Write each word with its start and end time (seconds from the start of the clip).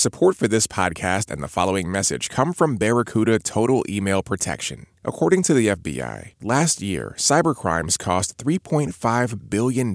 Support 0.00 0.36
for 0.36 0.48
this 0.48 0.66
podcast 0.66 1.30
and 1.30 1.42
the 1.42 1.46
following 1.46 1.92
message 1.92 2.30
come 2.30 2.54
from 2.54 2.78
Barracuda 2.78 3.38
Total 3.38 3.84
Email 3.86 4.22
Protection. 4.22 4.86
According 5.04 5.42
to 5.42 5.52
the 5.52 5.66
FBI, 5.66 6.32
last 6.40 6.80
year, 6.80 7.14
cybercrimes 7.18 7.98
cost 7.98 8.38
$3.5 8.38 9.50
billion. 9.50 9.92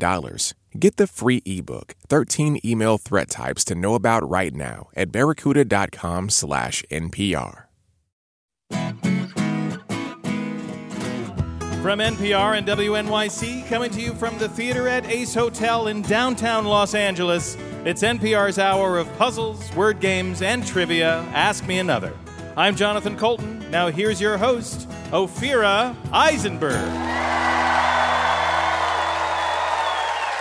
Get 0.77 0.97
the 0.97 1.07
free 1.07 1.41
ebook, 1.43 1.95
13 2.07 2.59
Email 2.63 2.99
Threat 2.99 3.31
Types 3.31 3.65
to 3.65 3.73
Know 3.73 3.95
About 3.95 4.29
Right 4.29 4.53
Now 4.53 4.89
at 4.95 5.11
barracuda.com 5.11 6.29
slash 6.29 6.83
NPR. 6.91 7.64
From 11.85 11.99
NPR 11.99 12.57
and 12.57 12.65
WNYC, 12.65 13.67
coming 13.67 13.91
to 13.91 14.01
you 14.01 14.15
from 14.15 14.39
the 14.39 14.49
theater 14.49 14.87
at 14.87 15.05
Ace 15.05 15.35
Hotel 15.35 15.85
in 15.85 16.01
downtown 16.01 16.65
Los 16.65 16.95
Angeles, 16.95 17.55
it's 17.83 18.01
NPR's 18.01 18.57
hour 18.57 18.97
of 18.97 19.07
puzzles, 19.19 19.71
word 19.75 19.99
games, 19.99 20.41
and 20.41 20.65
trivia. 20.65 21.19
Ask 21.31 21.67
Me 21.67 21.77
Another. 21.77 22.11
I'm 22.57 22.75
Jonathan 22.75 23.15
Coulton. 23.15 23.69
Now 23.69 23.89
here's 23.89 24.19
your 24.19 24.35
host, 24.35 24.89
Ophira 25.11 25.95
Eisenberg. 26.11 26.73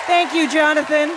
Thank 0.06 0.32
you, 0.32 0.50
Jonathan. 0.50 1.14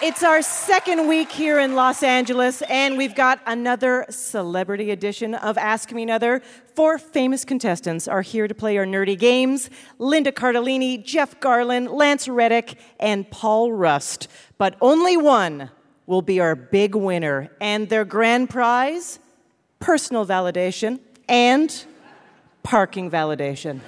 It's 0.00 0.24
our 0.24 0.42
second 0.42 1.06
week 1.06 1.30
here 1.30 1.60
in 1.60 1.76
Los 1.76 2.02
Angeles, 2.02 2.60
and 2.62 2.98
we've 2.98 3.14
got 3.14 3.40
another 3.46 4.04
celebrity 4.10 4.90
edition 4.90 5.34
of 5.34 5.56
Ask 5.56 5.92
Me 5.92 6.02
Another. 6.02 6.42
Four 6.74 6.98
famous 6.98 7.44
contestants 7.44 8.08
are 8.08 8.22
here 8.22 8.48
to 8.48 8.54
play 8.54 8.78
our 8.78 8.86
nerdy 8.86 9.18
games 9.18 9.68
Linda 9.98 10.32
Cardellini, 10.32 11.04
Jeff 11.04 11.38
Garlin, 11.38 11.92
Lance 11.92 12.28
Reddick, 12.28 12.76
and 12.98 13.30
Paul 13.30 13.72
Rust. 13.72 14.28
But 14.56 14.76
only 14.80 15.16
one 15.16 15.70
will 16.06 16.22
be 16.22 16.40
our 16.40 16.54
big 16.54 16.94
winner, 16.94 17.50
and 17.60 17.88
their 17.88 18.04
grand 18.04 18.50
prize 18.50 19.18
personal 19.80 20.24
validation 20.24 21.00
and 21.28 21.84
parking 22.62 23.10
validation. 23.10 23.80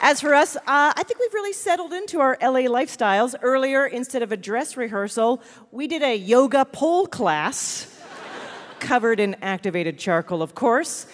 As 0.00 0.20
for 0.20 0.34
us, 0.34 0.56
uh, 0.56 0.60
I 0.66 1.02
think 1.02 1.18
we've 1.18 1.34
really 1.34 1.52
settled 1.52 1.92
into 1.92 2.20
our 2.20 2.38
LA 2.40 2.68
lifestyles. 2.68 3.34
Earlier, 3.42 3.86
instead 3.86 4.22
of 4.22 4.30
a 4.30 4.36
dress 4.36 4.76
rehearsal, 4.76 5.42
we 5.72 5.86
did 5.86 6.02
a 6.02 6.16
yoga 6.16 6.64
pole 6.64 7.06
class, 7.06 7.86
covered 8.80 9.20
in 9.20 9.36
activated 9.42 9.98
charcoal, 9.98 10.42
of 10.42 10.54
course. 10.54 11.06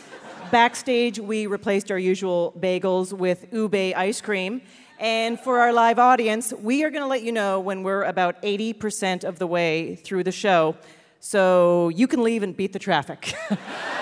Backstage, 0.51 1.19
we 1.19 1.47
replaced 1.47 1.91
our 1.91 1.99
usual 1.99 2.55
bagels 2.59 3.13
with 3.13 3.47
ube 3.53 3.75
ice 3.75 4.21
cream. 4.21 4.63
And 4.99 5.41
for 5.41 5.59
our 5.59 5.73
live 5.73 5.99
audience, 5.99 6.53
we 6.53 6.85
are 6.85 6.91
going 6.91 7.03
to 7.03 7.09
let 7.09 7.23
you 7.23 7.33
know 7.33 7.59
when 7.59 7.83
we're 7.83 8.05
about 8.05 8.41
80% 8.43 9.25
of 9.25 9.39
the 9.39 9.47
way 9.47 9.97
through 9.97 10.25
the 10.25 10.33
show, 10.33 10.77
so 11.21 11.89
you 11.89 12.07
can 12.07 12.23
leave 12.23 12.43
and 12.43 12.57
beat 12.57 12.73
the 12.73 12.79
traffic. 12.79 13.35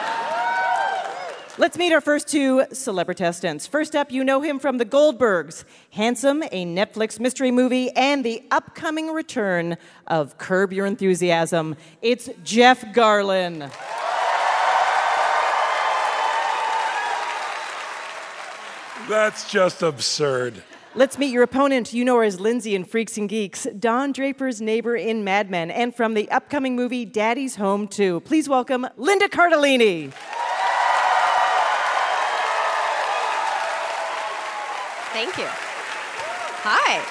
Let's 1.60 1.76
meet 1.76 1.92
our 1.92 2.00
first 2.00 2.26
two 2.26 2.62
celebritestants. 2.70 3.68
First 3.68 3.94
up, 3.94 4.10
you 4.10 4.24
know 4.24 4.40
him 4.40 4.58
from 4.58 4.78
The 4.78 4.86
Goldbergs, 4.86 5.64
Handsome, 5.90 6.42
a 6.44 6.64
Netflix 6.64 7.20
mystery 7.20 7.50
movie, 7.50 7.90
and 7.90 8.24
the 8.24 8.42
upcoming 8.50 9.08
return 9.08 9.76
of 10.06 10.38
Curb 10.38 10.72
Your 10.72 10.86
Enthusiasm. 10.86 11.76
It's 12.00 12.30
Jeff 12.42 12.80
Garlin. 12.94 13.70
That's 19.06 19.50
just 19.50 19.82
absurd. 19.82 20.62
Let's 20.94 21.18
meet 21.18 21.30
your 21.30 21.42
opponent. 21.42 21.92
You 21.92 22.06
know 22.06 22.16
her 22.16 22.24
as 22.24 22.40
Lindsay 22.40 22.74
in 22.74 22.84
Freaks 22.84 23.18
and 23.18 23.28
Geeks, 23.28 23.66
Don 23.78 24.12
Draper's 24.12 24.62
neighbor 24.62 24.96
in 24.96 25.24
Mad 25.24 25.50
Men, 25.50 25.70
and 25.70 25.94
from 25.94 26.14
the 26.14 26.30
upcoming 26.30 26.74
movie 26.74 27.04
Daddy's 27.04 27.56
Home 27.56 27.86
2. 27.86 28.20
Please 28.20 28.48
welcome 28.48 28.86
Linda 28.96 29.28
Cardellini. 29.28 30.14
Thank 35.20 35.36
you. 35.36 35.44
Hi. 36.64 37.04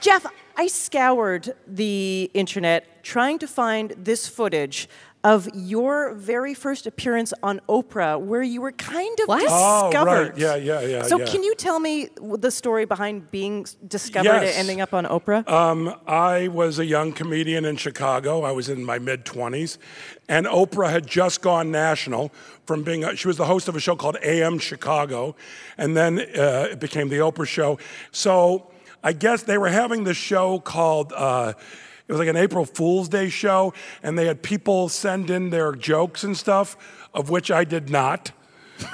Jeff, 0.00 0.24
I 0.56 0.68
scoured 0.68 1.52
the 1.66 2.30
internet 2.32 3.04
trying 3.04 3.38
to 3.40 3.46
find 3.46 3.90
this 3.90 4.26
footage 4.26 4.88
of 5.22 5.48
your 5.54 6.14
very 6.14 6.54
first 6.54 6.86
appearance 6.86 7.34
on 7.42 7.60
Oprah, 7.68 8.18
where 8.18 8.42
you 8.42 8.62
were 8.62 8.72
kind 8.72 9.20
of 9.20 9.28
What? 9.28 9.44
Oh, 9.50 9.90
discovered. 9.90 10.30
right. 10.30 10.38
Yeah, 10.38 10.54
yeah, 10.56 10.80
yeah, 10.80 11.02
So, 11.02 11.18
yeah. 11.18 11.26
can 11.26 11.42
you 11.42 11.54
tell 11.54 11.78
me 11.78 12.08
the 12.38 12.50
story 12.50 12.86
behind 12.86 13.30
being 13.30 13.66
discovered 13.86 14.24
Yes. 14.24 14.56
and 14.56 14.60
ending 14.60 14.80
up 14.80 14.94
on 14.94 15.04
Oprah? 15.04 15.46
Um, 15.46 15.94
I 16.06 16.48
was 16.48 16.78
a 16.78 16.86
young 16.86 17.12
comedian 17.12 17.66
in 17.66 17.76
Chicago. 17.76 18.44
I 18.44 18.52
was 18.52 18.70
in 18.70 18.82
my 18.82 18.98
mid 18.98 19.26
20s. 19.26 19.76
And 20.26 20.46
Oprah 20.46 20.88
had 20.90 21.06
just 21.06 21.42
gone 21.42 21.70
national 21.70 22.32
from 22.64 22.82
being, 22.82 23.04
a, 23.04 23.14
she 23.14 23.28
was 23.28 23.36
the 23.36 23.44
host 23.44 23.68
of 23.68 23.76
a 23.76 23.80
show 23.80 23.96
called 23.96 24.16
AM 24.22 24.58
Chicago. 24.58 25.36
And 25.76 25.94
then 25.96 26.18
uh, 26.18 26.68
it 26.70 26.80
became 26.80 27.10
The 27.10 27.18
Oprah 27.18 27.46
Show. 27.46 27.78
So 28.10 28.70
I 29.04 29.12
guess 29.12 29.42
they 29.42 29.58
were 29.58 29.68
having 29.68 30.04
this 30.04 30.16
show 30.16 30.60
called, 30.60 31.12
uh, 31.14 31.52
it 32.10 32.12
was 32.14 32.18
like 32.18 32.28
an 32.28 32.36
April 32.36 32.64
Fool's 32.64 33.08
Day 33.08 33.28
show. 33.28 33.72
And 34.02 34.18
they 34.18 34.26
had 34.26 34.42
people 34.42 34.88
send 34.88 35.30
in 35.30 35.50
their 35.50 35.70
jokes 35.70 36.24
and 36.24 36.36
stuff, 36.36 37.06
of 37.14 37.30
which 37.30 37.52
I 37.52 37.62
did 37.62 37.88
not. 37.88 38.32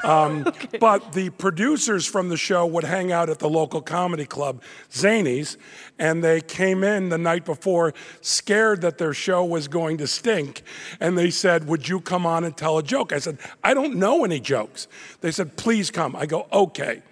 Um, 0.04 0.44
But 0.80 1.14
the 1.14 1.30
producers 1.30 2.04
from 2.04 2.28
the 2.28 2.36
show 2.36 2.66
would 2.66 2.84
hang 2.84 3.12
out 3.12 3.30
at 3.30 3.38
the 3.38 3.48
local 3.48 3.80
comedy 3.80 4.26
club, 4.26 4.60
Zanies, 4.90 5.56
and 5.98 6.22
they 6.22 6.42
came 6.42 6.84
in 6.84 7.08
the 7.08 7.16
night 7.16 7.46
before 7.46 7.94
scared 8.20 8.82
that 8.82 8.98
their 8.98 9.14
show 9.14 9.42
was 9.42 9.66
going 9.66 9.96
to 9.96 10.06
stink. 10.06 10.62
And 11.00 11.16
they 11.16 11.30
said, 11.30 11.66
Would 11.68 11.88
you 11.88 12.02
come 12.02 12.26
on 12.26 12.44
and 12.44 12.54
tell 12.54 12.76
a 12.76 12.82
joke? 12.82 13.14
I 13.14 13.18
said, 13.18 13.38
I 13.64 13.72
don't 13.72 13.96
know 13.96 14.26
any 14.26 14.40
jokes. 14.40 14.88
They 15.22 15.30
said, 15.30 15.56
Please 15.56 15.90
come. 15.90 16.14
I 16.14 16.26
go, 16.26 16.48
Okay. 16.52 17.02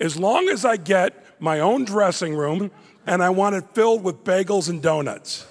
As 0.00 0.16
long 0.16 0.48
as 0.48 0.64
I 0.64 0.78
get 0.78 1.24
my 1.38 1.60
own 1.60 1.84
dressing 1.84 2.34
room 2.34 2.72
and 3.06 3.22
I 3.22 3.30
want 3.30 3.54
it 3.54 3.64
filled 3.72 4.02
with 4.02 4.24
bagels 4.24 4.68
and 4.68 4.82
donuts. 4.82 5.46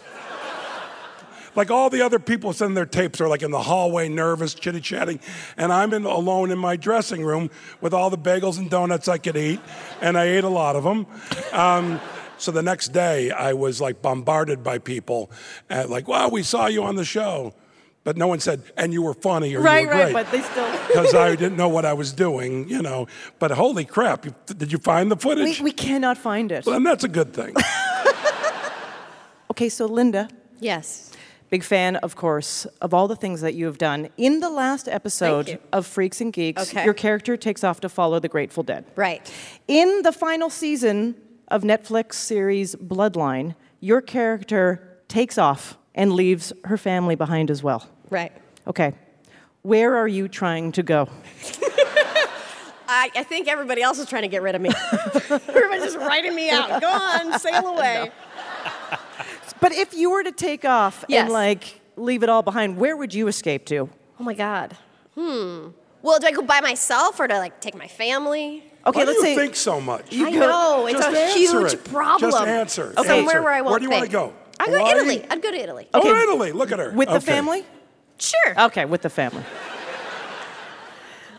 Like 1.55 1.69
all 1.69 1.89
the 1.89 2.01
other 2.01 2.17
people 2.17 2.51
sending 2.51 2.73
their 2.73 2.85
tapes 2.85 3.21
are 3.21 3.27
like 3.27 3.43
in 3.43 3.51
the 3.51 3.61
hallway, 3.61 4.09
nervous, 4.09 4.53
chitty 4.55 4.81
chatting, 4.81 5.19
and 5.55 5.71
I'm 5.71 5.93
in, 5.93 6.03
alone 6.05 6.49
in 6.49 6.57
my 6.57 6.75
dressing 6.75 7.23
room 7.23 7.51
with 7.79 7.93
all 7.93 8.09
the 8.09 8.17
bagels 8.17 8.57
and 8.57 8.69
donuts 8.69 9.07
I 9.07 9.19
could 9.19 9.37
eat, 9.37 9.59
and 10.01 10.17
I 10.17 10.25
ate 10.25 10.43
a 10.43 10.49
lot 10.49 10.75
of 10.75 10.83
them. 10.83 11.05
Um, 11.51 12.01
so 12.37 12.51
the 12.51 12.63
next 12.63 12.87
day, 12.89 13.29
I 13.29 13.53
was 13.53 13.79
like 13.79 14.01
bombarded 14.01 14.63
by 14.63 14.79
people, 14.79 15.29
at 15.69 15.89
like, 15.89 16.07
"Wow, 16.07 16.29
we 16.29 16.41
saw 16.41 16.65
you 16.65 16.83
on 16.83 16.95
the 16.95 17.05
show," 17.05 17.53
but 18.03 18.17
no 18.17 18.27
one 18.27 18.39
said, 18.39 18.61
"And 18.77 18.91
you 18.93 19.01
were 19.01 19.13
funny" 19.13 19.55
or 19.55 19.61
right, 19.61 19.81
"You 19.83 19.87
were 19.87 19.93
right, 19.93 20.03
great." 20.11 20.13
but 20.13 20.31
they 20.31 20.41
still. 20.41 20.69
because 20.87 21.13
I 21.15 21.35
didn't 21.35 21.57
know 21.57 21.69
what 21.69 21.85
I 21.85 21.93
was 21.93 22.11
doing, 22.13 22.67
you 22.69 22.81
know. 22.81 23.07
But 23.39 23.51
holy 23.51 23.85
crap, 23.85 24.25
you, 24.25 24.35
did 24.45 24.71
you 24.71 24.77
find 24.77 25.11
the 25.11 25.17
footage? 25.17 25.61
we 25.61 25.71
cannot 25.71 26.17
find 26.17 26.51
it. 26.51 26.65
well, 26.65 26.73
then 26.73 26.83
that's 26.83 27.03
a 27.03 27.09
good 27.09 27.33
thing. 27.33 27.55
Okay, 29.51 29.69
so 29.69 29.85
Linda, 29.85 30.29
Yes. 30.59 31.11
big 31.51 31.63
fan, 31.63 31.97
of 31.97 32.15
course, 32.15 32.65
of 32.81 32.91
all 32.91 33.07
the 33.07 33.15
things 33.15 33.41
that 33.41 33.53
you 33.53 33.67
have 33.67 33.77
done. 33.77 34.09
In 34.17 34.39
the 34.39 34.49
last 34.49 34.87
episode 34.87 35.59
of 35.71 35.85
Freaks 35.85 36.19
and 36.21 36.33
Geeks, 36.33 36.69
Okay. 36.71 36.83
your 36.83 36.95
character 36.95 37.37
takes 37.37 37.63
off 37.63 37.79
to 37.81 37.89
follow 37.89 38.19
the 38.19 38.27
Grateful 38.29 38.63
Dead. 38.63 38.83
Right. 38.95 39.31
In 39.67 40.01
the 40.01 40.11
final 40.11 40.49
season 40.49 41.13
of 41.49 41.61
Netflix 41.61 42.13
series 42.13 42.73
Bloodline, 42.75 43.53
your 43.79 44.01
character 44.01 44.97
takes 45.07 45.37
off 45.37 45.77
and 45.93 46.13
leaves 46.13 46.51
her 46.63 46.77
family 46.77 47.13
behind 47.13 47.51
as 47.51 47.61
well. 47.61 47.87
Right. 48.09 48.31
Okay. 48.67 48.93
Where 49.61 49.95
are 49.97 50.07
you 50.07 50.27
trying 50.27 50.71
to 50.73 50.83
go? 50.83 51.07
I, 52.87 53.09
I 53.15 53.23
think 53.23 53.47
everybody 53.47 53.81
else 53.81 53.97
is 53.97 54.07
trying 54.07 54.23
to 54.23 54.27
get 54.27 54.41
rid 54.41 54.55
of 54.55 54.61
me. 54.61 54.69
Everybody's 55.29 55.83
just 55.83 55.97
writing 55.97 56.35
me 56.35 56.49
out. 56.49 56.81
Go 56.81 56.87
on, 56.89 57.39
sail 57.39 57.67
away. 57.75 58.11
But 59.59 59.71
if 59.71 59.93
you 59.93 60.11
were 60.11 60.23
to 60.23 60.31
take 60.31 60.65
off 60.65 61.05
Yes. 61.07 61.23
and 61.23 61.33
like 61.33 61.79
leave 61.95 62.23
it 62.23 62.29
all 62.29 62.43
behind, 62.43 62.77
where 62.77 62.95
would 62.97 63.13
you 63.13 63.27
escape 63.27 63.65
to? 63.67 63.89
Oh 64.19 64.23
my 64.23 64.33
God. 64.33 64.75
Hmm. 65.15 65.69
Well, 66.01 66.19
do 66.19 66.27
I 66.27 66.31
go 66.31 66.41
by 66.41 66.59
myself 66.59 67.19
or 67.19 67.27
do 67.27 67.35
I 67.35 67.39
like 67.39 67.61
take 67.61 67.75
my 67.75 67.87
family? 67.87 68.63
Okay, 68.85 68.99
Why 68.99 69.05
let's 69.05 69.21
do 69.21 69.27
you 69.29 69.35
say 69.35 69.41
think 69.41 69.55
so 69.55 69.79
much? 69.79 70.13
I 70.13 70.29
know 70.31 70.85
it's 70.87 70.99
Just 70.99 71.15
a 71.15 71.19
answer 71.19 71.39
huge 71.61 71.73
it. 71.73 71.83
problem. 71.85 72.31
Just 72.31 72.43
answer. 72.45 72.93
Okay. 72.97 73.07
Somewhere 73.07 73.19
Answer. 73.37 73.41
where 73.43 73.53
I 73.53 73.61
won't 73.61 73.71
Where 73.71 73.79
do 73.79 73.85
you 73.85 73.91
want 73.91 74.05
to 74.05 74.11
go? 74.11 74.33
I 74.59 74.65
go 74.65 74.71
to 74.73 74.77
Hawaii? 74.79 74.91
Italy. 74.97 75.25
I'd 75.31 75.41
go 75.41 75.51
to 75.51 75.57
Italy. 75.57 75.87
Oh, 75.93 75.99
Okay. 76.01 76.21
Italy. 76.23 76.51
Look 76.51 76.71
at 76.73 76.79
her. 76.79 76.91
with 76.91 77.07
the 77.09 77.21
family? 77.21 77.65
Sure. 78.23 78.65
Okay, 78.65 78.85
with 78.85 79.01
the 79.01 79.09
family. 79.09 79.43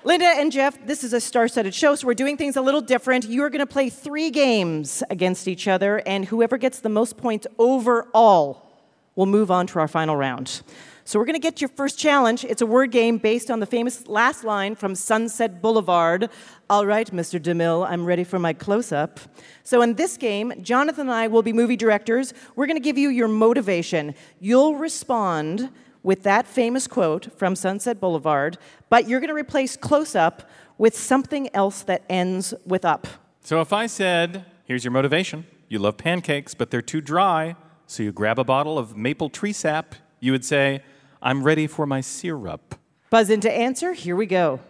Linda 0.07 0.27
and 0.27 0.53
Jeff, 0.53 0.77
this 0.85 1.03
is 1.03 1.15
a 1.15 1.21
star 1.21 1.49
studded 1.49 1.75
show, 1.75 1.95
so 1.95 2.07
we're 2.07 2.13
doing 2.13 2.37
things 2.37 2.57
a 2.57 2.61
little 2.61 2.83
different. 2.83 3.25
You're 3.25 3.49
going 3.49 3.61
to 3.61 3.67
play 3.67 3.89
three 3.89 4.29
games 4.29 5.03
against 5.09 5.49
each 5.49 5.67
other, 5.67 6.03
and 6.05 6.27
whoever 6.27 6.59
gets 6.59 6.81
the 6.81 6.91
most 6.91 7.17
points 7.17 7.47
overall 7.59 8.71
will 9.17 9.25
move 9.25 9.51
on 9.51 9.67
to 9.69 9.79
our 9.79 9.89
final 9.89 10.15
round. 10.15 10.61
So 11.07 11.19
we're 11.19 11.25
going 11.25 11.41
to 11.41 11.41
get 11.41 11.63
your 11.63 11.69
first 11.69 11.99
challenge. 11.99 12.45
It's 12.45 12.61
a 12.61 12.67
word 12.67 12.91
game 12.91 13.17
based 13.17 13.51
on 13.51 13.61
the 13.61 13.67
famous 13.67 14.07
last 14.07 14.45
line 14.45 14.75
from 14.75 14.95
Sunset 14.95 15.63
Boulevard. 15.63 16.29
All 16.69 16.85
right, 16.85 17.11
Mr. 17.11 17.41
DeMille, 17.41 17.89
I'm 17.89 18.05
ready 18.05 18.25
for 18.25 18.39
my 18.39 18.53
close 18.53 18.93
up. 18.93 19.21
So 19.63 19.81
in 19.81 19.95
this 19.95 20.19
game, 20.19 20.53
Jonathan 20.61 21.09
and 21.09 21.17
I 21.17 21.29
will 21.29 21.43
be 21.43 21.55
movie 21.55 21.77
directors. 21.77 22.35
We're 22.57 22.67
going 22.67 22.77
to 22.77 22.83
give 22.83 22.99
you 22.99 23.09
your 23.09 23.29
motivation. 23.29 24.15
You'll 24.39 24.77
respond 24.77 25.71
with 26.05 26.23
that 26.23 26.47
famous 26.47 26.87
quote 26.87 27.37
from 27.37 27.57
Sunset 27.57 27.99
Boulevard, 27.99 28.59
but 28.89 29.09
you're 29.09 29.19
going 29.19 29.31
to 29.31 29.35
replace 29.35 29.77
close 29.77 30.15
up 30.15 30.49
with 30.79 30.97
something 30.97 31.49
else 31.55 31.83
that 31.83 32.05
ends 32.09 32.55
with 32.65 32.85
up. 32.85 33.09
So 33.41 33.61
if 33.61 33.73
I 33.73 33.87
said, 33.87 34.45
here's 34.65 34.85
your 34.85 34.93
motivation, 34.93 35.47
you 35.69 35.81
love 35.81 35.97
pancakes, 35.97 36.55
but 36.55 36.71
they're 36.71 36.83
too 36.83 37.01
dry, 37.01 37.57
so 37.87 38.03
you 38.03 38.13
grab 38.13 38.39
a 38.39 38.45
bottle 38.45 38.79
of 38.79 38.97
maple 38.97 39.31
tree 39.31 39.53
sap, 39.53 39.97
you 40.21 40.31
would 40.33 40.45
say, 40.45 40.83
I'm 41.23 41.43
ready 41.43 41.67
for 41.67 41.87
my 41.87 42.01
syrup. 42.01 42.77
Buzz 43.11 43.31
into 43.31 43.51
answer. 43.51 43.95
Here 43.95 44.17
we 44.17 44.27
go. 44.27 44.61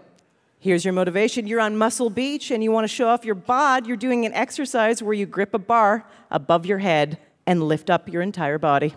Here's 0.61 0.85
your 0.85 0.95
motivation. 0.95 1.47
You're 1.47 1.61
on 1.61 1.77
Muscle 1.77 2.11
Beach 2.11 2.51
and 2.51 2.63
you 2.63 2.71
want 2.71 2.85
to 2.85 2.89
show 2.89 3.09
off 3.09 3.25
your 3.25 3.35
bod. 3.35 3.87
You're 3.87 3.97
doing 3.97 4.25
an 4.25 4.33
exercise 4.33 5.03
where 5.03 5.15
you 5.15 5.27
grip 5.27 5.53
a 5.53 5.59
bar 5.59 6.07
above 6.31 6.65
your 6.65 6.79
head 6.79 7.19
and 7.47 7.63
lift 7.63 7.91
up 7.91 8.09
your 8.09 8.23
entire 8.23 8.59
body. 8.59 8.95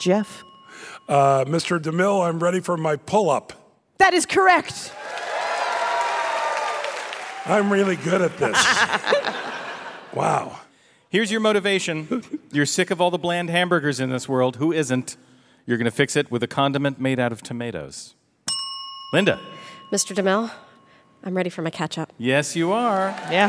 Jeff. 0.00 0.44
Uh, 1.08 1.44
Mr. 1.46 1.78
DeMille, 1.80 2.26
I'm 2.28 2.38
ready 2.38 2.60
for 2.60 2.76
my 2.76 2.96
pull 2.96 3.30
up. 3.30 3.52
That 3.98 4.12
is 4.14 4.26
correct. 4.26 4.92
I'm 7.46 7.72
really 7.72 7.96
good 7.96 8.20
at 8.20 8.36
this. 8.36 8.54
wow. 10.14 10.58
Here's 11.08 11.30
your 11.32 11.40
motivation. 11.40 12.22
You're 12.52 12.66
sick 12.66 12.90
of 12.90 13.00
all 13.00 13.10
the 13.10 13.16
bland 13.18 13.48
hamburgers 13.48 14.00
in 14.00 14.10
this 14.10 14.28
world. 14.28 14.56
Who 14.56 14.70
isn't? 14.70 15.16
You're 15.64 15.78
going 15.78 15.86
to 15.86 15.90
fix 15.90 16.14
it 16.14 16.30
with 16.30 16.42
a 16.42 16.46
condiment 16.46 17.00
made 17.00 17.18
out 17.18 17.32
of 17.32 17.42
tomatoes. 17.42 18.14
Linda. 19.14 19.40
Mr. 19.90 20.14
DeMille, 20.14 20.50
I'm 21.24 21.34
ready 21.34 21.48
for 21.48 21.62
my 21.62 21.70
catch 21.70 21.96
up. 21.96 22.12
Yes, 22.18 22.54
you 22.54 22.72
are. 22.72 23.08
Yeah. 23.30 23.48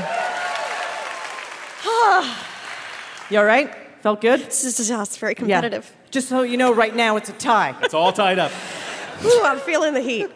you 3.29 3.37
all 3.37 3.43
right? 3.45 3.75
Felt 4.01 4.21
good? 4.21 4.39
This 4.39 4.63
is 4.63 4.87
just 4.87 5.19
very 5.19 5.33
Yeah. 5.33 5.39
competitive. 5.39 5.93
Just 6.11 6.27
so 6.29 6.41
you 6.41 6.57
know, 6.57 6.73
right 6.73 6.95
now 6.95 7.17
it's 7.17 7.29
a 7.29 7.33
tie. 7.33 7.75
It's 7.81 7.93
all 7.93 8.11
tied 8.11 8.39
up. 8.39 8.51
Ooh, 9.23 9.41
I'm 9.43 9.59
feeling 9.59 9.93
the 9.93 10.01
heat. 10.01 10.29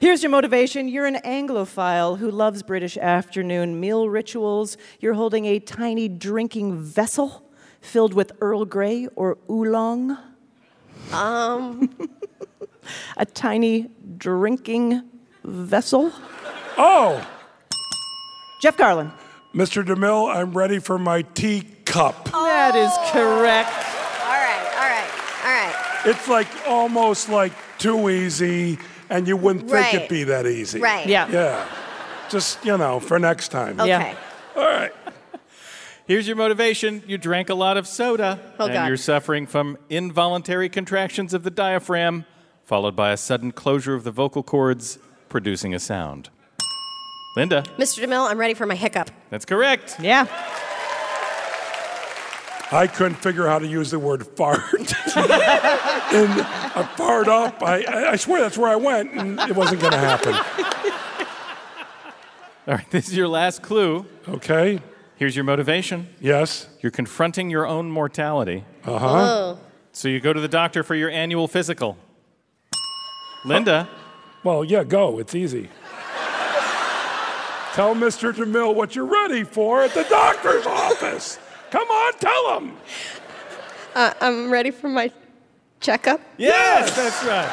Here's 0.00 0.22
your 0.22 0.30
motivation. 0.30 0.88
You're 0.88 1.06
an 1.06 1.16
Anglophile 1.24 2.18
who 2.18 2.30
loves 2.30 2.62
British 2.62 2.96
afternoon 2.96 3.78
meal 3.78 4.08
rituals. 4.08 4.76
You're 5.00 5.14
holding 5.14 5.44
a 5.44 5.58
tiny 5.60 6.08
drinking 6.08 6.82
vessel 6.82 7.48
filled 7.80 8.14
with 8.14 8.32
Earl 8.40 8.64
Grey 8.64 9.06
or 9.16 9.38
oolong. 9.50 10.16
Um, 11.12 11.90
A 13.16 13.24
tiny 13.24 13.90
drinking 14.18 15.02
vessel. 15.44 16.12
Oh, 16.76 17.24
Jeff 18.60 18.76
Garlin. 18.76 19.12
Mr. 19.54 19.84
DeMille, 19.84 20.34
I'm 20.34 20.56
ready 20.56 20.78
for 20.78 20.98
my 20.98 21.22
teacup. 21.22 22.24
That 22.32 22.74
is 22.74 22.90
correct. 23.12 23.68
all 24.24 24.32
right, 24.32 24.66
all 24.74 24.88
right, 24.88 25.10
all 25.44 25.52
right. 25.52 25.91
It's 26.04 26.28
like 26.28 26.48
almost 26.66 27.28
like 27.28 27.52
too 27.78 28.08
easy, 28.10 28.78
and 29.08 29.26
you 29.28 29.36
wouldn't 29.36 29.62
think 29.70 29.72
Right. 29.74 29.94
it'd 29.94 30.08
be 30.08 30.24
that 30.24 30.46
easy. 30.46 30.80
Right. 30.80 31.06
Yeah. 31.06 31.28
Yeah. 31.30 31.64
Just, 32.28 32.64
you 32.64 32.76
know, 32.78 32.98
for 32.98 33.18
next 33.18 33.48
time. 33.48 33.78
Okay. 33.80 33.88
Yeah. 33.88 34.14
All 34.56 34.62
right. 34.64 34.92
Here's 36.06 36.26
your 36.26 36.36
motivation. 36.36 37.02
You 37.06 37.16
drank 37.18 37.48
a 37.48 37.54
lot 37.54 37.76
of 37.76 37.86
soda. 37.86 38.40
Oh, 38.58 38.64
and 38.64 38.74
God. 38.74 38.86
you're 38.88 38.96
suffering 38.96 39.46
from 39.46 39.78
involuntary 39.88 40.68
contractions 40.68 41.32
of 41.32 41.42
the 41.44 41.50
diaphragm, 41.50 42.24
followed 42.64 42.96
by 42.96 43.12
a 43.12 43.16
sudden 43.16 43.52
closure 43.52 43.94
of 43.94 44.02
the 44.02 44.10
vocal 44.10 44.42
cords, 44.42 44.98
producing 45.28 45.74
a 45.74 45.78
sound. 45.78 46.28
Linda. 47.36 47.62
Mr. 47.78 48.04
DeMille, 48.04 48.28
I'm 48.30 48.38
ready 48.38 48.54
for 48.54 48.66
my 48.66 48.74
hiccup. 48.74 49.10
That's 49.30 49.44
correct. 49.44 49.96
Yeah. 50.00 50.26
I 52.72 52.86
couldn't 52.86 53.16
figure 53.16 53.46
out 53.46 53.50
how 53.50 53.58
to 53.58 53.66
use 53.66 53.90
the 53.90 53.98
word 53.98 54.26
fart. 54.26 54.72
and 54.72 54.88
I 55.14 56.88
fired 56.96 57.28
up. 57.28 57.62
I, 57.62 57.82
I 57.82 58.10
I 58.12 58.16
swear 58.16 58.40
that's 58.40 58.56
where 58.56 58.70
I 58.70 58.76
went, 58.76 59.12
and 59.12 59.38
it 59.40 59.54
wasn't 59.54 59.80
going 59.80 59.92
to 59.92 59.98
happen. 59.98 60.34
All 62.66 62.74
right, 62.74 62.90
this 62.90 63.08
is 63.08 63.16
your 63.16 63.28
last 63.28 63.62
clue. 63.62 64.06
Okay. 64.28 64.80
Here's 65.16 65.36
your 65.36 65.44
motivation. 65.44 66.08
Yes. 66.20 66.68
You're 66.80 66.92
confronting 66.92 67.50
your 67.50 67.66
own 67.66 67.90
mortality. 67.90 68.64
Uh 68.84 68.98
huh. 68.98 69.56
So 69.92 70.08
you 70.08 70.20
go 70.20 70.32
to 70.32 70.40
the 70.40 70.48
doctor 70.48 70.82
for 70.82 70.94
your 70.94 71.10
annual 71.10 71.48
physical. 71.48 71.98
Linda. 73.44 73.88
Well, 74.44 74.64
yeah, 74.64 74.84
go. 74.84 75.18
It's 75.18 75.34
easy. 75.34 75.68
Tell 77.74 77.94
Mr. 77.94 78.32
DeMille 78.32 78.74
what 78.74 78.94
you're 78.94 79.06
ready 79.06 79.44
for 79.44 79.82
at 79.82 79.94
the 79.94 80.04
doctor's 80.04 80.66
office. 80.66 81.38
Come 81.72 81.88
on, 81.88 82.12
tell 82.18 82.58
him. 82.58 82.76
Uh, 83.94 84.12
I'm 84.20 84.50
ready 84.52 84.70
for 84.70 84.90
my 84.90 85.10
checkup. 85.80 86.20
Yes, 86.36 86.94
that's 86.94 87.24
right. 87.24 87.48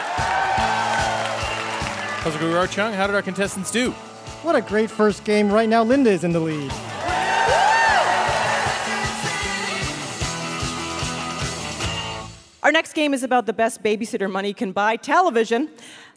Puzzle 2.22 2.42
Guru 2.42 2.58
Art 2.58 2.70
Chung, 2.70 2.92
how 2.92 3.08
did 3.08 3.16
our 3.16 3.22
contestants 3.22 3.72
do? 3.72 3.92
What 4.44 4.58
a 4.58 4.62
great 4.62 4.92
first 4.92 5.24
game. 5.24 5.50
Right 5.50 5.70
now, 5.70 5.84
Linda 5.84 6.10
is 6.10 6.26
in 6.26 6.34
the 6.34 6.40
lead. 6.42 6.70
Our 12.62 12.74
next 12.74 12.92
game 12.92 13.14
is 13.14 13.24
about 13.24 13.46
the 13.46 13.54
best 13.54 13.82
babysitter 13.82 14.30
money 14.30 14.54
can 14.54 14.74
buy 14.74 14.98
television. 14.98 15.70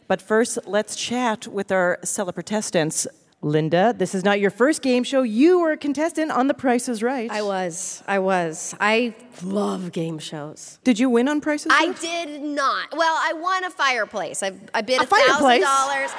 But 0.09 0.21
first, 0.21 0.59
let's 0.65 0.97
chat 0.97 1.47
with 1.47 1.71
our 1.71 1.99
celebrantestants. 2.03 3.07
Linda, 3.43 3.93
this 3.95 4.15
is 4.15 4.23
not 4.23 4.39
your 4.39 4.49
first 4.49 4.81
game 4.81 5.03
show. 5.03 5.21
You 5.21 5.59
were 5.59 5.73
a 5.73 5.77
contestant 5.77 6.31
on 6.31 6.47
The 6.47 6.53
Price 6.53 6.87
is 6.87 7.03
Right. 7.03 7.29
I 7.29 7.41
was. 7.41 8.01
I 8.07 8.19
was. 8.19 8.73
I 8.79 9.13
love 9.43 9.91
game 9.91 10.17
shows. 10.17 10.79
Did 10.85 10.97
you 10.97 11.09
win 11.09 11.27
on 11.27 11.41
Price 11.41 11.65
is 11.65 11.71
I 11.71 11.87
Right? 11.87 11.99
did 11.99 12.41
not. 12.41 12.95
Well, 12.95 13.15
I 13.19 13.33
won 13.33 13.65
a 13.65 13.69
fireplace. 13.69 14.41
I, 14.41 14.53
I 14.73 14.81
bid 14.81 14.99
A 15.01 15.03
a 15.03 15.05
thousand 15.05 15.27
fireplace? 15.27 15.61
dollars, 15.63 16.11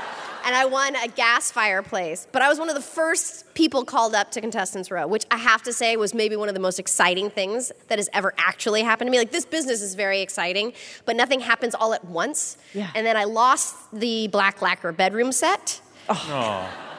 and 0.44 0.54
I 0.54 0.66
won 0.66 0.94
a 0.96 1.08
gas 1.08 1.50
fireplace. 1.50 2.28
But 2.30 2.42
I 2.42 2.48
was 2.50 2.58
one 2.58 2.68
of 2.68 2.74
the 2.74 2.82
first 2.82 3.54
people 3.54 3.86
called 3.86 4.14
up 4.14 4.30
to 4.32 4.42
contestants 4.42 4.90
row, 4.90 5.06
which 5.06 5.24
I 5.30 5.38
have 5.38 5.62
to 5.62 5.72
say 5.72 5.96
was 5.96 6.12
maybe 6.12 6.36
one 6.36 6.48
of 6.48 6.54
the 6.54 6.60
most 6.60 6.78
exciting 6.78 7.30
things 7.30 7.72
that 7.88 7.98
has 7.98 8.10
ever 8.12 8.34
actually 8.36 8.82
happened 8.82 9.08
to 9.08 9.10
me. 9.10 9.16
Like 9.18 9.32
this 9.32 9.46
business 9.46 9.80
is 9.80 9.94
very 9.94 10.20
exciting, 10.20 10.74
but 11.06 11.16
nothing 11.16 11.40
happens 11.40 11.74
all 11.74 11.94
at 11.94 12.04
once. 12.04 12.58
Yeah. 12.74 12.90
And 12.94 13.06
then 13.06 13.16
I 13.16 13.24
lost 13.24 13.76
the 13.94 14.28
black 14.28 14.60
lacquer 14.60 14.92
bedroom 14.92 15.32
set. 15.32 15.80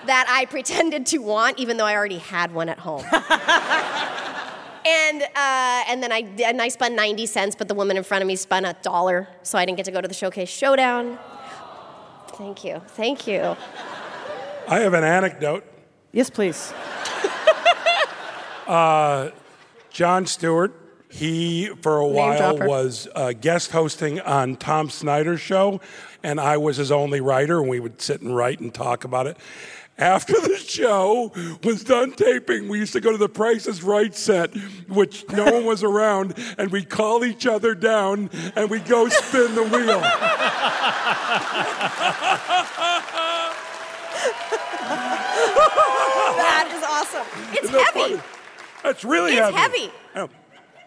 That 0.05 0.27
I 0.29 0.45
pretended 0.45 1.05
to 1.07 1.17
want, 1.19 1.57
even 1.59 1.77
though 1.77 1.85
I 1.85 1.95
already 1.95 2.17
had 2.19 2.53
one 2.53 2.69
at 2.69 2.79
home. 2.79 3.03
And 4.87 5.23
uh, 5.23 5.83
and 5.87 6.03
then 6.03 6.11
I 6.11 6.19
and 6.43 6.61
I 6.61 6.67
spun 6.67 6.95
ninety 6.95 7.25
cents, 7.25 7.55
but 7.55 7.67
the 7.67 7.73
woman 7.73 7.97
in 7.97 8.03
front 8.03 8.21
of 8.21 8.27
me 8.27 8.35
spun 8.35 8.65
a 8.65 8.73
dollar, 8.83 9.27
so 9.41 9.57
I 9.57 9.65
didn't 9.65 9.77
get 9.77 9.85
to 9.85 9.91
go 9.91 9.99
to 9.99 10.07
the 10.07 10.13
showcase 10.13 10.47
showdown. 10.47 11.17
Thank 12.27 12.63
you, 12.63 12.83
thank 12.89 13.25
you. 13.25 13.55
I 14.67 14.79
have 14.81 14.93
an 14.93 15.03
anecdote. 15.03 15.63
Yes, 16.11 16.29
please. 16.29 16.71
Jon 18.67 20.25
Stewart, 20.27 20.73
he 21.09 21.69
for 21.81 21.99
a 22.01 22.03
Name 22.05 22.13
while 22.13 22.55
dropper. 22.55 22.67
was 22.67 23.07
uh, 23.15 23.33
guest 23.33 23.71
hosting 23.71 24.19
on 24.21 24.55
Tom 24.55 24.91
Snyder's 24.91 25.41
show, 25.41 25.81
and 26.21 26.39
I 26.39 26.57
was 26.57 26.77
his 26.77 26.91
only 26.91 27.21
writer, 27.21 27.59
and 27.59 27.67
we 27.69 27.79
would 27.79 28.01
sit 28.01 28.21
and 28.21 28.35
write 28.35 28.59
and 28.59 28.71
talk 28.71 29.03
about 29.03 29.25
it. 29.25 29.37
After 29.97 30.33
the 30.33 30.57
show 30.57 31.31
was 31.63 31.81
done 31.83 32.11
taping, 32.11 32.67
we 32.67 32.79
used 32.79 32.91
to 32.93 32.99
go 32.99 33.11
to 33.13 33.17
the 33.17 33.29
Price 33.29 33.65
is 33.65 33.81
Right 33.81 34.13
set, 34.13 34.53
which 34.89 35.23
no 35.31 35.45
one 35.45 35.63
was 35.65 35.83
around, 35.83 36.33
and 36.57 36.69
we'd 36.69 36.89
call 36.89 37.23
each 37.23 37.47
other 37.47 37.73
down 37.73 38.29
and 38.57 38.69
we'd 38.69 38.85
go 38.85 39.07
spin 39.07 39.55
the 39.55 39.63
wheel. 39.63 40.01
That 45.35 46.71
is 46.75 46.83
awesome. 46.83 47.27
It's 47.53 47.63
Isn't 47.63 47.79
heavy. 47.79 48.15
funny? 48.15 48.21
That's 48.83 49.03
really 49.03 49.33
It's 49.33 49.55
heavy. 49.55 49.79
heavy. 49.79 49.91
Oh. 50.15 50.29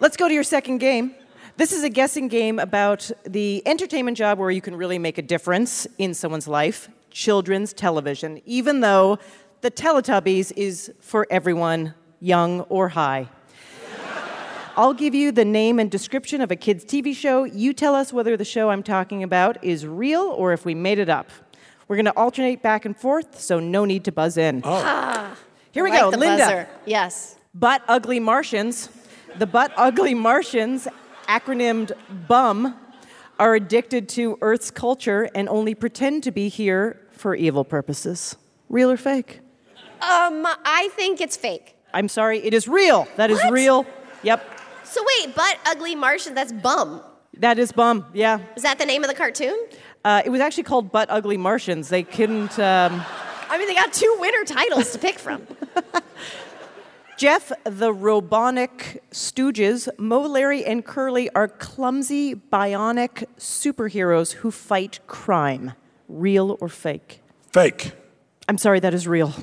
Let's 0.00 0.16
go 0.16 0.28
to 0.28 0.34
your 0.34 0.44
second 0.44 0.78
game. 0.78 1.14
This 1.56 1.72
is 1.72 1.82
a 1.82 1.88
guessing 1.88 2.28
game 2.28 2.58
about 2.58 3.10
the 3.24 3.62
entertainment 3.66 4.16
job 4.16 4.38
where 4.38 4.50
you 4.50 4.60
can 4.60 4.76
really 4.76 4.98
make 4.98 5.18
a 5.18 5.22
difference 5.22 5.86
in 5.98 6.14
someone's 6.14 6.46
life 6.46 6.88
children's 7.18 7.72
television, 7.72 8.40
even 8.46 8.78
though 8.78 9.18
the 9.60 9.70
Teletubbies 9.72 10.52
is 10.56 10.92
for 11.00 11.26
everyone, 11.30 11.92
young 12.20 12.60
or 12.68 12.90
high. 12.90 13.26
I'll 14.76 14.94
give 14.94 15.16
you 15.16 15.32
the 15.32 15.44
name 15.44 15.80
and 15.80 15.90
description 15.90 16.40
of 16.40 16.52
a 16.52 16.56
kid's 16.56 16.84
TV 16.84 17.16
show. 17.16 17.42
You 17.42 17.72
tell 17.72 17.96
us 17.96 18.12
whether 18.12 18.36
the 18.36 18.44
show 18.44 18.70
I'm 18.70 18.84
talking 18.84 19.24
about 19.24 19.62
is 19.64 19.84
real 19.84 20.22
or 20.22 20.52
if 20.52 20.64
we 20.64 20.76
made 20.76 21.00
it 21.00 21.08
up. 21.08 21.28
We're 21.88 21.96
going 21.96 22.06
to 22.06 22.16
alternate 22.16 22.62
back 22.62 22.84
and 22.84 22.96
forth, 22.96 23.40
so 23.40 23.58
no 23.58 23.84
need 23.84 24.04
to 24.04 24.12
buzz 24.12 24.36
in. 24.36 24.62
Oh. 24.64 25.36
Here 25.72 25.82
we 25.82 25.90
Like 25.90 26.00
go, 26.00 26.10
the 26.12 26.18
Linda. 26.18 26.44
buzzer. 26.44 26.68
Yes. 26.86 27.36
Butt 27.52 27.82
Ugly 27.88 28.20
Martians. 28.20 28.90
The 29.38 29.46
Butt 29.46 29.72
Ugly 29.76 30.14
Martians, 30.14 30.86
acronymed 31.26 31.92
BUM, 32.28 32.76
are 33.40 33.56
addicted 33.56 34.08
to 34.10 34.38
Earth's 34.40 34.70
culture 34.70 35.28
and 35.34 35.48
only 35.48 35.74
pretend 35.74 36.22
to 36.24 36.30
be 36.30 36.48
here 36.48 37.00
for 37.18 37.34
evil 37.34 37.64
purposes. 37.64 38.36
Real 38.68 38.90
or 38.90 38.96
fake? 38.96 39.40
Um, 40.00 40.46
I 40.64 40.88
think 40.92 41.20
it's 41.20 41.36
fake. 41.36 41.74
I'm 41.92 42.08
sorry, 42.08 42.38
it 42.40 42.54
is 42.54 42.68
real. 42.68 43.08
That 43.16 43.30
is 43.30 43.38
What? 43.38 43.52
real. 43.52 43.86
Yep. 44.22 44.60
So 44.84 45.02
wait, 45.06 45.34
but 45.34 45.58
ugly 45.66 45.94
Martian, 45.94 46.34
that's 46.34 46.52
bum. 46.52 47.02
That 47.38 47.58
is 47.58 47.72
bum. 47.72 48.06
Yeah. 48.14 48.40
Is 48.56 48.62
that 48.62 48.78
the 48.78 48.86
name 48.86 49.02
of 49.04 49.08
the 49.08 49.14
cartoon? 49.16 49.56
Uh, 50.04 50.22
it 50.24 50.30
was 50.30 50.40
actually 50.40 50.62
called 50.64 50.90
Butt 50.92 51.08
Ugly 51.10 51.36
Martians. 51.36 51.88
They 51.88 52.02
couldn't. 52.02 52.58
Um, 52.58 53.02
I 53.50 53.58
mean, 53.58 53.66
they 53.68 53.74
got 53.74 53.92
two 53.92 54.16
winner 54.20 54.44
titles 54.44 54.92
to 54.92 54.98
pick 54.98 55.18
from. 55.18 55.46
Jeff, 57.16 57.48
the 57.64 57.92
Robonic 57.92 58.98
Stooges, 59.10 59.88
Moe, 59.98 60.20
Larry, 60.22 60.64
and 60.64 60.84
Curly 60.84 61.28
are 61.30 61.48
clumsy, 61.48 62.34
bionic 62.36 63.24
superheroes 63.38 64.34
who 64.34 64.52
fight 64.52 65.00
crime. 65.08 65.72
Real 66.08 66.56
or 66.60 66.68
fake? 66.68 67.20
Fake. 67.52 67.92
I'm 68.48 68.58
sorry, 68.58 68.80
that 68.80 68.94
is 68.94 69.06
real. 69.06 69.34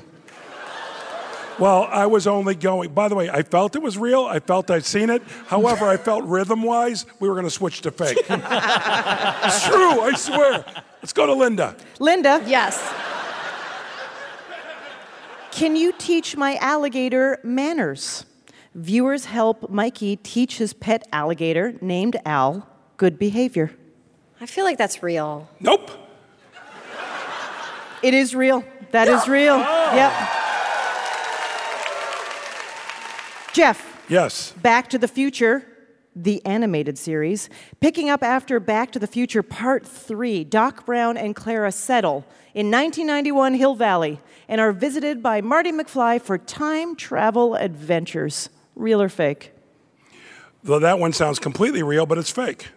Well, 1.58 1.88
I 1.90 2.04
was 2.04 2.26
only 2.26 2.54
going. 2.54 2.92
By 2.92 3.08
the 3.08 3.14
way, 3.14 3.30
I 3.30 3.42
felt 3.42 3.76
it 3.76 3.82
was 3.82 3.96
real. 3.96 4.24
I 4.24 4.40
felt 4.40 4.70
I'd 4.70 4.84
seen 4.84 5.08
it. 5.08 5.22
However, 5.46 5.86
I 5.86 5.96
felt 5.96 6.24
rhythm-wise, 6.24 7.06
we 7.18 7.28
were 7.28 7.34
going 7.34 7.46
to 7.46 7.50
switch 7.50 7.80
to 7.82 7.90
fake. 7.90 8.18
it's 8.18 9.66
true. 9.66 10.00
I 10.02 10.12
swear. 10.16 10.64
Let's 11.00 11.14
go 11.14 11.24
to 11.24 11.32
Linda. 11.32 11.74
Linda, 11.98 12.42
yes. 12.46 12.78
can 15.50 15.76
you 15.76 15.94
teach 15.96 16.36
my 16.36 16.56
alligator 16.56 17.38
manners? 17.42 18.26
Viewers 18.74 19.24
help 19.24 19.70
Mikey 19.70 20.16
teach 20.16 20.58
his 20.58 20.74
pet 20.74 21.08
alligator, 21.10 21.76
named 21.80 22.16
Al, 22.26 22.68
good 22.98 23.18
behavior. 23.18 23.72
I 24.38 24.44
feel 24.44 24.66
like 24.66 24.76
that's 24.76 25.02
real. 25.02 25.48
Nope. 25.60 25.90
It 28.02 28.14
is 28.14 28.34
real. 28.34 28.64
That 28.92 29.08
is 29.08 29.26
real. 29.28 29.58
Yep. 29.58 30.12
Jeff, 33.52 33.96
Yes. 34.08 34.52
Back 34.52 34.88
to 34.90 34.98
the 34.98 35.08
Future, 35.08 35.66
the 36.14 36.44
animated 36.46 36.96
series, 36.96 37.48
picking 37.80 38.08
up 38.08 38.22
after 38.22 38.60
Back 38.60 38.92
to 38.92 38.98
the 38.98 39.06
Future 39.08 39.42
Part 39.42 39.84
3, 39.84 40.44
Doc 40.44 40.86
Brown 40.86 41.16
and 41.16 41.34
Clara 41.34 41.72
settle 41.72 42.24
in 42.54 42.70
1991 42.70 43.54
Hill 43.54 43.74
Valley 43.74 44.20
and 44.48 44.60
are 44.60 44.72
visited 44.72 45.22
by 45.22 45.40
Marty 45.40 45.72
McFly 45.72 46.20
for 46.20 46.38
time 46.38 46.94
travel 46.94 47.56
adventures. 47.56 48.48
Real 48.76 49.02
or 49.02 49.08
fake? 49.08 49.52
Though 50.62 50.78
that 50.78 50.98
one 50.98 51.12
sounds 51.12 51.38
completely 51.38 51.82
real, 51.82 52.06
but 52.06 52.18
it's 52.18 52.30
fake. 52.30 52.68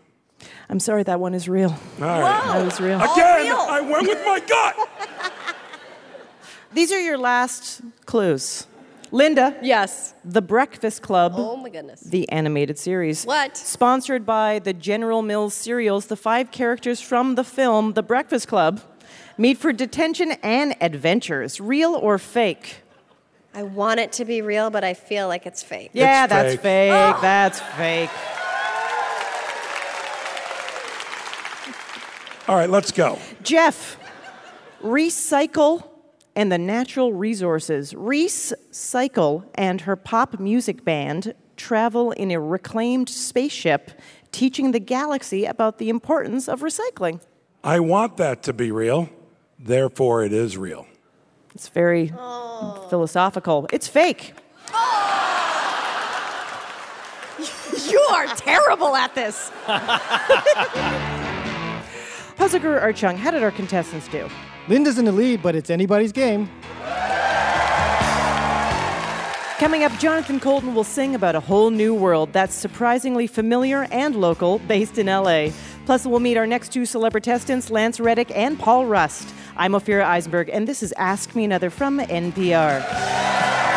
I'm 0.69 0.79
sorry, 0.79 1.03
that 1.03 1.19
one 1.19 1.33
is 1.33 1.49
real. 1.49 1.71
All 1.71 1.77
right. 2.21 2.43
That 2.45 2.67
is 2.67 2.79
real. 2.79 2.97
Again, 3.01 3.45
real. 3.45 3.55
I 3.57 3.81
went 3.81 4.07
with 4.07 4.23
my 4.25 4.39
gut. 4.39 4.89
These 6.73 6.91
are 6.91 6.99
your 6.99 7.17
last 7.17 7.81
clues. 8.05 8.67
Linda, 9.11 9.57
Yes. 9.63 10.13
The 10.23 10.41
Breakfast 10.43 11.01
Club. 11.01 11.33
Oh 11.35 11.55
my 11.57 11.69
goodness. 11.69 12.01
the 12.01 12.29
animated 12.29 12.77
series. 12.77 13.25
What? 13.25 13.57
Sponsored 13.57 14.23
by 14.23 14.59
the 14.59 14.71
General 14.73 15.23
Mills 15.23 15.55
cereals, 15.55 16.05
the 16.05 16.15
five 16.15 16.51
characters 16.51 17.01
from 17.01 17.33
the 17.33 17.43
film 17.43 17.93
The 17.93 18.03
Breakfast 18.03 18.47
Club 18.47 18.81
meet 19.35 19.57
for 19.57 19.73
detention 19.73 20.33
and 20.43 20.75
adventures. 20.79 21.59
Real 21.59 21.95
or 21.95 22.19
fake? 22.19 22.83
I 23.55 23.63
want 23.63 23.99
it 23.99 24.11
to 24.13 24.25
be 24.25 24.43
real, 24.43 24.69
but 24.69 24.83
I 24.83 24.93
feel 24.93 25.27
like 25.27 25.47
it's 25.47 25.63
fake. 25.63 25.89
Yeah, 25.93 26.25
It's 26.25 26.29
that's 26.31 26.51
fake. 26.51 26.61
fake. 26.61 26.91
Oh. 26.93 27.19
That's 27.19 27.59
fake. 27.61 28.09
All 32.49 32.55
right, 32.55 32.67
let's 32.67 32.91
go. 32.91 33.19
Jeff, 33.43 33.99
recycle 34.81 35.87
and 36.35 36.51
the 36.51 36.57
natural 36.57 37.13
resources. 37.13 37.93
Reese 37.93 38.53
Cycle 38.71 39.47
and 39.53 39.81
her 39.81 39.95
pop 39.95 40.39
music 40.39 40.83
band 40.83 41.35
travel 41.57 42.11
in 42.11 42.31
a 42.31 42.39
reclaimed 42.39 43.07
spaceship, 43.07 43.91
teaching 44.31 44.71
the 44.71 44.79
galaxy 44.79 45.45
about 45.45 45.77
the 45.77 45.89
importance 45.89 46.49
of 46.49 46.61
recycling. 46.61 47.21
I 47.63 47.81
want 47.81 48.17
that 48.17 48.41
to 48.43 48.53
be 48.53 48.71
real. 48.71 49.11
Therefore, 49.59 50.23
it 50.23 50.33
is 50.33 50.57
real. 50.57 50.87
It's 51.53 51.67
very 51.67 52.07
philosophical. 52.89 53.67
It's 53.71 53.87
fake. 53.87 54.33
You 57.87 57.99
are 58.11 58.25
terrible 58.37 58.95
at 58.95 59.13
this. 59.13 59.51
Puzzle 62.39 62.61
Guru 62.61 62.79
Art 62.79 62.95
Chung, 62.95 63.17
how 63.17 63.31
did 63.31 63.43
our 63.43 63.51
contestants 63.51 64.07
do? 64.07 64.25
Linda's 64.69 64.97
in 64.97 65.03
the 65.03 65.11
lead, 65.11 65.43
but 65.43 65.55
it's 65.55 65.69
anybody's 65.69 66.13
game. 66.13 66.49
Coming 69.59 69.83
up, 69.83 69.91
Jonathan 69.99 70.39
Coulton 70.39 70.73
will 70.73 70.85
sing 70.85 71.15
about 71.15 71.35
a 71.35 71.41
whole 71.41 71.69
new 71.69 71.93
world 71.93 72.31
that's 72.31 72.55
surprisingly 72.55 73.27
familiar 73.27 73.89
and 73.91 74.15
local, 74.15 74.59
based 74.59 74.97
in 74.97 75.07
LA. 75.07 75.49
Plus, 75.85 76.05
we'll 76.05 76.21
meet 76.21 76.37
our 76.37 76.47
next 76.47 76.71
two 76.71 76.85
celebrity 76.85 77.29
celebritestants, 77.29 77.69
Lance 77.69 77.99
Reddick 77.99 78.31
and 78.33 78.57
Paul 78.57 78.85
Rust. 78.85 79.33
I'm 79.57 79.73
Ophira 79.73 80.05
Eisenberg, 80.05 80.49
and 80.49 80.65
this 80.65 80.81
is 80.81 80.93
Ask 80.93 81.35
Me 81.35 81.43
Another 81.43 81.69
from 81.69 81.99
NPR. 81.99 83.68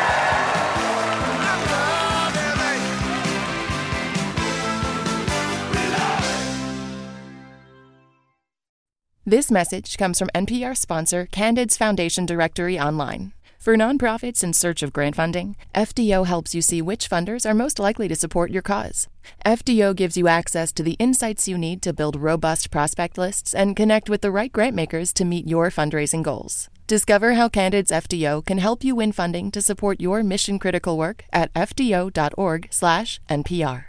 This 9.24 9.52
message 9.52 9.98
comes 9.98 10.18
from 10.18 10.30
NPR 10.34 10.76
sponsor 10.76 11.28
Candid's 11.30 11.76
Foundation 11.76 12.26
Directory 12.26 12.80
Online. 12.80 13.32
For 13.56 13.76
nonprofits 13.76 14.42
in 14.42 14.52
search 14.52 14.82
of 14.82 14.92
grant 14.92 15.14
funding, 15.14 15.54
FDO 15.76 16.26
helps 16.26 16.56
you 16.56 16.60
see 16.60 16.82
which 16.82 17.08
funders 17.08 17.48
are 17.48 17.54
most 17.54 17.78
likely 17.78 18.08
to 18.08 18.16
support 18.16 18.50
your 18.50 18.62
cause. 18.62 19.06
FDO 19.46 19.94
gives 19.94 20.16
you 20.16 20.26
access 20.26 20.72
to 20.72 20.82
the 20.82 20.94
insights 20.94 21.46
you 21.46 21.56
need 21.56 21.82
to 21.82 21.92
build 21.92 22.16
robust 22.16 22.72
prospect 22.72 23.16
lists 23.16 23.54
and 23.54 23.76
connect 23.76 24.10
with 24.10 24.22
the 24.22 24.32
right 24.32 24.50
grantmakers 24.50 25.12
to 25.12 25.24
meet 25.24 25.46
your 25.46 25.70
fundraising 25.70 26.24
goals. 26.24 26.68
Discover 26.88 27.34
how 27.34 27.48
Candid's 27.48 27.92
FDO 27.92 28.44
can 28.44 28.58
help 28.58 28.82
you 28.82 28.96
win 28.96 29.12
funding 29.12 29.52
to 29.52 29.62
support 29.62 30.00
your 30.00 30.24
mission 30.24 30.58
critical 30.58 30.98
work 30.98 31.26
at 31.32 31.54
fdo.org/npr. 31.54 33.84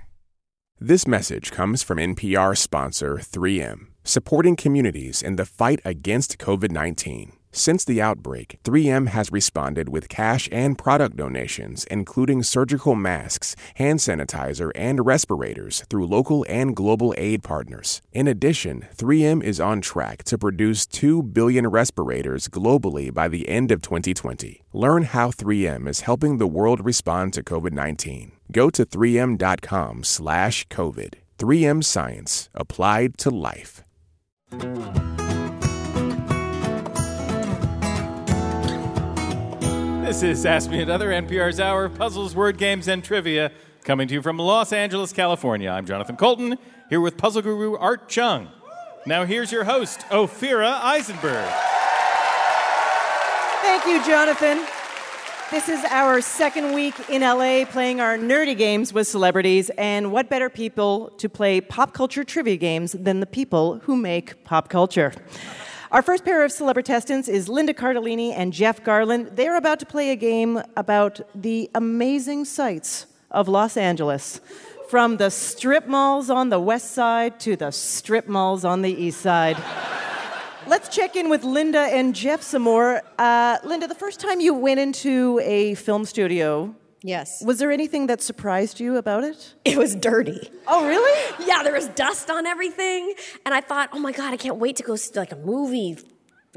This 0.80 1.08
message 1.08 1.52
comes 1.52 1.82
from 1.82 1.98
NPR 1.98 2.56
sponsor 2.56 3.16
3M, 3.16 3.88
supporting 4.04 4.56
communities 4.56 5.22
in 5.22 5.36
the 5.36 5.46
fight 5.46 5.80
against 5.86 6.38
COVID 6.38 6.72
19. 6.72 7.34
Since 7.56 7.86
the 7.86 8.02
outbreak, 8.02 8.58
3M 8.64 9.10
has 9.10 9.32
responded 9.32 9.88
with 9.88 10.10
cash 10.10 10.50
and 10.52 10.76
product 10.76 11.18
donations, 11.18 11.86
including 11.86 12.42
surgical 12.42 12.96
masks, 12.96 13.56
hand 13.76 14.00
sanitizer, 14.00 14.72
and 14.74 15.06
respirators 15.06 15.84
through 15.88 16.08
local 16.08 16.44
and 16.50 16.76
global 16.76 17.14
aid 17.16 17.44
partners. 17.44 18.02
In 18.12 18.28
addition, 18.28 18.88
3M 18.96 19.44
is 19.44 19.60
on 19.60 19.82
track 19.82 20.24
to 20.24 20.38
produce 20.40 20.88
2 20.88 21.22
billion 21.22 21.68
respirators 21.68 22.48
globally 22.48 23.14
by 23.14 23.28
the 23.28 23.48
end 23.48 23.72
of 23.72 23.84
2020. 23.84 24.64
Learn 24.74 25.04
how 25.04 25.30
3M 25.30 25.88
is 25.88 26.02
helping 26.02 26.40
the 26.40 26.48
world 26.48 26.84
respond 26.84 27.34
to 27.34 27.44
COVID 27.44 27.72
19. 27.72 28.32
Go 28.52 28.72
to 28.72 28.84
3m.com 28.84 30.04
slash 30.04 30.68
COVID. 30.70 31.14
3M 31.38 31.84
Science, 31.84 32.50
applied 32.56 33.18
to 33.20 33.30
life. 33.30 33.84
This 40.14 40.22
is 40.22 40.46
Ask 40.46 40.70
Me 40.70 40.80
Another, 40.80 41.10
NPR's 41.10 41.60
hour 41.60 41.86
of 41.86 41.96
puzzles, 41.96 42.36
word 42.36 42.58
games, 42.60 42.88
and 42.88 43.04
trivia, 43.04 43.52
coming 43.84 44.08
to 44.08 44.14
you 44.14 44.22
from 44.22 44.38
Los 44.38 44.72
Angeles, 44.72 45.12
California. 45.12 45.70
I'm 45.70 45.88
Jonathan 45.88 46.18
Coulton, 46.18 46.58
here 46.88 47.02
with 47.02 47.18
puzzle 47.18 47.42
guru 47.42 47.76
Art 47.76 48.10
Chung. 48.10 48.48
Now 49.08 49.26
here's 49.26 49.52
your 49.52 49.64
host, 49.64 50.02
Ophira 50.12 50.80
Eisenberg. 50.82 51.52
Thank 53.64 53.86
you, 53.86 54.06
Jonathan. 54.06 54.83
This 55.54 55.70
is 55.70 55.86
our 55.86 56.20
second 56.20 56.74
week 56.74 56.96
in 57.12 57.22
LA 57.22 57.66
playing 57.66 58.02
our 58.02 58.18
nerdy 58.18 58.58
games 58.58 58.92
with 58.92 59.08
celebrities, 59.08 59.70
and 59.78 60.12
what 60.12 60.28
better 60.28 60.50
people 60.50 61.12
to 61.20 61.30
play 61.30 61.62
pop 61.62 61.94
culture 61.94 62.24
trivia 62.24 62.58
games 62.58 62.94
than 62.94 63.20
the 63.20 63.28
people 63.28 63.78
who 63.84 63.96
make 63.96 64.44
pop 64.46 64.68
culture? 64.68 65.14
Our 65.92 66.02
first 66.02 66.26
pair 66.26 66.44
of 66.44 66.50
celebritestants 66.50 67.30
is 67.30 67.50
Linda 67.50 67.72
Cardellini 67.72 68.34
and 68.36 68.52
Jeff 68.52 68.84
Garlin. 68.84 69.36
They're 69.36 69.56
about 69.56 69.80
to 69.82 69.86
play 69.86 70.10
a 70.10 70.16
game 70.16 70.60
about 70.76 71.22
the 71.36 71.70
amazing 71.76 72.46
sights 72.46 73.06
of 73.30 73.48
Los 73.48 73.78
Angeles, 73.78 74.42
from 74.90 75.18
the 75.18 75.30
strip 75.30 75.86
malls 75.86 76.32
on 76.32 76.50
the 76.50 76.60
west 76.60 76.94
side 76.94 77.40
to 77.42 77.56
the 77.56 77.70
strip 77.70 78.28
malls 78.28 78.66
on 78.66 78.82
the 78.82 78.92
east 78.92 79.22
side. 79.22 79.58
Let's 80.66 80.88
check 80.90 81.16
in 81.16 81.30
with 81.30 81.44
Linda 81.44 81.80
and 81.80 82.16
Jeff 82.16 82.42
some 82.42 82.62
more. 82.64 83.02
Uh, 83.20 83.58
Linda, 83.64 83.88
the 83.88 83.96
first 83.96 84.20
time 84.20 84.40
you 84.40 84.54
went 84.54 84.80
into 84.80 85.40
a 85.44 85.76
film 85.76 86.06
studio, 86.06 86.76
Yes. 87.06 87.44
Was 87.44 87.60
there 87.60 87.70
anything 87.70 88.08
that 88.08 88.22
surprised 88.22 88.80
you 88.80 88.96
about 88.96 89.26
it? 89.26 89.56
It 89.66 89.78
was 89.78 89.94
dirty. 89.94 90.50
Oh, 90.70 90.88
really? 90.88 91.46
Yeah, 91.46 91.62
there 91.62 91.74
was 91.74 91.90
dust 91.90 92.30
on 92.30 92.46
everything. 92.46 93.14
And 93.46 93.54
I 93.54 93.60
thought, 93.60 93.90
oh 93.92 94.00
my 94.00 94.14
God, 94.14 94.34
I 94.34 94.38
can't 94.38 94.56
wait 94.56 94.78
to 94.78 94.84
go 94.84 94.96
see 94.96 95.14
like 95.20 95.34
a 95.34 95.36
movie. 95.36 95.98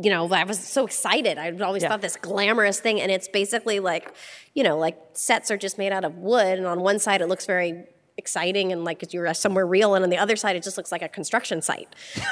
You 0.01 0.09
know, 0.11 0.29
I 0.31 0.45
was 0.45 0.61
so 0.61 0.87
excited. 0.87 1.37
I 1.37 1.51
always 1.59 1.83
Yeah. 1.83 1.89
thought 1.89 2.01
this 2.01 2.17
glamorous 2.17 2.79
thing. 2.79 3.01
And 3.01 3.11
it's 3.11 3.27
basically 3.27 3.81
like, 3.81 4.15
you 4.55 4.63
know, 4.63 4.79
like 4.79 4.97
sets 5.15 5.51
are 5.51 5.57
just 5.57 5.79
made 5.79 5.91
out 5.91 6.05
of 6.05 6.17
wood. 6.19 6.59
And 6.59 6.67
on 6.69 6.81
one 6.81 7.01
side, 7.01 7.23
it 7.23 7.27
looks 7.27 7.45
very 7.45 7.83
exciting 8.19 8.73
and 8.73 8.85
like 8.85 9.13
you're 9.13 9.33
somewhere 9.35 9.67
real. 9.67 9.95
And 9.95 10.03
on 10.05 10.11
the 10.11 10.19
other 10.19 10.37
side, 10.37 10.57
it 10.57 10.63
just 10.63 10.77
looks 10.77 10.91
like 10.93 11.03
a 11.03 11.09
construction 11.09 11.61
site. 11.63 11.89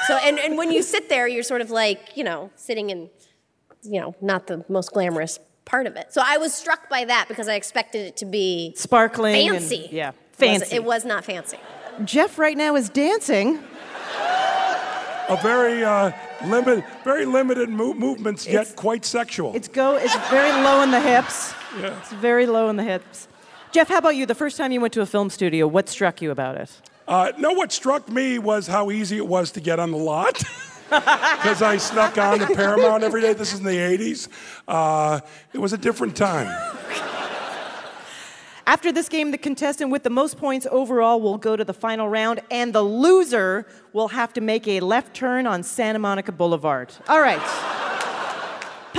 So, 0.07 0.17
and, 0.17 0.39
and 0.39 0.57
when 0.57 0.71
you 0.71 0.81
sit 0.81 1.09
there, 1.09 1.27
you're 1.27 1.43
sort 1.43 1.61
of 1.61 1.69
like, 1.71 2.15
you 2.15 2.23
know, 2.23 2.49
sitting 2.55 2.89
in, 2.89 3.09
you 3.83 4.01
know, 4.01 4.15
not 4.21 4.47
the 4.47 4.65
most 4.67 4.91
glamorous 4.93 5.39
part 5.65 5.85
of 5.87 5.95
it. 5.95 6.13
So 6.13 6.21
I 6.23 6.37
was 6.37 6.53
struck 6.53 6.89
by 6.89 7.05
that 7.05 7.27
because 7.27 7.47
I 7.47 7.55
expected 7.55 8.05
it 8.07 8.17
to 8.17 8.25
be 8.25 8.73
Sparkling. 8.75 9.35
and- 9.47 9.57
fancy. 9.59 9.89
yeah. 9.91 10.09
It 10.09 10.13
was- 10.15 10.15
Fancy. 10.59 10.75
It 10.75 10.83
was 10.83 11.05
not 11.05 11.23
fancy. 11.23 11.57
Jeff 12.03 12.37
right 12.37 12.57
now 12.57 12.75
is 12.75 12.89
dancing. 12.89 13.59
A 15.27 15.37
very 15.41 15.83
uh, 15.83 16.11
limited, 16.45 16.83
very 17.03 17.25
limited 17.25 17.67
mo- 17.69 17.93
movements, 17.95 18.45
yet 18.45 18.75
quite 18.75 19.03
sexual. 19.05 19.55
It's 19.55 19.67
go. 19.67 19.95
It's 19.95 20.15
very 20.29 20.51
low 20.61 20.81
in 20.83 20.91
the 20.91 20.99
hips. 20.99 21.53
yeah. 21.79 21.97
It's 21.99 22.11
very 22.13 22.45
low 22.45 22.69
in 22.69 22.75
the 22.75 22.83
hips. 22.83 23.27
Jeff, 23.75 23.89
how 23.89 23.97
about 23.97 24.15
you? 24.15 24.25
The 24.25 24.33
first 24.33 24.55
time 24.55 24.71
you 24.71 24.79
went 24.79 24.93
to 24.93 25.01
a 25.01 25.05
film 25.05 25.29
studio, 25.29 25.67
what 25.67 25.89
struck 25.89 26.21
you 26.21 26.31
about 26.31 26.55
it? 26.55 26.71
Uh, 27.09 27.33
no, 27.37 27.51
what 27.51 27.73
struck 27.73 28.07
me 28.07 28.39
was 28.39 28.67
how 28.67 28.89
easy 28.89 29.17
it 29.17 29.27
was 29.27 29.51
to 29.51 29.59
get 29.59 29.81
on 29.81 29.91
the 29.91 29.97
lot. 29.97 30.41
Because 30.87 31.63
I 31.63 31.77
snuck 31.77 32.19
on 32.19 32.37
to 32.39 32.45
Paramount 32.55 33.03
every 33.03 33.19
day. 33.19 33.33
This 33.33 33.53
is 33.53 33.59
in 33.59 33.65
the 33.65 33.71
80s. 33.71 34.27
Uh, 34.67 35.19
it 35.51 35.57
was 35.57 35.73
a 35.73 35.79
different 35.79 36.15
time. 36.15 36.47
After 38.67 38.91
this 38.91 39.09
game, 39.09 39.31
the 39.31 39.39
contestant 39.39 39.89
with 39.89 40.03
the 40.03 40.11
most 40.11 40.37
points 40.37 40.67
overall 40.69 41.19
will 41.19 41.39
go 41.39 41.55
to 41.55 41.65
the 41.65 41.73
final 41.73 42.07
round, 42.07 42.41
and 42.51 42.71
the 42.71 42.83
loser 42.83 43.65
will 43.93 44.09
have 44.09 44.31
to 44.33 44.41
make 44.41 44.67
a 44.67 44.79
left 44.79 45.15
turn 45.15 45.47
on 45.47 45.63
Santa 45.63 45.97
Monica 45.97 46.31
Boulevard. 46.31 46.93
All 47.09 47.19
right. 47.19 47.41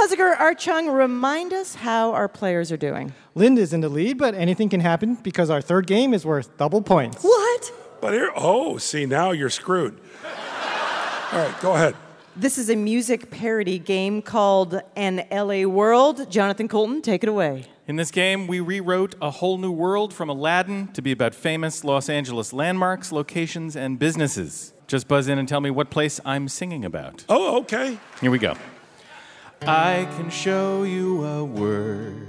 Puzzle 0.07 0.19
Guru 0.19 0.37
Art 0.39 0.59
Chung, 0.61 0.89
remind 0.89 1.53
us 1.53 1.75
how 1.75 2.13
our 2.13 2.29
players 2.29 2.71
are 2.71 2.77
doing. 2.77 3.13
Linda's 3.35 3.73
in 3.73 3.81
the 3.81 3.89
lead, 3.89 4.19
but 4.19 4.37
anything 4.37 4.69
can 4.69 4.79
happen 4.79 5.17
because 5.17 5.51
our 5.51 5.61
third 5.61 5.89
game 5.89 6.15
is 6.15 6.25
worth 6.25 6.57
double 6.59 6.81
points. 6.81 7.25
What? 7.25 7.73
But 8.01 8.13
here, 8.13 8.31
oh, 8.37 8.79
see, 8.79 9.05
now 9.05 9.33
you're 9.33 9.51
screwed. 9.51 10.01
All 11.33 11.41
right, 11.41 11.61
go 11.61 11.75
ahead. 11.75 11.97
This 12.37 12.57
is 12.57 12.71
a 12.71 12.77
music 12.77 13.33
parody 13.33 13.81
game 13.81 14.23
called 14.23 14.81
An 14.95 15.27
LA 15.29 15.63
World. 15.65 16.31
Jonathan 16.31 16.69
Coulton, 16.69 17.03
take 17.03 17.25
it 17.25 17.29
away. 17.29 17.65
In 17.89 17.97
this 17.97 18.13
game, 18.13 18.47
we 18.47 18.61
rewrote 18.61 19.17
a 19.21 19.33
whole 19.33 19.59
new 19.59 19.73
world 19.73 20.15
from 20.15 20.29
Aladdin 20.29 20.87
to 20.93 21.03
be 21.03 21.11
about 21.11 21.35
famous 21.35 21.83
Los 21.83 22.09
Angeles 22.09 22.53
landmarks, 22.53 23.11
locations, 23.11 23.75
and 23.75 23.99
businesses. 23.99 24.73
Just 24.87 25.09
buzz 25.09 25.27
in 25.27 25.37
and 25.41 25.49
tell 25.49 25.61
me 25.61 25.71
what 25.71 25.91
place 25.91 26.21
I'm 26.25 26.47
singing 26.47 26.85
about. 26.85 27.25
Oh, 27.29 27.59
okay. 27.63 27.99
Here 28.21 28.31
we 28.31 28.39
go. 28.39 28.55
I 29.63 30.07
can 30.17 30.31
show 30.31 30.83
you 30.85 31.25
a 31.25 31.45
word. 31.45 32.23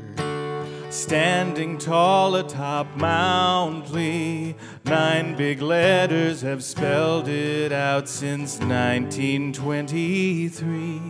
Standing 0.90 1.78
tall 1.78 2.36
atop 2.36 2.88
Mount 2.96 3.92
Lee, 3.94 4.56
nine 4.86 5.36
big 5.36 5.62
letters 5.62 6.42
have 6.42 6.64
spelled 6.64 7.28
it 7.28 7.72
out 7.72 8.10
since 8.10 8.58
1923. 8.60 11.02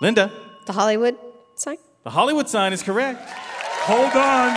Linda, 0.00 0.32
The 0.66 0.72
Hollywood 0.72 1.16
sign? 1.56 1.76
the 2.04 2.10
Hollywood 2.10 2.48
sign 2.48 2.72
is 2.72 2.82
correct. 2.82 3.28
Hold 3.30 4.14
on. 4.14 4.54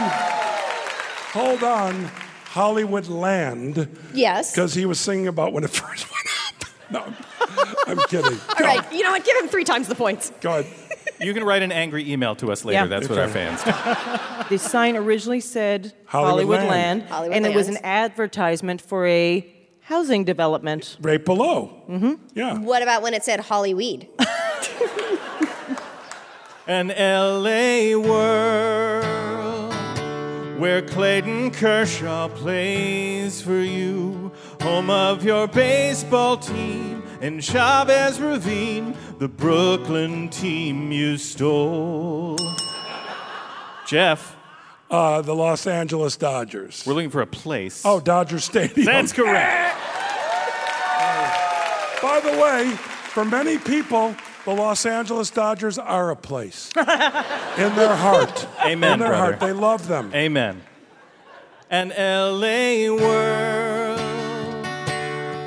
Hold 1.34 1.64
on. 1.64 2.10
Hollywood 2.46 3.08
Land, 3.08 3.88
Yes. 4.14 4.52
because 4.52 4.74
he 4.74 4.86
was 4.86 5.00
singing 5.00 5.28
about 5.28 5.54
when 5.54 5.64
it 5.64 5.70
first 5.72 6.08
went 6.10 6.28
up. 6.48 6.54
No, 6.90 7.14
I'm, 7.88 8.00
I'm 8.00 8.08
kidding. 8.08 8.40
All 8.50 8.56
right, 8.66 8.94
you 8.94 9.04
know 9.04 9.12
what? 9.12 9.24
Give 9.26 9.38
him 9.38 9.48
three 9.50 9.64
times 9.64 9.88
the 9.88 9.96
points. 9.96 10.32
Go 10.42 10.60
ahead. 10.60 10.74
You 11.20 11.34
can 11.34 11.44
write 11.44 11.64
an 11.64 11.72
angry 11.72 12.12
email 12.12 12.36
to 12.36 12.52
us 12.52 12.64
later. 12.64 12.82
Yeah. 12.82 12.86
That's 12.86 13.10
what 13.10 13.18
our 13.18 13.28
fans 13.28 13.64
do. 13.64 13.72
The 14.50 14.58
sign 14.58 14.96
originally 14.96 15.42
said 15.42 15.94
Hollywood 16.06 16.32
Hollywood, 16.32 16.60
Land. 16.60 16.70
Land, 16.70 17.04
Hollywood 17.10 17.36
and 17.38 17.46
it 17.46 17.54
was 17.54 17.68
an 17.68 17.74
Land. 17.74 17.86
advertisement 17.86 18.80
for 18.82 19.06
a 19.08 19.46
housing 19.82 20.24
development. 20.24 20.96
Right 21.02 21.24
below. 21.24 21.84
Mm-hmm. 21.90 22.14
Yeah. 22.34 22.58
What 22.60 22.82
about 22.82 23.02
when 23.02 23.14
it 23.14 23.24
said 23.26 23.42
Hollyweed? 23.42 24.08
An 26.68 26.90
LA 26.90 27.98
world 27.98 29.74
where 30.60 30.82
Clayton 30.82 31.52
Kershaw 31.52 32.28
plays 32.30 33.42
for 33.42 33.60
you, 33.60 34.32
home 34.62 34.90
of 34.90 35.24
your 35.24 35.48
baseball 35.48 36.36
team, 36.38 37.04
and 37.22 37.44
Chavez 37.44 38.20
Ravine, 38.20 38.96
the 39.20 39.28
Brooklyn 39.28 40.30
team 40.30 40.92
you 40.92 41.18
stole. 41.18 42.38
Jeff, 43.86 44.36
Uh, 44.90 45.22
the 45.22 45.36
Los 45.36 45.68
Angeles 45.68 46.16
Dodgers. 46.16 46.84
we're 46.88 46.94
looking 46.94 47.10
for 47.10 47.22
a 47.22 47.28
place. 47.28 47.82
Oh, 47.84 48.00
Dodger 48.00 48.40
Stadium. 48.40 48.86
that's 48.86 49.12
correct. 49.12 49.76
By 52.02 52.22
the 52.22 52.32
way, 52.42 52.72
for 53.12 53.26
many 53.26 53.58
people, 53.58 54.16
the 54.46 54.54
Los 54.54 54.86
Angeles 54.86 55.30
Dodgers 55.30 55.78
are 55.78 56.10
a 56.12 56.16
place 56.16 56.72
in 56.78 57.76
their 57.76 57.96
heart. 57.98 58.48
Amen, 58.66 58.94
In 58.94 59.00
their 59.00 59.10
brother. 59.10 59.16
heart, 59.16 59.40
they 59.42 59.52
love 59.52 59.90
them. 59.90 60.12
Amen. 60.14 60.62
An 61.70 61.90
LA 61.90 62.96
world. 62.96 63.67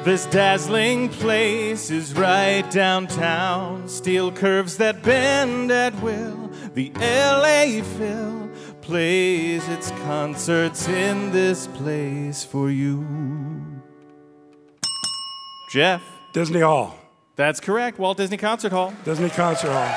This 0.02 0.24
dazzling 0.24 1.10
place 1.10 1.90
is 1.90 2.14
right 2.14 2.68
downtown. 2.70 3.86
Steel 3.86 4.32
curves 4.32 4.78
that 4.78 5.02
bend 5.02 5.70
at 5.70 5.94
will. 6.00 6.50
The 6.72 6.90
LA 6.96 7.82
Phil 7.82 8.50
plays 8.80 9.68
its 9.68 9.90
concerts 10.06 10.88
in 10.88 11.32
this 11.32 11.66
place 11.66 12.42
for 12.42 12.70
you. 12.70 13.06
Jeff, 15.70 16.02
Disney 16.32 16.60
Hall, 16.60 16.98
that's 17.36 17.60
correct. 17.60 17.98
Walt 17.98 18.16
Disney 18.16 18.38
Concert 18.38 18.72
Hall. 18.72 18.94
Disney 19.04 19.28
Concert 19.28 19.70
Hall. 19.70 19.94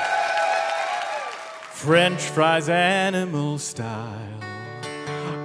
French 1.71 2.21
fries, 2.21 2.67
animal 2.67 3.57
style. 3.57 4.52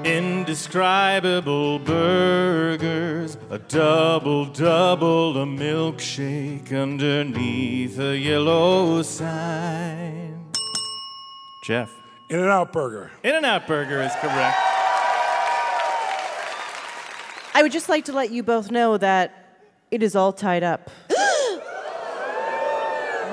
Indescribable 0.09 1.79
burgers, 1.81 3.37
a 3.51 3.59
double 3.59 4.47
double, 4.47 5.37
a 5.37 5.45
milkshake 5.45 6.73
underneath 6.73 7.99
a 7.99 8.17
yellow 8.17 9.03
sign. 9.03 10.47
Jeff, 11.63 11.91
In 12.31 12.39
and 12.39 12.49
Out 12.49 12.73
Burger. 12.73 13.11
In 13.23 13.35
N 13.35 13.45
Out 13.45 13.67
Burger 13.67 14.01
is 14.01 14.13
correct. 14.15 14.57
I 17.55 17.61
would 17.61 17.73
just 17.73 17.91
like 17.91 18.07
to 18.07 18.13
let 18.13 18.31
you 18.31 18.43
both 18.43 18.71
know 18.71 18.97
that 18.97 19.61
it 19.91 20.03
is 20.03 20.17
all 20.17 20.33
tied 20.33 20.63
up. 20.63 20.91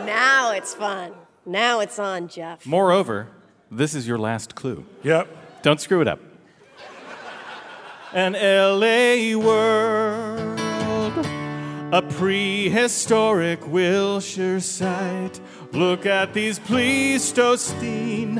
Now 0.05 0.51
it's 0.51 0.73
fun. 0.73 1.13
Now 1.45 1.79
it's 1.79 1.97
on, 1.99 2.27
Jeff. 2.27 2.65
Moreover, 2.65 3.29
this 3.71 3.95
is 3.95 4.07
your 4.07 4.17
last 4.19 4.55
clue. 4.55 4.85
Yep. 5.03 5.63
Don't 5.63 5.79
screw 5.79 6.01
it 6.01 6.07
up. 6.07 6.19
An 8.15 8.31
LA 8.31 9.37
world, 9.37 10.57
a 11.91 12.01
prehistoric 12.01 13.67
Wilshire 13.67 14.61
site. 14.61 15.41
Look 15.73 16.05
at 16.05 16.33
these 16.33 16.57
Pleistocene 16.57 18.39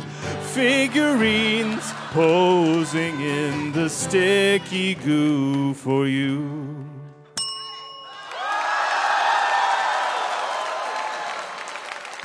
figurines 0.54 1.92
posing 2.12 3.20
in 3.20 3.74
the 3.74 3.90
sticky 3.90 4.96
goo 4.96 5.74
for 5.74 6.08
you. 6.08 6.86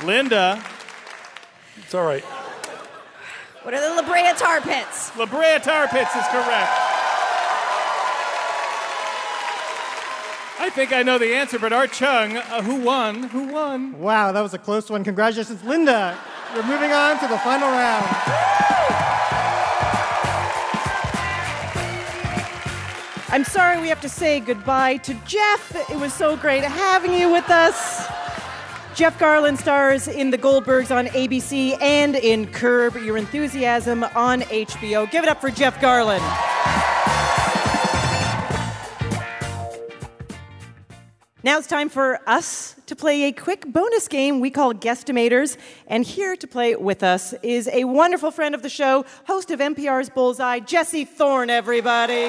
Linda, 0.05 0.63
It's 1.83 1.93
all 1.93 2.05
right. 2.05 2.23
What 3.63 3.73
are 3.73 3.81
the 3.81 4.01
La 4.01 4.07
Brea 4.07 4.31
Tar 4.37 4.61
Pits? 4.61 5.13
La 5.17 5.25
Brea 5.25 5.59
Tar 5.59 5.89
Pits 5.89 6.15
is 6.15 6.25
correct. 6.27 6.90
I 10.61 10.69
think 10.69 10.93
I 10.93 11.01
know 11.01 11.17
the 11.17 11.33
answer, 11.33 11.57
but 11.57 11.73
Art 11.73 11.91
Chung, 11.91 12.37
uh, 12.37 12.61
who 12.61 12.75
won? 12.75 13.23
Who 13.23 13.47
won? 13.47 13.99
Wow, 13.99 14.31
that 14.31 14.41
was 14.41 14.53
a 14.53 14.59
close 14.59 14.91
one. 14.91 15.03
Congratulations, 15.03 15.63
Linda. 15.63 16.15
We're 16.55 16.61
moving 16.61 16.91
on 16.91 17.17
to 17.17 17.27
the 17.27 17.39
final 17.39 17.67
round. 17.67 18.05
I'm 23.29 23.43
sorry 23.43 23.81
we 23.81 23.87
have 23.87 24.01
to 24.01 24.09
say 24.09 24.39
goodbye 24.39 24.97
to 24.97 25.15
Jeff. 25.25 25.89
It 25.89 25.97
was 25.97 26.13
so 26.13 26.37
great 26.37 26.63
having 26.63 27.15
you 27.15 27.31
with 27.31 27.49
us. 27.49 28.05
Jeff 28.93 29.17
Garlin 29.17 29.57
stars 29.57 30.07
in 30.07 30.29
The 30.29 30.37
Goldbergs 30.37 30.95
on 30.95 31.07
ABC 31.07 31.81
and 31.81 32.15
in 32.15 32.45
Curb 32.45 32.97
Your 32.97 33.17
Enthusiasm 33.17 34.03
on 34.03 34.41
HBO. 34.41 35.09
Give 35.09 35.23
it 35.23 35.29
up 35.29 35.41
for 35.41 35.49
Jeff 35.49 35.81
Garlin. 35.81 36.50
Now 41.43 41.57
it's 41.57 41.65
time 41.65 41.89
for 41.89 42.19
us 42.29 42.75
to 42.85 42.95
play 42.95 43.23
a 43.23 43.31
quick 43.31 43.65
bonus 43.65 44.07
game 44.07 44.41
we 44.41 44.51
call 44.51 44.75
Guesstimators. 44.75 45.57
And 45.87 46.05
here 46.05 46.35
to 46.35 46.45
play 46.45 46.75
with 46.75 47.01
us 47.01 47.33
is 47.41 47.67
a 47.69 47.83
wonderful 47.85 48.29
friend 48.29 48.53
of 48.53 48.61
the 48.61 48.69
show, 48.69 49.05
host 49.25 49.49
of 49.49 49.59
NPR's 49.59 50.11
Bullseye, 50.11 50.59
Jesse 50.59 51.03
Thorn, 51.03 51.49
everybody. 51.49 52.27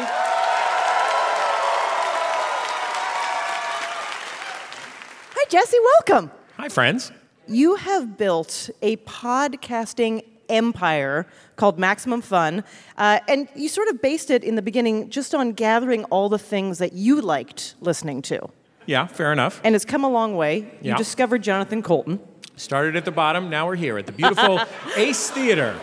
Hi, 5.28 5.44
Jesse, 5.50 5.76
welcome. 5.78 6.30
Hi, 6.56 6.70
friends. 6.70 7.12
You 7.46 7.74
have 7.74 8.16
built 8.16 8.70
a 8.80 8.96
podcasting 8.96 10.24
empire 10.48 11.26
called 11.56 11.78
Maximum 11.78 12.22
Fun, 12.22 12.64
uh, 12.96 13.18
and 13.28 13.46
you 13.54 13.68
sort 13.68 13.88
of 13.88 14.00
based 14.00 14.30
it 14.30 14.42
in 14.42 14.54
the 14.54 14.62
beginning 14.62 15.10
just 15.10 15.34
on 15.34 15.52
gathering 15.52 16.04
all 16.04 16.30
the 16.30 16.38
things 16.38 16.78
that 16.78 16.94
you 16.94 17.20
liked 17.20 17.74
listening 17.82 18.22
to. 18.22 18.48
Yeah, 18.86 19.06
fair 19.06 19.32
enough. 19.32 19.60
And 19.64 19.74
it's 19.74 19.84
come 19.84 20.04
a 20.04 20.08
long 20.10 20.36
way. 20.36 20.58
You 20.58 20.66
Yeah. 20.82 20.96
discovered 20.96 21.42
Jonathan 21.42 21.82
Coulton. 21.82 22.20
Started 22.56 22.96
at 22.96 23.04
the 23.04 23.10
bottom, 23.10 23.48
now 23.48 23.66
we're 23.66 23.76
here 23.76 23.96
at 23.98 24.06
the 24.06 24.12
beautiful 24.12 24.60
Ace 24.96 25.30
Theater 25.30 25.74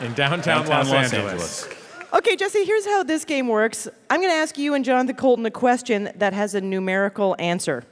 in 0.00 0.12
downtown, 0.14 0.64
Downtown 0.66 0.68
Los, 0.68 0.90
Los 0.90 1.12
Angeles. 1.12 1.64
Angeles. 1.64 1.68
Okay, 2.12 2.36
Jesse, 2.36 2.64
here's 2.64 2.86
how 2.86 3.02
this 3.02 3.24
game 3.24 3.48
works. 3.48 3.88
I'm 4.10 4.20
going 4.20 4.30
to 4.30 4.36
ask 4.36 4.56
you 4.58 4.74
and 4.74 4.84
Jonathan 4.84 5.16
Coulton 5.16 5.44
a 5.46 5.50
question 5.50 6.10
that 6.16 6.32
has 6.32 6.54
a 6.54 6.60
numerical 6.60 7.36
answer. 7.38 7.84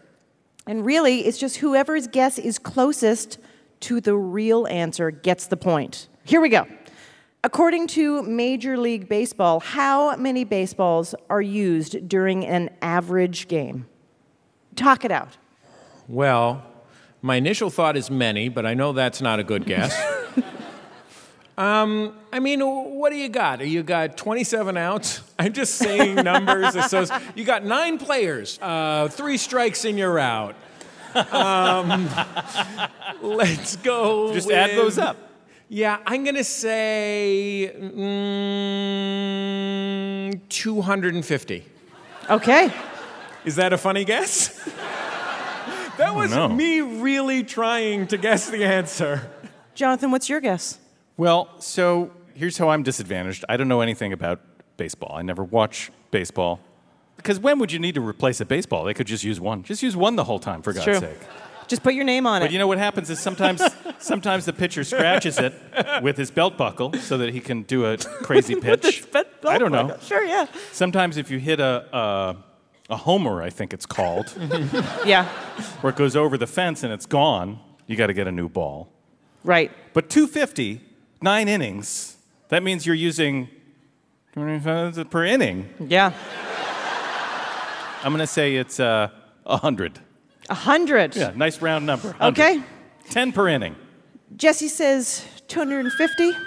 And 0.67 0.85
really, 0.87 1.27
it's 1.27 1.37
just 1.39 1.57
whoever's 1.59 2.07
guess 2.07 2.39
is 2.39 2.59
closest 2.59 3.39
to 3.81 4.01
the 4.01 4.17
real 4.17 4.67
answer 4.69 5.11
gets 5.11 5.47
the 5.47 5.57
point. 5.59 6.09
Here 6.25 6.41
we 6.41 6.49
go. 6.49 6.67
According 7.43 7.89
to 7.89 8.23
Major 8.23 8.79
League 8.79 9.09
Baseball, 9.09 9.61
how 9.61 10.17
many 10.17 10.45
baseballs 10.45 11.15
are 11.29 11.43
used 11.43 12.09
during 12.09 12.47
an 12.47 12.71
average 12.81 13.47
game? 13.49 13.87
Talk 14.77 15.05
it 15.05 15.11
out. 15.11 15.37
Well, 16.09 16.63
my 17.23 17.37
initial 17.37 17.71
thought 17.71 17.97
is 17.97 18.11
many, 18.11 18.49
but 18.49 18.67
I 18.67 18.75
know 18.75 18.93
that's 18.93 19.23
not 19.23 19.41
a 19.41 19.45
good 19.45 19.65
guess. 19.65 19.97
um, 21.59 22.15
I 22.33 22.41
mean, 22.41 22.61
what 22.61 23.11
do 23.11 23.17
you 23.17 23.29
got? 23.29 23.67
You 23.67 23.83
got 23.83 24.17
27 24.17 24.77
outs? 24.77 25.23
I'm 25.39 25.53
just 25.53 25.77
saying 25.77 26.17
numbers. 26.17 26.91
so 26.91 27.07
you 27.35 27.45
got 27.45 27.65
nine 27.65 27.99
players, 27.99 28.59
uh, 28.61 29.09
three 29.09 29.39
strikes 29.39 29.85
and 29.85 29.99
you're 29.99 30.19
out. 30.19 30.57
Um, 31.15 32.09
let's 33.23 33.77
go. 33.77 34.35
Just 34.35 34.51
add 34.51 34.77
those 34.77 34.99
up. 34.99 35.17
Yeah, 35.69 35.99
I'm 36.07 36.25
going 36.25 36.37
to 36.37 36.45
say 36.45 37.73
mm, 37.75 37.91
250. 40.49 41.65
Okay. 42.31 42.73
Is 43.45 43.57
that 43.57 43.73
a 43.73 43.79
funny 43.79 44.05
guess? 44.05 44.49
that 45.99 46.15
was 46.15 46.31
know. 46.31 46.49
me 46.49 46.81
really 46.81 47.43
trying 47.43 48.07
to 48.09 48.17
guess 48.17 48.49
the 48.49 48.65
answer. 48.65 49.31
Jonathan, 49.75 50.11
what's 50.11 50.29
your 50.29 50.41
guess? 50.41 50.79
Well, 51.17 51.49
so 51.61 52.11
here's 52.35 52.59
how 52.59 52.71
I'm 52.71 52.83
disadvantaged. 52.83 53.45
I 53.49 53.57
don't 53.57 53.69
know 53.69 53.81
anything 53.81 54.13
about 54.13 54.41
baseball. 54.77 55.15
I 55.15 55.23
never 55.23 55.45
watch 55.45 55.91
baseball. 56.11 56.61
Because 57.17 57.39
when 57.39 57.59
would 57.59 57.71
you 57.71 57.79
need 57.79 57.95
to 57.95 58.07
replace 58.07 58.41
a 58.41 58.45
baseball? 58.45 58.85
They 58.85 58.95
could 58.95 59.07
just 59.07 59.25
use 59.25 59.41
one. 59.41 59.63
Just 59.63 59.83
use 59.83 59.97
one 59.97 60.17
the 60.17 60.25
whole 60.25 60.39
time, 60.39 60.63
for 60.63 60.73
God's 60.73 60.85
true. 60.85 61.01
sake. 61.01 61.19
Just 61.67 61.83
put 61.83 61.95
your 61.95 62.05
name 62.05 62.27
on 62.27 62.43
it. 62.43 62.47
But 62.47 62.53
you 62.53 62.59
know 62.59 62.67
what 62.67 62.79
happens 62.79 63.09
is 63.09 63.19
sometimes, 63.19 63.63
sometimes 63.99 64.45
the 64.45 64.53
pitcher 64.53 64.85
scratches 64.85 65.39
it 65.39 65.55
with 66.03 66.17
his 66.17 66.31
belt 66.31 66.59
buckle 66.59 66.93
so 66.95 67.19
that 67.19 67.33
he 67.33 67.41
can 67.41 67.63
do 67.63 67.87
a 67.87 67.97
crazy 68.23 68.55
pitch. 68.55 69.05
I 69.47 69.59
don't 69.59 69.73
know. 69.73 69.97
Sure, 70.03 70.25
yeah. 70.25 70.47
Sometimes 70.73 71.17
if 71.17 71.31
you 71.31 71.39
hit 71.39 71.61
a, 71.61 71.87
a, 71.97 72.37
a 72.91 72.97
homer, 72.97 73.43
I 73.43 73.51
think 73.51 73.73
it's 73.73 73.87
called, 73.87 74.35
Yeah, 75.07 75.27
where 75.81 75.91
it 75.91 75.97
goes 75.97 76.17
over 76.17 76.37
the 76.37 76.47
fence 76.47 76.83
and 76.83 76.93
it's 76.93 77.07
gone, 77.07 77.59
you 77.87 77.97
got 77.97 78.09
to 78.09 78.15
get 78.15 78.27
a 78.27 78.33
new 78.33 78.49
ball. 78.49 78.89
right. 79.43 79.71
But 79.93 80.11
250, 80.11 80.81
nine 81.23 81.49
innings, 81.49 82.17
that 82.49 82.63
means 82.63 82.85
you're 82.85 82.95
using 82.97 83.49
per 84.33 85.25
inning. 85.25 85.69
Yeah. 85.79 86.13
I'm 88.03 88.13
going 88.13 88.19
to 88.19 88.27
say 88.27 88.57
it's 88.57 88.81
uh, 88.81 89.09
100. 89.45 89.99
A 90.51 90.55
hundred. 90.55 91.17
Yeah, 91.17 91.33
nice 91.35 91.63
round 91.63 91.87
number. 91.87 92.09
100. 92.09 92.43
Okay. 92.43 92.63
10 93.09 93.33
per 93.33 93.49
inning. 93.49 93.77
Jesse 94.37 94.69
says 94.69 95.25
250. 95.49 96.33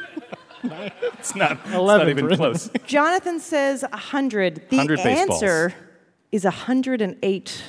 It's 1.20 1.36
not, 1.36 1.60
it's 1.66 1.74
11 1.74 2.08
not 2.08 2.10
even 2.10 2.36
close. 2.36 2.70
Jonathan 2.86 3.40
says 3.40 3.84
100. 3.84 4.70
The 4.70 4.78
100 4.78 4.98
baseballs. 4.98 5.42
answer 5.44 5.74
is 6.32 6.44
108. 6.44 7.64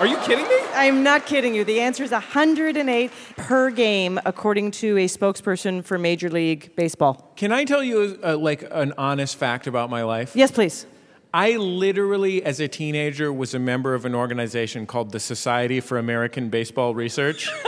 Are 0.00 0.06
you 0.06 0.16
kidding 0.18 0.48
me? 0.48 0.56
I'm 0.72 1.02
not 1.02 1.26
kidding 1.26 1.54
you. 1.54 1.62
The 1.62 1.80
answer 1.80 2.02
is 2.02 2.10
108 2.10 3.10
per 3.36 3.70
game, 3.70 4.18
according 4.24 4.70
to 4.72 4.96
a 4.96 5.06
spokesperson 5.06 5.84
for 5.84 5.98
Major 5.98 6.30
League 6.30 6.74
Baseball. 6.74 7.32
Can 7.36 7.52
I 7.52 7.64
tell 7.64 7.84
you 7.84 8.18
uh, 8.24 8.36
like 8.38 8.66
an 8.70 8.94
honest 8.96 9.36
fact 9.36 9.66
about 9.66 9.90
my 9.90 10.02
life? 10.02 10.34
Yes, 10.34 10.50
please. 10.50 10.86
I 11.32 11.56
literally, 11.56 12.42
as 12.42 12.58
a 12.58 12.66
teenager, 12.66 13.32
was 13.32 13.54
a 13.54 13.58
member 13.58 13.94
of 13.94 14.04
an 14.04 14.14
organization 14.14 14.86
called 14.86 15.12
the 15.12 15.20
Society 15.20 15.80
for 15.80 15.98
American 15.98 16.48
Baseball 16.48 16.94
Research. 16.94 17.48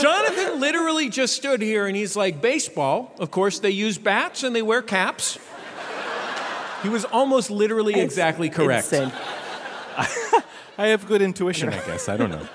Jonathan 0.00 0.60
literally 0.60 1.08
just 1.10 1.36
stood 1.36 1.60
here 1.60 1.86
and 1.86 1.96
he's 1.96 2.16
like, 2.16 2.40
baseball, 2.40 3.12
of 3.18 3.30
course, 3.30 3.58
they 3.58 3.70
use 3.70 3.98
bats 3.98 4.42
and 4.42 4.56
they 4.56 4.62
wear 4.62 4.80
caps. 4.80 5.38
He 6.82 6.88
was 6.88 7.04
almost 7.06 7.50
literally 7.50 8.00
exactly 8.00 8.50
correct. 8.50 8.92
I 10.78 10.86
have 10.88 11.06
good 11.06 11.22
intuition, 11.22 11.68
I 11.68 11.80
guess. 11.86 12.08
I 12.08 12.16
don't 12.16 12.30
know. 12.30 12.46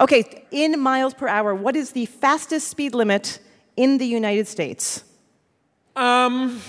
Okay, 0.00 0.44
in 0.50 0.80
miles 0.80 1.14
per 1.14 1.28
hour, 1.28 1.54
what 1.54 1.76
is 1.76 1.92
the 1.92 2.06
fastest 2.06 2.68
speed 2.68 2.94
limit 2.94 3.38
in 3.76 3.98
the 3.98 4.06
United 4.06 4.48
States? 4.48 5.04
Um, 5.96 6.60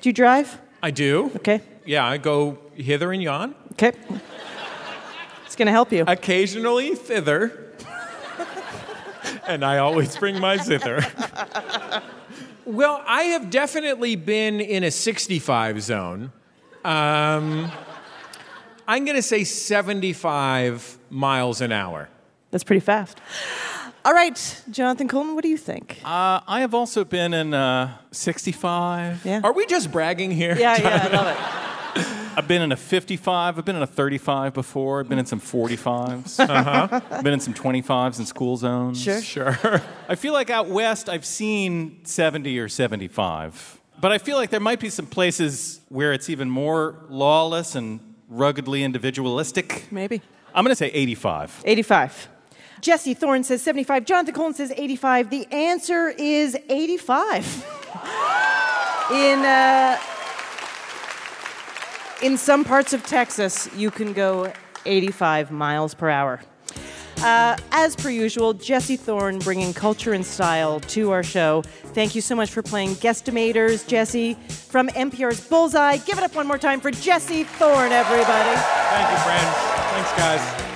Do 0.00 0.08
you 0.08 0.12
drive? 0.14 0.58
I 0.82 0.90
do. 0.90 1.30
Okay. 1.36 1.60
Yeah, 1.84 2.06
I 2.06 2.16
go 2.16 2.58
hither 2.74 3.12
and 3.12 3.22
yon, 3.22 3.54
Okay. 3.72 3.92
It's 5.46 5.56
going 5.56 5.66
to 5.66 5.72
help 5.72 5.92
you. 5.92 6.04
occasionally 6.08 6.94
thither, 6.94 7.74
and 9.46 9.62
I 9.64 9.78
always 9.78 10.16
bring 10.16 10.40
my 10.40 10.56
zither. 10.56 11.04
Well, 12.64 13.02
I 13.06 13.24
have 13.24 13.50
definitely 13.50 14.16
been 14.16 14.60
in 14.60 14.84
a 14.84 14.90
65 14.90 15.82
zone. 15.82 16.32
Um, 16.84 17.70
I'm 18.86 19.04
going 19.04 19.16
to 19.16 19.22
say 19.22 19.44
75 19.44 20.98
miles 21.10 21.60
an 21.60 21.72
hour. 21.72 22.08
That's 22.50 22.64
pretty 22.64 22.80
fast. 22.80 23.18
All 24.04 24.12
right, 24.12 24.62
Jonathan 24.70 25.06
Coulton, 25.08 25.34
what 25.34 25.42
do 25.42 25.48
you 25.48 25.56
think? 25.56 25.98
Uh, 26.04 26.40
I 26.46 26.60
have 26.60 26.74
also 26.74 27.04
been 27.04 27.32
in 27.34 27.54
uh, 27.54 27.96
65. 28.10 29.24
Yeah. 29.24 29.40
Are 29.44 29.52
we 29.52 29.64
just 29.66 29.92
bragging 29.92 30.30
here? 30.32 30.56
Yeah, 30.58 30.80
yeah, 30.80 31.08
I 31.10 31.16
love 31.16 31.26
it. 31.96 32.21
I've 32.34 32.48
been 32.48 32.62
in 32.62 32.72
a 32.72 32.76
55. 32.76 33.58
I've 33.58 33.64
been 33.64 33.76
in 33.76 33.82
a 33.82 33.86
35 33.86 34.54
before. 34.54 35.00
I've 35.00 35.08
been 35.08 35.18
in 35.18 35.26
some 35.26 35.40
45s. 35.40 36.40
Uh-huh. 36.40 37.00
I've 37.10 37.22
been 37.22 37.34
in 37.34 37.40
some 37.40 37.54
25s 37.54 38.18
in 38.18 38.26
school 38.26 38.56
zones. 38.56 39.02
Sure. 39.02 39.20
Sure. 39.20 39.82
I 40.08 40.14
feel 40.14 40.32
like 40.32 40.50
out 40.50 40.68
west 40.68 41.08
I've 41.08 41.24
seen 41.24 42.04
70 42.04 42.58
or 42.58 42.68
75. 42.68 43.80
But 44.00 44.12
I 44.12 44.18
feel 44.18 44.36
like 44.36 44.50
there 44.50 44.60
might 44.60 44.80
be 44.80 44.90
some 44.90 45.06
places 45.06 45.80
where 45.88 46.12
it's 46.12 46.30
even 46.30 46.50
more 46.50 47.04
lawless 47.08 47.74
and 47.74 48.00
ruggedly 48.28 48.82
individualistic. 48.82 49.86
Maybe. 49.90 50.22
I'm 50.54 50.64
going 50.64 50.72
to 50.72 50.76
say 50.76 50.88
85. 50.88 51.62
85. 51.64 52.28
Jesse 52.80 53.14
Thorn 53.14 53.44
says 53.44 53.62
75. 53.62 54.04
Jonathan 54.04 54.34
Coulton 54.34 54.54
says 54.54 54.72
85. 54.76 55.30
The 55.30 55.46
answer 55.52 56.08
is 56.08 56.56
85. 56.68 57.44
in, 59.12 59.38
uh, 59.44 59.98
in 62.22 62.36
some 62.38 62.64
parts 62.64 62.92
of 62.92 63.04
Texas, 63.04 63.68
you 63.76 63.90
can 63.90 64.12
go 64.12 64.52
85 64.86 65.50
miles 65.50 65.94
per 65.94 66.08
hour. 66.08 66.40
Uh, 67.22 67.56
as 67.70 67.94
per 67.94 68.10
usual, 68.10 68.52
Jesse 68.52 68.96
Thorn 68.96 69.38
bringing 69.38 69.72
culture 69.72 70.12
and 70.12 70.26
style 70.26 70.80
to 70.80 71.12
our 71.12 71.22
show. 71.22 71.62
Thank 71.94 72.16
you 72.16 72.20
so 72.20 72.34
much 72.34 72.50
for 72.50 72.62
playing 72.62 72.96
Guestimators, 72.96 73.86
Jesse, 73.86 74.34
from 74.34 74.88
NPR's 74.88 75.46
Bullseye. 75.46 75.98
Give 75.98 76.18
it 76.18 76.24
up 76.24 76.34
one 76.34 76.48
more 76.48 76.58
time 76.58 76.80
for 76.80 76.90
Jesse 76.90 77.44
Thorn, 77.44 77.92
everybody. 77.92 78.56
Thank 78.56 79.10
you, 79.10 79.18
friends. 79.18 79.56
Thanks, 79.92 80.12
guys. 80.16 80.71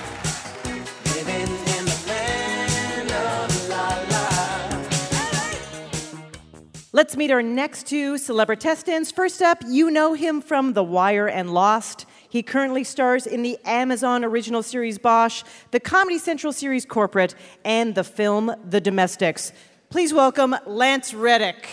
Let's 6.93 7.17
meet 7.17 7.31
our 7.31 7.43
next 7.43 7.85
two 7.85 8.13
celebritestants. 8.13 9.13
First 9.13 9.41
up, 9.41 9.61
you 9.67 9.91
know 9.91 10.13
him 10.13 10.39
from 10.39 10.71
The 10.71 10.85
Wire 10.85 11.27
and 11.27 11.53
Lost. 11.53 12.05
He 12.29 12.41
currently 12.41 12.85
stars 12.85 13.27
in 13.27 13.41
the 13.41 13.57
Amazon 13.65 14.23
original 14.23 14.63
series 14.63 14.97
Bosch, 14.97 15.43
the 15.71 15.81
Comedy 15.81 16.17
Central 16.17 16.53
series 16.53 16.85
Corporate, 16.85 17.35
and 17.65 17.93
the 17.93 18.05
film 18.05 18.55
The 18.63 18.79
Domestics. 18.79 19.51
Please 19.89 20.13
welcome 20.13 20.55
Lance 20.65 21.13
Reddick. 21.13 21.67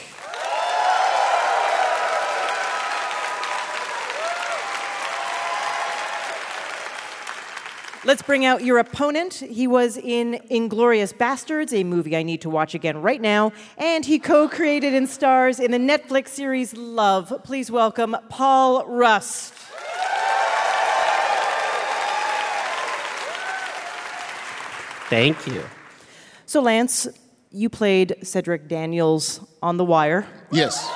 Let's 8.06 8.20
bring 8.20 8.44
out 8.44 8.62
your 8.62 8.76
opponent. 8.76 9.32
He 9.32 9.66
was 9.66 9.96
in 9.96 10.38
Inglourious 10.50 11.14
Basterds, 11.14 11.72
a 11.72 11.84
movie 11.84 12.14
I 12.14 12.22
need 12.22 12.42
to 12.42 12.50
watch 12.50 12.74
again 12.74 13.00
right 13.00 13.20
now, 13.20 13.52
and 13.78 14.04
he 14.04 14.18
co 14.18 14.46
created 14.46 14.92
and 14.92 15.08
stars 15.08 15.58
in 15.58 15.70
the 15.70 15.78
Netflix 15.78 16.28
series 16.28 16.76
Love. 16.76 17.32
Please 17.44 17.70
welcome 17.70 18.14
Paul 18.28 18.84
Rust. 18.86 19.54
Thank 25.08 25.46
you. 25.46 25.62
So, 26.44 26.60
Lance, 26.60 27.08
you 27.50 27.70
played 27.70 28.16
Cedric 28.22 28.68
Daniels 28.68 29.40
on 29.62 29.78
The 29.78 29.84
Wire. 29.84 30.26
Yes. 30.52 30.86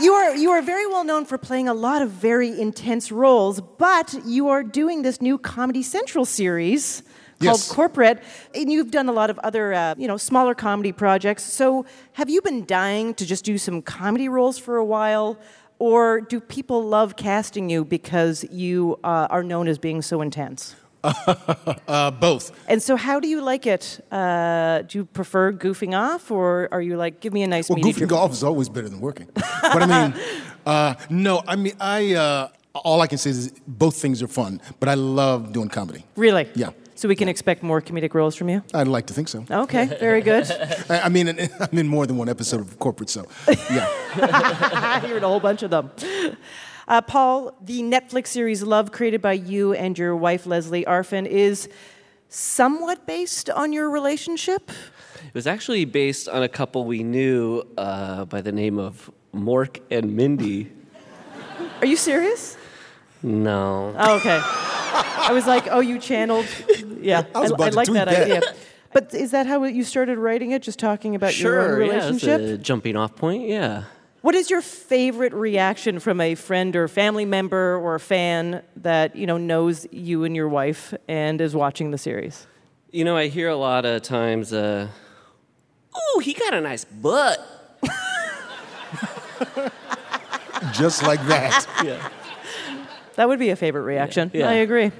You 0.00 0.14
are 0.14 0.34
you 0.34 0.50
are 0.50 0.62
very 0.62 0.86
well 0.86 1.04
known 1.04 1.26
for 1.26 1.36
playing 1.36 1.68
a 1.68 1.74
lot 1.74 2.00
of 2.00 2.10
very 2.10 2.58
intense 2.58 3.12
roles, 3.12 3.60
but 3.60 4.14
you 4.24 4.48
are 4.48 4.62
doing 4.62 5.02
this 5.02 5.20
new 5.20 5.36
Comedy 5.36 5.82
Central 5.82 6.24
series 6.24 7.02
called 7.42 7.58
Yes. 7.58 7.70
Corporate, 7.70 8.22
and 8.54 8.72
you've 8.72 8.90
done 8.90 9.08
a 9.08 9.12
lot 9.12 9.28
of 9.28 9.38
other 9.40 9.74
uh, 9.74 9.94
you 9.98 10.08
know 10.08 10.16
smaller 10.16 10.54
comedy 10.54 10.92
projects. 10.92 11.44
So, 11.44 11.84
have 12.14 12.30
you 12.30 12.40
been 12.40 12.64
dying 12.64 13.12
to 13.14 13.26
just 13.26 13.44
do 13.44 13.58
some 13.58 13.82
comedy 13.82 14.30
roles 14.30 14.58
for 14.58 14.76
a 14.76 14.84
while, 14.84 15.38
or 15.78 16.22
do 16.22 16.40
people 16.40 16.82
love 16.82 17.16
casting 17.16 17.68
you 17.68 17.84
because 17.84 18.44
you 18.50 18.98
uh, 19.04 19.26
are 19.28 19.42
known 19.42 19.68
as 19.68 19.78
being 19.78 20.00
so 20.00 20.22
intense? 20.22 20.74
Uh, 21.04 22.10
both. 22.10 22.52
And 22.68 22.82
so, 22.82 22.96
how 22.96 23.20
do 23.20 23.28
you 23.28 23.42
like 23.42 23.66
it? 23.66 24.00
Uh, 24.10 24.82
do 24.82 24.98
you 24.98 25.04
prefer 25.04 25.52
goofing 25.52 25.98
off, 25.98 26.30
or 26.30 26.68
are 26.72 26.80
you 26.80 26.96
like, 26.96 27.20
give 27.20 27.32
me 27.32 27.42
a 27.42 27.46
nice 27.46 27.68
Well, 27.68 27.78
goofing 27.78 28.08
golf 28.08 28.32
is 28.32 28.42
always 28.42 28.68
better 28.68 28.88
than 28.88 29.00
working. 29.00 29.28
But 29.34 29.82
I 29.82 29.86
mean, 29.86 30.22
uh, 30.66 30.94
no, 31.10 31.42
I 31.46 31.56
mean, 31.56 31.74
I 31.80 32.14
uh, 32.14 32.48
all 32.74 33.00
I 33.00 33.06
can 33.06 33.18
say 33.18 33.30
is 33.30 33.52
both 33.66 33.96
things 33.96 34.22
are 34.22 34.28
fun. 34.28 34.60
But 34.80 34.88
I 34.88 34.94
love 34.94 35.52
doing 35.52 35.68
comedy. 35.68 36.04
Really? 36.16 36.48
Yeah. 36.54 36.70
So 36.94 37.08
we 37.08 37.16
can 37.16 37.28
expect 37.28 37.62
more 37.62 37.80
comedic 37.80 38.14
roles 38.14 38.36
from 38.36 38.48
you. 38.48 38.62
I'd 38.72 38.86
like 38.86 39.06
to 39.06 39.14
think 39.14 39.26
so. 39.26 39.44
Okay, 39.50 39.86
very 39.98 40.20
good. 40.20 40.48
I, 40.88 41.00
I 41.00 41.08
mean, 41.08 41.28
I'm 41.60 41.78
in 41.78 41.88
more 41.88 42.06
than 42.06 42.16
one 42.16 42.28
episode 42.28 42.60
of 42.60 42.78
corporate, 42.78 43.10
so 43.10 43.26
yeah. 43.70 45.04
You're 45.06 45.16
in 45.16 45.24
a 45.24 45.28
whole 45.28 45.40
bunch 45.40 45.62
of 45.62 45.70
them. 45.70 45.90
Uh, 46.88 47.00
Paul, 47.00 47.56
the 47.60 47.82
Netflix 47.82 48.28
series 48.28 48.62
Love, 48.62 48.92
created 48.92 49.22
by 49.22 49.32
you 49.34 49.72
and 49.72 49.96
your 49.96 50.16
wife 50.16 50.46
Lesley 50.46 50.84
Arfin, 50.84 51.26
is 51.26 51.68
somewhat 52.28 53.06
based 53.06 53.48
on 53.50 53.72
your 53.72 53.90
relationship. 53.90 54.70
It 54.70 55.34
was 55.34 55.46
actually 55.46 55.84
based 55.84 56.28
on 56.28 56.42
a 56.42 56.48
couple 56.48 56.84
we 56.84 57.02
knew 57.02 57.62
uh, 57.78 58.24
by 58.24 58.40
the 58.40 58.52
name 58.52 58.78
of 58.78 59.10
Mork 59.34 59.80
and 59.90 60.16
Mindy. 60.16 60.72
Are 61.80 61.86
you 61.86 61.96
serious? 61.96 62.56
No. 63.22 63.94
Oh, 63.96 64.16
okay. 64.16 64.40
I 64.42 65.30
was 65.32 65.46
like, 65.46 65.68
oh, 65.70 65.80
you 65.80 65.98
channeled. 65.98 66.46
Yeah, 67.00 67.24
I 67.34 67.40
was 67.40 67.52
about 67.52 67.70
to 67.70 67.76
like 67.76 67.88
that, 67.88 68.08
that. 68.08 68.22
idea. 68.22 68.42
But 68.92 69.14
is 69.14 69.30
that 69.30 69.46
how 69.46 69.64
you 69.64 69.84
started 69.84 70.18
writing 70.18 70.50
it? 70.50 70.62
Just 70.62 70.78
talking 70.78 71.14
about 71.14 71.38
your 71.38 71.60
own 71.60 71.68
Sure, 71.68 71.84
yeah, 71.84 72.08
it's 72.08 72.24
a 72.24 72.58
jumping 72.58 72.96
off 72.96 73.16
point, 73.16 73.48
yeah. 73.48 73.84
What 74.22 74.36
is 74.36 74.50
your 74.50 74.62
favorite 74.62 75.32
reaction 75.34 75.98
from 75.98 76.20
a 76.20 76.36
friend 76.36 76.76
or 76.76 76.86
family 76.86 77.24
member 77.24 77.76
or 77.76 77.96
a 77.96 78.00
fan 78.00 78.62
that 78.76 79.16
you 79.16 79.26
know 79.26 79.36
knows 79.36 79.84
you 79.90 80.22
and 80.22 80.36
your 80.36 80.48
wife 80.48 80.94
and 81.08 81.40
is 81.40 81.56
watching 81.56 81.90
the 81.90 81.98
series? 81.98 82.46
You 82.92 83.04
know, 83.04 83.16
I 83.16 83.26
hear 83.26 83.48
a 83.48 83.56
lot 83.56 83.84
of 83.84 84.02
times, 84.02 84.52
uh, 84.52 84.86
ooh, 85.96 86.18
he 86.20 86.34
got 86.34 86.54
a 86.54 86.60
nice 86.60 86.84
butt. 86.84 87.40
Just 90.72 91.02
like 91.02 91.24
that. 91.26 91.66
Yeah. 91.84 92.08
That 93.16 93.28
would 93.28 93.40
be 93.40 93.50
a 93.50 93.56
favorite 93.56 93.82
reaction. 93.82 94.30
Yeah. 94.32 94.48
I 94.48 94.54
agree. 94.54 94.92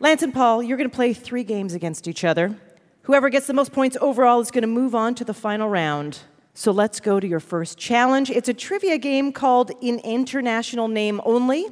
Lance 0.00 0.22
and 0.22 0.32
Paul, 0.34 0.62
you're 0.62 0.76
going 0.76 0.88
to 0.88 0.94
play 0.94 1.12
three 1.14 1.42
games 1.44 1.72
against 1.74 2.06
each 2.06 2.22
other. 2.24 2.54
Whoever 3.02 3.28
gets 3.30 3.46
the 3.46 3.54
most 3.54 3.72
points 3.72 3.96
overall 4.00 4.38
is 4.40 4.50
going 4.50 4.62
to 4.62 4.68
move 4.68 4.94
on 4.94 5.14
to 5.16 5.24
the 5.24 5.34
final 5.34 5.68
round. 5.68 6.20
So 6.58 6.72
let's 6.72 6.98
go 6.98 7.20
to 7.20 7.26
your 7.28 7.38
first 7.38 7.78
challenge. 7.78 8.30
It's 8.30 8.48
a 8.48 8.52
trivia 8.52 8.98
game 8.98 9.30
called 9.30 9.70
In 9.80 10.00
International 10.00 10.88
Name 10.88 11.20
Only. 11.24 11.66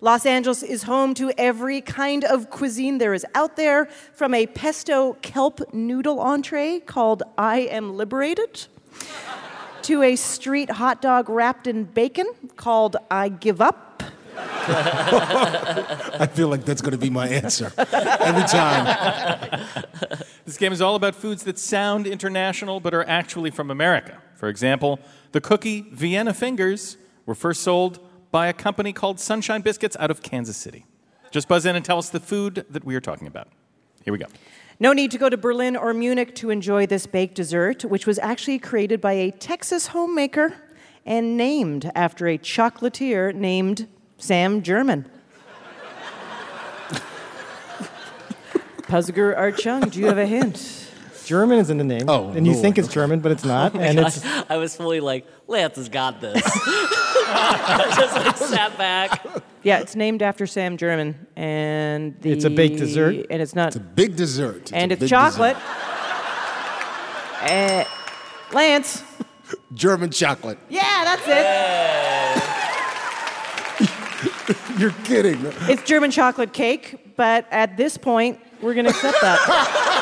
Los 0.00 0.24
Angeles 0.24 0.62
is 0.62 0.84
home 0.84 1.12
to 1.16 1.30
every 1.36 1.82
kind 1.82 2.24
of 2.24 2.48
cuisine 2.48 2.96
there 2.96 3.12
is 3.12 3.26
out 3.34 3.56
there, 3.56 3.84
from 4.14 4.32
a 4.32 4.46
pesto 4.46 5.18
kelp 5.20 5.74
noodle 5.74 6.18
entree 6.18 6.80
called 6.80 7.22
I 7.36 7.58
Am 7.58 7.94
Liberated 7.94 8.68
to 9.82 10.02
a 10.02 10.16
street 10.16 10.70
hot 10.70 11.02
dog 11.02 11.28
wrapped 11.28 11.66
in 11.66 11.84
bacon 11.84 12.24
called 12.56 12.96
I 13.10 13.28
Give 13.28 13.60
Up. 13.60 14.02
I 14.34 16.26
feel 16.32 16.48
like 16.48 16.64
that's 16.64 16.80
going 16.80 16.92
to 16.92 16.98
be 16.98 17.10
my 17.10 17.28
answer 17.28 17.70
every 17.76 18.44
time. 18.44 19.66
This 20.46 20.56
game 20.56 20.72
is 20.72 20.80
all 20.80 20.94
about 20.94 21.14
foods 21.14 21.42
that 21.42 21.58
sound 21.58 22.06
international 22.06 22.80
but 22.80 22.94
are 22.94 23.06
actually 23.06 23.50
from 23.50 23.70
America. 23.70 24.21
For 24.42 24.48
example, 24.48 24.98
the 25.30 25.40
cookie 25.40 25.82
Vienna 25.92 26.34
Fingers 26.34 26.96
were 27.26 27.34
first 27.36 27.62
sold 27.62 28.00
by 28.32 28.48
a 28.48 28.52
company 28.52 28.92
called 28.92 29.20
Sunshine 29.20 29.60
Biscuits 29.62 29.96
out 30.00 30.10
of 30.10 30.20
Kansas 30.20 30.56
City. 30.56 30.84
Just 31.30 31.46
buzz 31.46 31.64
in 31.64 31.76
and 31.76 31.84
tell 31.84 31.96
us 31.96 32.10
the 32.10 32.18
food 32.18 32.66
that 32.68 32.84
we 32.84 32.96
are 32.96 33.00
talking 33.00 33.28
about. 33.28 33.46
Here 34.04 34.10
we 34.10 34.18
go. 34.18 34.26
No 34.80 34.92
need 34.92 35.12
to 35.12 35.18
go 35.18 35.28
to 35.28 35.36
Berlin 35.36 35.76
or 35.76 35.94
Munich 35.94 36.34
to 36.34 36.50
enjoy 36.50 36.86
this 36.86 37.06
baked 37.06 37.36
dessert, 37.36 37.84
which 37.84 38.04
was 38.04 38.18
actually 38.18 38.58
created 38.58 39.00
by 39.00 39.12
a 39.12 39.30
Texas 39.30 39.86
homemaker 39.86 40.56
and 41.06 41.36
named 41.36 41.92
after 41.94 42.26
a 42.26 42.36
chocolatier 42.36 43.32
named 43.32 43.86
Sam 44.18 44.60
German. 44.60 45.08
Puzzle 48.88 49.14
Guru 49.14 49.36
Art 49.36 49.56
Chung, 49.58 49.88
do 49.88 50.00
you 50.00 50.06
have 50.06 50.18
a 50.18 50.26
hint? 50.26 50.81
German 51.32 51.58
is 51.60 51.70
in 51.70 51.78
the 51.78 51.84
name. 51.84 52.10
Oh, 52.10 52.28
and 52.28 52.46
you 52.46 52.52
Lord. 52.52 52.62
think 52.62 52.76
it's 52.76 52.88
German, 52.88 53.20
but 53.20 53.32
it's 53.32 53.42
not. 53.54 53.74
and 53.74 53.98
it's 53.98 54.22
I 54.50 54.58
was 54.58 54.76
fully 54.76 55.00
like, 55.00 55.26
Lance 55.48 55.76
has 55.76 55.88
got 55.88 56.20
this. 56.20 56.34
Just 56.42 58.14
like 58.16 58.36
sat 58.36 58.76
back. 58.76 59.24
Yeah, 59.62 59.78
it's 59.80 59.96
named 59.96 60.20
after 60.20 60.46
Sam 60.46 60.76
German, 60.76 61.26
and 61.34 62.20
the, 62.20 62.32
It's 62.32 62.44
a 62.44 62.50
baked 62.50 62.76
dessert? 62.76 63.24
and 63.30 63.40
it's 63.40 63.54
not, 63.54 63.68
It's 63.68 63.76
a 63.76 63.80
big 63.80 64.14
dessert. 64.14 64.58
It's 64.62 64.72
and 64.72 64.92
it's 64.92 65.08
chocolate. 65.08 65.56
Uh, 67.40 67.84
Lance. 68.52 69.02
German 69.72 70.10
chocolate. 70.10 70.58
yeah, 70.68 71.16
that's 71.16 71.26
it. 71.26 71.46
You're 74.78 74.90
kidding. 75.04 75.38
It's 75.70 75.82
German 75.84 76.10
chocolate 76.10 76.52
cake, 76.52 77.16
but 77.16 77.46
at 77.50 77.78
this 77.78 77.96
point, 77.96 78.38
we're 78.60 78.74
going 78.74 78.84
to 78.84 78.90
accept 78.90 79.18
that. 79.22 80.01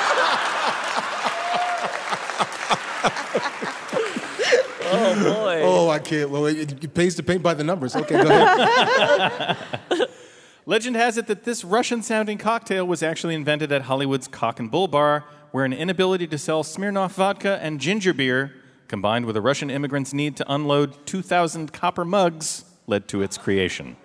Oh, 5.11 5.35
boy. 5.35 5.61
Oh, 5.62 5.88
I 5.90 5.99
can't. 5.99 6.31
Well, 6.31 6.46
it, 6.46 6.85
it 6.85 6.94
pays 6.94 7.14
to 7.16 7.23
paint 7.23 7.42
by 7.42 7.55
the 7.55 7.64
numbers. 7.64 7.96
Okay, 7.96 8.23
go 8.23 8.29
ahead. 8.29 9.57
Legend 10.66 10.96
has 10.96 11.16
it 11.18 11.27
that 11.27 11.44
this 11.44 11.64
Russian 11.64 12.03
sounding 12.03 12.38
cocktail 12.38 12.87
was 12.87 13.03
actually 13.03 13.35
invented 13.35 13.73
at 13.73 13.83
Hollywood's 13.83 14.29
Cock 14.29 14.61
and 14.61 14.70
Bull 14.70 14.88
Bar, 14.88 15.25
where 15.51 15.64
an 15.64 15.73
inability 15.73 16.27
to 16.29 16.38
sell 16.38 16.62
Smirnoff 16.62 17.12
vodka 17.12 17.59
and 17.61 17.81
ginger 17.81 18.12
beer, 18.12 18.55
combined 18.87 19.27
with 19.27 19.37
a 19.37 19.40
Russian 19.40 19.70
immigrant's 19.70 20.12
need 20.12 20.37
to 20.37 20.53
unload 20.53 21.07
2,000 21.07 21.73
copper 21.73 22.05
mugs, 22.05 22.64
led 22.87 23.09
to 23.09 23.23
its 23.23 23.37
creation. 23.37 23.96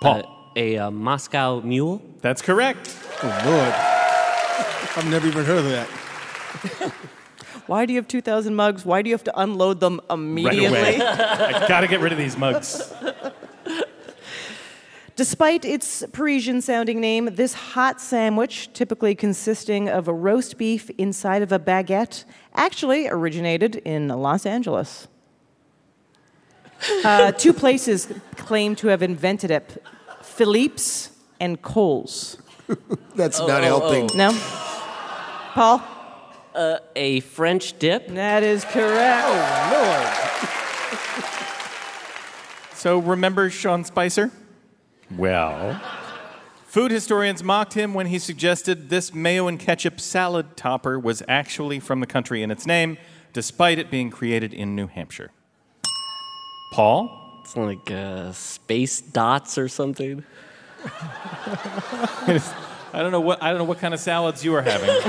Paul. 0.00 0.20
Uh, 0.20 0.26
a 0.56 0.76
uh, 0.76 0.90
Moscow 0.90 1.60
mule? 1.60 2.02
That's 2.20 2.42
correct. 2.42 2.96
oh, 3.22 3.42
Lord. 3.46 3.74
I've 4.96 5.10
never 5.10 5.26
even 5.26 5.44
heard 5.44 5.58
of 5.58 5.64
that. 5.64 6.92
Why 7.66 7.86
do 7.86 7.92
you 7.92 7.98
have 7.98 8.08
2,000 8.08 8.54
mugs? 8.54 8.84
Why 8.84 9.02
do 9.02 9.08
you 9.08 9.14
have 9.14 9.24
to 9.24 9.40
unload 9.40 9.80
them 9.80 10.00
Right 10.08 10.18
immediately? 10.18 10.66
away. 10.96 11.00
I 11.00 11.66
gotta 11.68 11.86
get 11.86 12.00
rid 12.00 12.12
of 12.12 12.18
these 12.18 12.36
mugs. 12.36 12.92
Despite 15.14 15.64
its 15.66 16.02
Parisian 16.12 16.62
sounding 16.62 16.98
name, 17.00 17.28
this 17.34 17.52
hot 17.52 18.00
sandwich, 18.00 18.72
typically 18.72 19.14
consisting 19.14 19.88
of 19.88 20.08
a 20.08 20.12
roast 20.12 20.56
beef 20.56 20.88
inside 20.96 21.42
of 21.42 21.52
a 21.52 21.58
baguette, 21.58 22.24
actually 22.54 23.06
originated 23.08 23.76
in 23.76 24.08
Los 24.08 24.46
Angeles. 24.46 25.08
Uh, 27.04 27.30
two 27.32 27.52
places 27.52 28.08
claim 28.36 28.74
to 28.74 28.88
have 28.88 29.02
invented 29.02 29.50
it 29.50 29.84
Philippe's 30.22 31.10
and 31.38 31.60
Cole's. 31.60 32.38
That's 33.14 33.38
not 33.38 33.62
helping. 33.62 34.08
No? 34.16 34.32
Paul? 35.52 35.82
A 36.54 37.20
French 37.20 37.78
dip? 37.78 38.08
That 38.08 38.42
is 38.42 38.64
correct. 38.64 39.26
Oh, 39.26 39.70
Lord. 39.72 40.32
So 42.74 42.98
remember 42.98 43.48
Sean 43.48 43.84
Spicer? 43.84 44.32
Well, 45.16 45.80
food 46.66 46.90
historians 46.90 47.42
mocked 47.44 47.74
him 47.74 47.94
when 47.94 48.06
he 48.06 48.18
suggested 48.18 48.88
this 48.88 49.14
mayo 49.14 49.46
and 49.46 49.58
ketchup 49.58 50.00
salad 50.00 50.56
topper 50.56 50.98
was 50.98 51.22
actually 51.28 51.78
from 51.78 52.00
the 52.00 52.06
country 52.06 52.42
in 52.42 52.50
its 52.50 52.66
name, 52.66 52.98
despite 53.32 53.78
it 53.78 53.90
being 53.90 54.10
created 54.10 54.52
in 54.52 54.74
New 54.74 54.88
Hampshire. 54.88 55.30
Paul? 56.72 57.40
It's 57.44 57.56
like 57.56 57.90
uh, 57.90 58.32
space 58.32 59.00
dots 59.00 59.58
or 59.58 59.68
something. 59.68 60.24
I 62.94 63.00
don't 63.00 63.12
know 63.12 63.20
what 63.20 63.42
I 63.42 63.50
don't 63.50 63.58
know 63.58 63.64
what 63.64 63.78
kind 63.78 63.94
of 63.94 64.00
salads 64.00 64.44
you 64.44 64.54
are 64.54 64.62
having, 64.62 64.88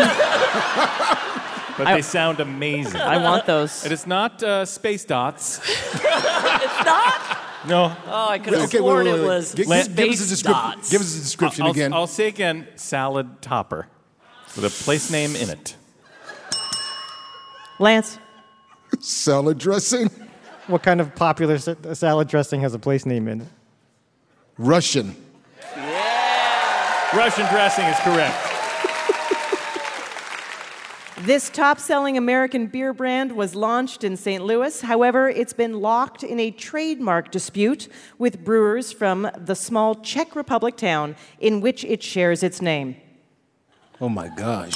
but 1.78 1.88
I- 1.88 1.96
they 1.96 2.02
sound 2.02 2.39
amazing. 2.39 3.02
I 3.02 3.18
want 3.18 3.46
those. 3.46 3.86
It 3.86 3.92
is 3.92 4.06
not 4.08 4.42
uh, 4.44 4.66
space 4.66 5.06
dots. 5.06 5.60
it's 5.94 6.86
not. 6.86 7.38
No. 7.68 7.96
Oh, 8.08 8.28
I 8.30 8.39
could 8.39 8.54
have 8.54 8.63
Okay, 8.63 8.80
wait, 8.82 8.88
sworn 8.89 9.06
wait, 9.06 9.20
it 9.20 9.24
was 9.24 9.54
Gi- 9.54 9.63
space 9.63 9.88
give 9.88 10.10
us 10.10 10.26
a 10.26 10.28
description. 10.30 10.52
dots. 10.54 10.89
Give 10.92 11.02
us 11.02 11.16
a 11.18 11.22
description 11.22 11.66
I'll, 11.66 11.72
again. 11.72 11.94
I'll 11.94 12.08
say 12.08 12.28
again, 12.28 12.68
salad 12.76 13.42
topper 13.42 13.88
with 14.56 14.66
a 14.66 14.84
place 14.84 15.10
name 15.12 15.36
in 15.36 15.50
it. 15.50 15.76
Lance. 17.80 18.20
Salad 19.00 19.58
dressing. 19.58 20.10
What 20.68 20.84
kind 20.84 21.02
of 21.02 21.16
popular 21.16 21.56
s- 21.56 21.68
salad 21.94 22.28
dressing 22.28 22.62
has 22.62 22.74
a 22.76 22.80
place 22.80 23.06
name 23.06 23.28
in 23.28 23.42
it? 23.42 23.48
Russian. 24.60 25.16
Yeah. 25.76 27.18
Russian 27.18 27.48
dressing 27.48 27.86
is 27.86 27.98
correct. 28.02 28.36
This 31.26 31.50
top 31.50 31.80
selling 31.80 32.18
American 32.18 32.68
beer 32.68 32.92
brand 32.92 33.32
was 33.32 33.56
launched 33.56 34.04
in 34.04 34.18
St. 34.18 34.44
Louis. 34.44 34.82
However, 34.82 35.30
it's 35.30 35.54
been 35.54 35.80
locked 35.80 36.22
in 36.22 36.38
a 36.38 36.52
trademark 36.52 37.32
dispute 37.32 37.88
with 38.18 38.44
brewers 38.44 38.92
from 38.92 39.30
the 39.38 39.56
small 39.56 39.96
Czech 39.96 40.36
Republic 40.36 40.76
town 40.76 41.16
in 41.40 41.62
which 41.62 41.86
it 41.86 42.04
shares 42.04 42.44
its 42.44 42.62
name. 42.62 42.98
Oh 44.02 44.10
my 44.10 44.28
gosh. 44.28 44.74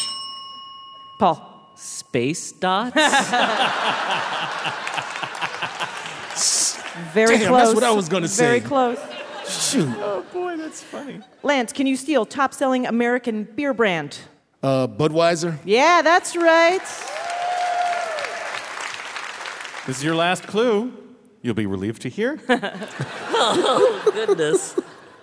Paul. 1.20 1.74
Space 1.76 2.54
dots. 2.54 2.96
Very 7.14 7.40
Damn, 7.40 7.50
close. 7.50 7.62
that's 7.62 7.76
what 7.76 7.84
I 7.84 7.92
was 7.92 8.08
gonna 8.08 8.30
say. 8.30 8.46
Very 8.46 8.62
close. 8.62 9.00
Shoot. 9.48 9.90
Oh 9.98 10.24
boy, 10.32 10.56
that's 10.56 10.82
funny. 10.82 11.20
Lance, 11.44 11.74
can 11.74 11.88
you 11.88 11.98
steal 11.98 12.26
top 12.26 12.54
selling 12.54 12.88
American 12.88 13.44
beer 13.44 13.74
brand? 13.74 14.20
Uh, 14.62 14.88
Budweiser. 14.88 15.58
Yeah, 15.66 16.02
that's 16.02 16.36
right. 16.36 16.82
This 19.86 19.98
is 19.98 20.04
your 20.04 20.16
last 20.16 20.48
clue. 20.48 20.92
You'll 21.42 21.54
be 21.54 21.66
relieved 21.66 22.02
to 22.02 22.10
hear. 22.10 22.40
oh 22.50 24.12
goodness. 24.14 24.78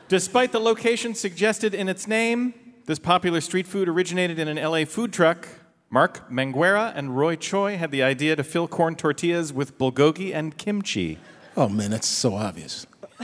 Despite 0.09 0.53
the 0.53 0.61
location 0.61 1.15
suggested 1.15 1.75
in 1.75 1.89
its 1.89 2.07
name, 2.07 2.55
this 2.87 2.99
popular 2.99 3.41
street 3.41 3.67
food 3.67 3.89
originated 3.89 4.39
in 4.39 4.49
an 4.49 4.57
LA 4.57 4.85
food 4.85 5.13
truck. 5.13 5.49
Mark 5.91 6.31
Manguera 6.31 6.93
and 6.95 7.17
Roy 7.17 7.37
Choi 7.37 7.77
had 7.77 7.91
the 7.91 8.03
idea 8.03 8.37
to 8.37 8.45
fill 8.45 8.67
corn 8.67 8.97
tortillas 8.97 9.53
with 9.53 9.79
bulgogi 9.79 10.35
and 10.35 10.57
kimchi. 10.57 11.19
Oh 11.57 11.69
man, 11.69 11.91
that's 11.91 12.09
so 12.09 12.35
obvious. 12.35 12.87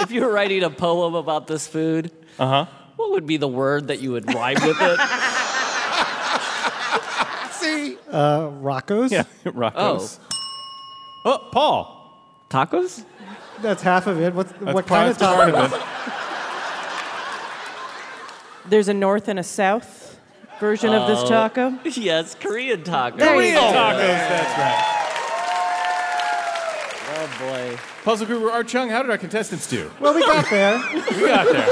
if 0.00 0.10
you 0.10 0.20
were 0.20 0.32
writing 0.32 0.62
a 0.62 0.70
poem 0.70 1.14
about 1.14 1.46
this 1.46 1.66
food, 1.66 2.12
uh 2.38 2.46
huh, 2.46 2.66
what 2.96 3.10
would 3.12 3.26
be 3.26 3.36
the 3.36 3.48
word 3.48 3.88
that 3.88 4.00
you 4.00 4.12
would 4.12 4.32
rhyme 4.34 4.56
with 4.62 4.76
it? 4.80 5.00
See? 7.52 7.96
Uh, 8.10 8.50
Rocco's? 8.60 9.10
Yeah, 9.12 9.24
Rocco's. 9.44 10.18
Oh, 11.24 11.48
Paul. 11.50 11.94
Tacos? 12.50 13.04
That's 13.60 13.82
half 13.82 14.06
of 14.06 14.20
it. 14.20 14.32
What's, 14.34 14.52
That's 14.52 14.74
what 14.74 14.86
kind 14.86 15.10
of 15.10 15.18
that's 15.18 15.34
part 15.34 15.52
taco? 15.52 15.64
of 15.64 15.72
it. 15.72 15.80
There's 18.70 18.88
a 18.88 18.94
north 18.94 19.28
and 19.28 19.38
a 19.38 19.42
south 19.42 20.18
version 20.60 20.92
of 20.94 21.08
this 21.08 21.20
Oh, 21.20 21.28
taco. 21.28 21.78
Yes, 21.84 22.34
Korean 22.38 22.82
tacos. 22.82 23.18
There 23.18 23.34
Korean 23.34 23.54
go. 23.54 23.60
tacos, 23.60 23.98
that's 23.98 24.58
right. 24.58 24.92
Oh 27.18 27.28
boy. 27.40 27.78
Puzzle 28.04 28.26
Guru 28.26 28.48
Art 28.50 28.68
Chung, 28.68 28.88
how 28.90 29.02
did 29.02 29.10
our 29.10 29.18
contestants 29.18 29.66
do? 29.68 29.90
Well, 30.00 30.14
we 30.14 30.20
got 30.20 30.48
there. 30.50 30.78
We 30.94 31.00
got 31.26 31.46
there. 31.52 31.66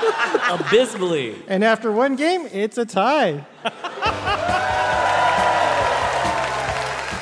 Abysmally. 0.50 1.36
And 1.48 1.64
after 1.64 1.92
one 1.92 2.16
game, 2.16 2.48
it's 2.52 2.78
a 2.78 2.86
tie. 2.86 3.44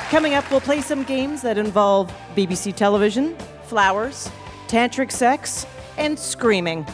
Coming 0.09 0.33
up, 0.33 0.49
we'll 0.49 0.61
play 0.61 0.81
some 0.81 1.03
games 1.03 1.41
that 1.43 1.57
involve 1.57 2.11
BBC 2.35 2.75
television, 2.75 3.37
flowers, 3.65 4.29
tantric 4.67 5.11
sex, 5.11 5.67
and 5.97 6.17
screaming. 6.17 6.85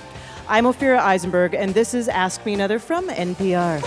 I'm 0.48 0.66
Ophira 0.66 1.00
Eisenberg, 1.00 1.54
and 1.54 1.74
this 1.74 1.94
is 1.94 2.08
Ask 2.08 2.46
Me 2.46 2.54
Another 2.54 2.78
from 2.78 3.08
NPR. 3.08 3.82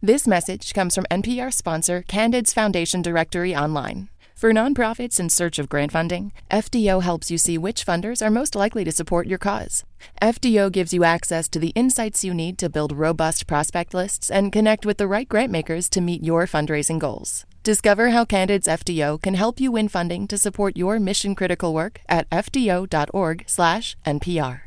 This 0.00 0.28
message 0.28 0.74
comes 0.74 0.94
from 0.94 1.06
NPR 1.10 1.52
sponsor 1.52 2.04
Candid's 2.06 2.52
Foundation 2.52 3.02
Directory 3.02 3.56
Online. 3.56 4.08
For 4.32 4.52
nonprofits 4.52 5.18
in 5.18 5.28
search 5.28 5.58
of 5.58 5.68
grant 5.68 5.90
funding, 5.90 6.30
FDO 6.52 7.02
helps 7.02 7.32
you 7.32 7.38
see 7.38 7.58
which 7.58 7.84
funders 7.84 8.24
are 8.24 8.30
most 8.30 8.54
likely 8.54 8.84
to 8.84 8.92
support 8.92 9.26
your 9.26 9.38
cause. 9.38 9.82
FDO 10.22 10.70
gives 10.70 10.94
you 10.94 11.02
access 11.02 11.48
to 11.48 11.58
the 11.58 11.70
insights 11.70 12.22
you 12.22 12.32
need 12.32 12.58
to 12.58 12.68
build 12.68 12.92
robust 12.92 13.48
prospect 13.48 13.92
lists 13.92 14.30
and 14.30 14.52
connect 14.52 14.86
with 14.86 14.98
the 14.98 15.08
right 15.08 15.28
grantmakers 15.28 15.90
to 15.90 16.00
meet 16.00 16.22
your 16.22 16.46
fundraising 16.46 17.00
goals. 17.00 17.44
Discover 17.64 18.10
how 18.10 18.24
Candid's 18.24 18.68
FDO 18.68 19.20
can 19.20 19.34
help 19.34 19.58
you 19.58 19.72
win 19.72 19.88
funding 19.88 20.28
to 20.28 20.38
support 20.38 20.76
your 20.76 21.00
mission 21.00 21.34
critical 21.34 21.74
work 21.74 22.02
at 22.08 22.30
fdo.org/npr. 22.30 24.60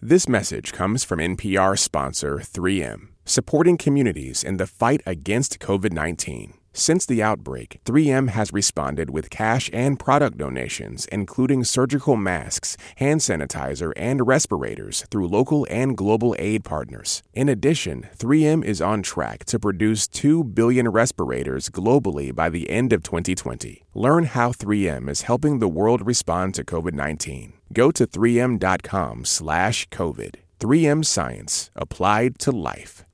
This 0.00 0.28
message 0.28 0.72
comes 0.72 1.02
from 1.02 1.18
NPR 1.18 1.76
sponsor 1.76 2.36
3M, 2.36 3.08
supporting 3.24 3.76
communities 3.76 4.42
in 4.42 4.56
the 4.56 4.66
fight 4.66 5.02
against 5.06 5.58
COVID 5.58 5.92
19. 5.92 6.54
Since 6.76 7.06
the 7.06 7.22
outbreak, 7.22 7.78
3M 7.84 8.30
has 8.30 8.52
responded 8.52 9.08
with 9.08 9.30
cash 9.30 9.70
and 9.72 9.96
product 9.96 10.38
donations, 10.38 11.06
including 11.06 11.62
surgical 11.62 12.16
masks, 12.16 12.76
hand 12.96 13.20
sanitizer, 13.20 13.92
and 13.94 14.26
respirators 14.26 15.06
through 15.08 15.28
local 15.28 15.68
and 15.70 15.96
global 15.96 16.34
aid 16.36 16.64
partners. 16.64 17.22
In 17.32 17.48
addition, 17.48 18.08
3M 18.16 18.64
is 18.64 18.82
on 18.82 19.02
track 19.02 19.44
to 19.44 19.60
produce 19.60 20.08
2 20.08 20.42
billion 20.42 20.88
respirators 20.88 21.70
globally 21.70 22.34
by 22.34 22.50
the 22.50 22.68
end 22.68 22.92
of 22.92 23.04
2020. 23.04 23.84
Learn 23.94 24.24
how 24.24 24.50
3M 24.50 25.08
is 25.08 25.22
helping 25.22 25.60
the 25.60 25.68
world 25.68 26.04
respond 26.04 26.54
to 26.54 26.64
COVID 26.64 26.92
19. 26.92 27.52
Go 27.72 27.92
to 27.92 28.04
3m.com 28.04 29.24
slash 29.24 29.88
COVID. 29.90 30.34
3M 30.58 31.04
Science, 31.04 31.70
applied 31.76 32.40
to 32.40 32.50
life. 32.50 33.04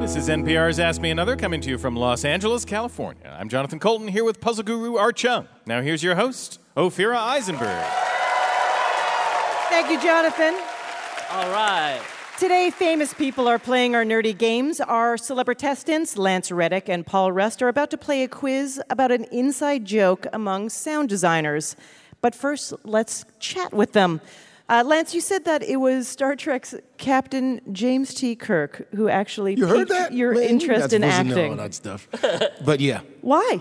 This 0.00 0.16
is 0.16 0.28
NPR's 0.30 0.80
Ask 0.80 1.02
Me 1.02 1.10
Another, 1.10 1.36
coming 1.36 1.60
to 1.60 1.68
you 1.68 1.76
from 1.76 1.94
Los 1.94 2.24
Angeles, 2.24 2.64
California. 2.64 3.36
I'm 3.38 3.50
Jonathan 3.50 3.78
Coulton 3.78 4.08
here 4.08 4.24
with 4.24 4.40
Puzzle 4.40 4.64
Guru 4.64 4.96
Art 4.96 5.16
Chung. 5.16 5.46
Now 5.66 5.82
here's 5.82 6.02
your 6.02 6.14
host, 6.14 6.60
Ophira 6.76 7.18
Eisenberg. 7.18 7.84
Thank 9.68 9.90
you, 9.90 10.00
Jonathan. 10.00 10.54
All 11.30 11.50
right. 11.50 12.00
Today, 12.38 12.70
famous 12.70 13.12
people 13.12 13.46
are 13.48 13.58
playing 13.58 13.94
our 13.94 14.04
nerdy 14.04 14.36
games. 14.36 14.80
Our 14.80 15.16
celebritestants, 15.16 16.16
Lance 16.16 16.50
Reddick 16.50 16.88
and 16.88 17.04
Paul 17.04 17.32
Rust, 17.32 17.60
are 17.60 17.68
about 17.68 17.90
to 17.90 17.98
play 17.98 18.22
a 18.22 18.28
quiz 18.28 18.80
about 18.88 19.12
an 19.12 19.24
inside 19.24 19.84
joke 19.84 20.26
among 20.32 20.70
sound 20.70 21.10
designers. 21.10 21.76
But 22.20 22.34
first, 22.34 22.72
let's 22.84 23.24
chat 23.38 23.72
with 23.72 23.92
them. 23.92 24.20
Uh, 24.68 24.82
Lance, 24.84 25.14
you 25.14 25.20
said 25.20 25.44
that 25.46 25.62
it 25.62 25.76
was 25.76 26.06
Star 26.06 26.36
Trek's 26.36 26.74
Captain 26.98 27.60
James 27.72 28.12
T. 28.12 28.36
Kirk 28.36 28.86
who 28.94 29.08
actually 29.08 29.54
You 29.54 29.66
piqued 29.66 30.12
your 30.12 30.34
Man, 30.34 30.42
interest 30.42 30.92
in 30.92 31.02
acting. 31.04 31.52
all 31.52 31.56
that 31.56 31.72
stuff. 31.74 32.06
but 32.64 32.80
yeah. 32.80 33.00
Why? 33.22 33.60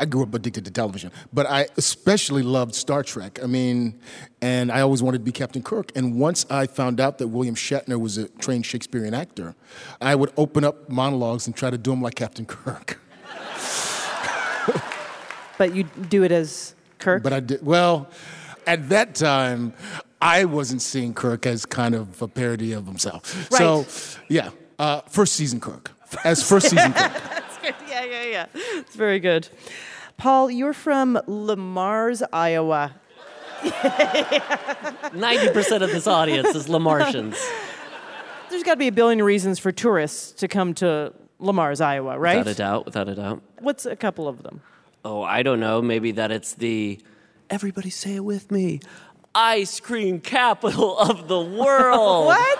I 0.00 0.04
grew 0.06 0.22
up 0.22 0.32
addicted 0.32 0.64
to 0.64 0.70
television, 0.70 1.10
but 1.32 1.46
I 1.46 1.66
especially 1.76 2.42
loved 2.44 2.74
Star 2.74 3.02
Trek. 3.02 3.40
I 3.42 3.46
mean, 3.46 3.98
and 4.40 4.70
I 4.70 4.80
always 4.80 5.02
wanted 5.02 5.18
to 5.18 5.24
be 5.24 5.32
Captain 5.32 5.60
Kirk. 5.62 5.90
And 5.96 6.20
once 6.20 6.46
I 6.50 6.66
found 6.68 7.00
out 7.00 7.18
that 7.18 7.28
William 7.28 7.56
Shatner 7.56 8.00
was 8.00 8.16
a 8.16 8.28
trained 8.28 8.64
Shakespearean 8.64 9.12
actor, 9.12 9.56
I 10.00 10.14
would 10.14 10.32
open 10.36 10.62
up 10.62 10.88
monologues 10.88 11.46
and 11.48 11.54
try 11.56 11.70
to 11.70 11.78
do 11.78 11.90
them 11.90 12.00
like 12.02 12.14
Captain 12.14 12.46
Kirk. 12.46 13.00
But 15.58 15.74
you 15.74 15.82
do 16.08 16.22
it 16.22 16.30
as 16.30 16.76
Kirk? 16.98 17.22
But 17.22 17.32
I 17.32 17.40
did, 17.40 17.64
well, 17.64 18.10
at 18.66 18.90
that 18.90 19.14
time, 19.14 19.72
I 20.20 20.44
wasn't 20.44 20.82
seeing 20.82 21.14
Kirk 21.14 21.46
as 21.46 21.64
kind 21.64 21.94
of 21.94 22.20
a 22.20 22.28
parody 22.28 22.72
of 22.72 22.86
himself. 22.86 23.48
So, 23.50 23.86
yeah, 24.28 24.50
uh, 24.78 25.00
first 25.02 25.34
season 25.34 25.60
Kirk. 25.60 25.92
As 26.24 26.46
first 26.46 26.70
season 26.70 26.92
Kirk. 26.92 27.12
That's 27.12 27.58
good. 27.58 27.74
Yeah, 27.88 28.04
yeah, 28.04 28.24
yeah. 28.24 28.46
It's 28.54 28.96
very 28.96 29.20
good. 29.20 29.48
Paul, 30.16 30.50
you're 30.50 30.72
from 30.72 31.20
Le 31.26 31.56
Mars, 31.56 32.22
Iowa. 32.32 32.94
90% 33.60 35.82
of 35.82 35.90
this 35.90 36.06
audience 36.06 36.54
is 36.54 36.68
Lamartians. 36.68 37.36
There's 38.50 38.62
got 38.62 38.72
to 38.72 38.78
be 38.78 38.88
a 38.88 38.92
billion 38.92 39.22
reasons 39.22 39.58
for 39.58 39.72
tourists 39.72 40.32
to 40.32 40.48
come 40.48 40.74
to 40.74 41.12
Le 41.38 41.52
Mars, 41.52 41.80
Iowa, 41.80 42.18
right? 42.18 42.38
Without 42.38 42.52
a 42.52 42.56
doubt, 42.56 42.86
without 42.86 43.08
a 43.08 43.14
doubt. 43.14 43.42
What's 43.60 43.86
a 43.86 43.96
couple 43.96 44.26
of 44.26 44.42
them? 44.42 44.60
Oh, 45.08 45.22
I 45.22 45.42
don't 45.42 45.58
know. 45.58 45.80
Maybe 45.80 46.12
that 46.12 46.30
it's 46.30 46.52
the, 46.52 47.00
everybody 47.48 47.88
say 47.88 48.16
it 48.16 48.24
with 48.24 48.50
me, 48.50 48.80
ice 49.34 49.80
cream 49.80 50.20
capital 50.20 50.98
of 51.10 51.28
the 51.28 51.40
world. 51.40 52.26
What? 52.36 52.58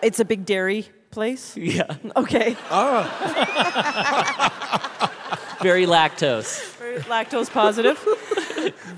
It's 0.00 0.20
a 0.20 0.24
big 0.24 0.44
dairy 0.46 0.86
place? 1.10 1.56
Yeah. 1.56 1.96
Okay. 2.14 2.56
Ah. 2.70 3.10
Very 5.62 5.86
lactose. 5.86 6.60
Very 6.76 7.00
lactose 7.00 7.50
positive. 7.50 7.98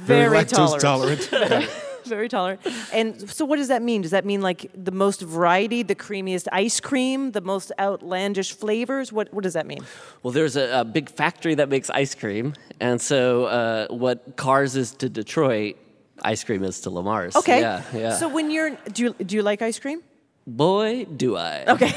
Very, 0.04 0.36
lactose 0.44 0.78
tolerant. 0.78 1.22
tolerant. 1.30 1.70
Very 2.10 2.28
tolerant. 2.28 2.60
And 2.92 3.30
so, 3.30 3.44
what 3.44 3.56
does 3.56 3.68
that 3.68 3.82
mean? 3.82 4.02
Does 4.02 4.10
that 4.10 4.24
mean 4.24 4.42
like 4.42 4.70
the 4.74 4.90
most 4.90 5.22
variety, 5.22 5.82
the 5.82 5.94
creamiest 5.94 6.46
ice 6.52 6.80
cream, 6.80 7.32
the 7.32 7.40
most 7.40 7.72
outlandish 7.78 8.52
flavors? 8.52 9.12
What, 9.12 9.32
what 9.32 9.42
does 9.44 9.54
that 9.54 9.66
mean? 9.66 9.80
Well, 10.22 10.32
there's 10.32 10.56
a, 10.56 10.80
a 10.80 10.84
big 10.84 11.08
factory 11.08 11.54
that 11.54 11.68
makes 11.68 11.88
ice 11.90 12.14
cream. 12.14 12.54
And 12.80 13.00
so, 13.00 13.44
uh, 13.44 13.86
what 13.88 14.36
Cars 14.36 14.76
is 14.76 14.92
to 14.96 15.08
Detroit, 15.08 15.76
ice 16.22 16.44
cream 16.44 16.64
is 16.64 16.80
to 16.82 16.90
Le 16.90 17.02
Mars. 17.02 17.36
Okay. 17.36 17.60
Yeah, 17.60 17.82
yeah. 17.94 18.16
So, 18.16 18.28
when 18.28 18.50
you're, 18.50 18.70
do 18.92 19.02
you, 19.04 19.14
do 19.14 19.36
you 19.36 19.42
like 19.42 19.62
ice 19.62 19.78
cream? 19.78 20.02
Boy, 20.46 21.04
do 21.04 21.36
I. 21.36 21.64
Okay. 21.68 21.92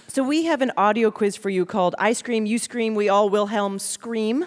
so 0.09 0.23
we 0.23 0.45
have 0.45 0.63
an 0.63 0.73
audio 0.77 1.11
quiz 1.11 1.37
for 1.37 1.51
you 1.51 1.67
called 1.67 1.95
Ice 1.99 2.23
Cream, 2.23 2.47
You 2.47 2.59
Scream, 2.59 2.95
We 2.95 3.09
All 3.09 3.29
Wilhelm 3.29 3.79
Scream. 3.79 4.47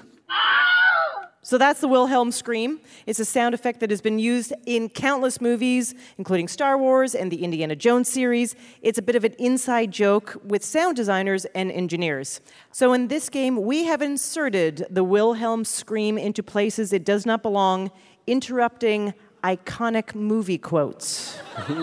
So 1.48 1.58
that's 1.58 1.80
the 1.80 1.88
Wilhelm 1.88 2.34
scream. 2.34 2.82
It's 3.06 3.22
a 3.22 3.24
sound 3.24 3.56
effect 3.56 3.80
that 3.80 3.90
has 3.90 4.02
been 4.02 4.20
used 4.20 4.52
in 4.66 4.90
countless 4.90 5.40
movies, 5.40 5.96
including 6.18 6.50
Star 6.50 6.78
Wars 6.78 7.16
and 7.16 7.32
the 7.32 7.42
Indiana 7.42 7.74
Jones 7.74 8.10
series. 8.10 8.54
It's 8.82 8.98
a 8.98 9.02
bit 9.02 9.16
of 9.16 9.24
an 9.24 9.32
inside 9.40 9.92
joke 9.92 10.42
with 10.44 10.62
sound 10.62 10.98
designers 10.98 11.46
and 11.56 11.72
engineers. 11.72 12.42
So 12.74 12.92
in 12.92 13.08
this 13.08 13.30
game, 13.30 13.62
we 13.64 13.86
have 13.86 14.02
inserted 14.02 14.88
the 14.90 15.06
Wilhelm 15.06 15.64
scream 15.64 16.18
into 16.18 16.44
places 16.44 16.92
it 16.92 17.06
does 17.06 17.26
not 17.26 17.44
belong, 17.44 17.92
interrupting 18.28 19.14
iconic 19.42 20.16
movie 20.16 20.58
quotes. 20.58 21.40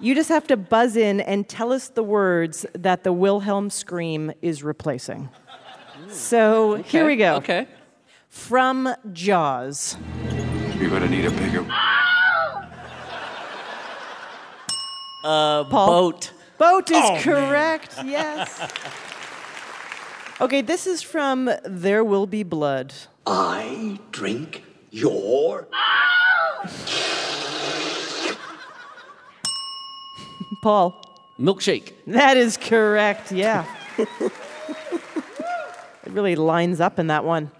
You 0.00 0.16
just 0.16 0.30
have 0.30 0.48
to 0.48 0.56
buzz 0.56 0.96
in 0.96 1.20
and 1.20 1.48
tell 1.48 1.72
us 1.72 1.86
the 1.88 2.02
words 2.02 2.66
that 2.74 3.04
the 3.04 3.12
Wilhelm 3.12 3.70
scream 3.70 4.32
is 4.42 4.64
replacing. 4.64 5.28
So 6.08 6.82
here 6.82 7.06
we 7.06 7.14
go. 7.14 7.36
Okay. 7.36 7.68
From 8.32 8.88
Jaws. 9.12 9.98
You're 10.78 10.88
gonna 10.88 11.06
need 11.08 11.26
a 11.26 11.30
bigger. 11.30 11.66
Uh, 15.24 15.62
boat. 15.62 16.32
Boat 16.58 16.90
is 16.90 16.96
Oh, 17.00 17.12
man. 17.12 17.22
correct, 17.22 17.94
yes. 18.04 18.72
Okay, 20.40 20.62
this 20.62 20.84
is 20.88 21.00
from 21.00 21.48
There 21.64 22.02
Will 22.02 22.26
Be 22.26 22.42
Blood. 22.42 22.92
I 23.24 24.00
drink 24.10 24.64
your. 24.90 25.68
Paul. 30.64 31.00
Milkshake. 31.38 31.92
That 32.08 32.36
is 32.36 32.56
correct, 32.56 33.30
yeah. 33.30 33.64
it 33.96 34.10
really 36.08 36.34
lines 36.34 36.80
up 36.80 36.98
in 36.98 37.06
that 37.06 37.24
one. 37.24 37.52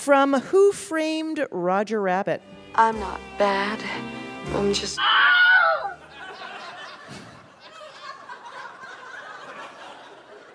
From 0.00 0.32
Who 0.32 0.72
Framed 0.72 1.46
Roger 1.50 2.00
Rabbit? 2.00 2.40
I'm 2.74 2.98
not 2.98 3.20
bad. 3.38 3.78
I'm 4.54 4.72
just. 4.72 4.98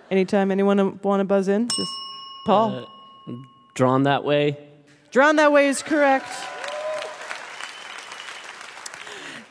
Anytime 0.09 0.49
anyone 0.49 0.99
want 1.03 1.19
to 1.19 1.25
buzz 1.25 1.47
in, 1.47 1.67
just 1.67 1.91
Paul. 2.47 2.87
Uh, 3.27 3.33
drawn 3.75 4.01
that 4.01 4.23
way. 4.23 4.57
Drawn 5.11 5.35
that 5.35 5.51
way 5.51 5.67
is 5.67 5.83
correct. 5.83 6.27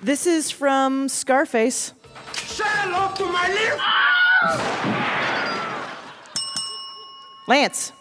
This 0.03 0.27
is 0.27 0.51
from 0.51 1.09
Scarface. 1.09 1.93
Say 2.33 2.65
hello 2.67 3.15
to 3.15 3.27
my 3.33 3.49
little. 3.49 3.79
Lance. 7.47 7.93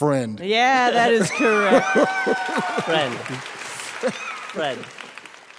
Friend. 0.00 0.40
Yeah, 0.40 0.90
that 0.92 1.12
is 1.12 1.30
correct. 1.30 1.86
Friend. 2.86 3.14
Friend. 4.48 4.84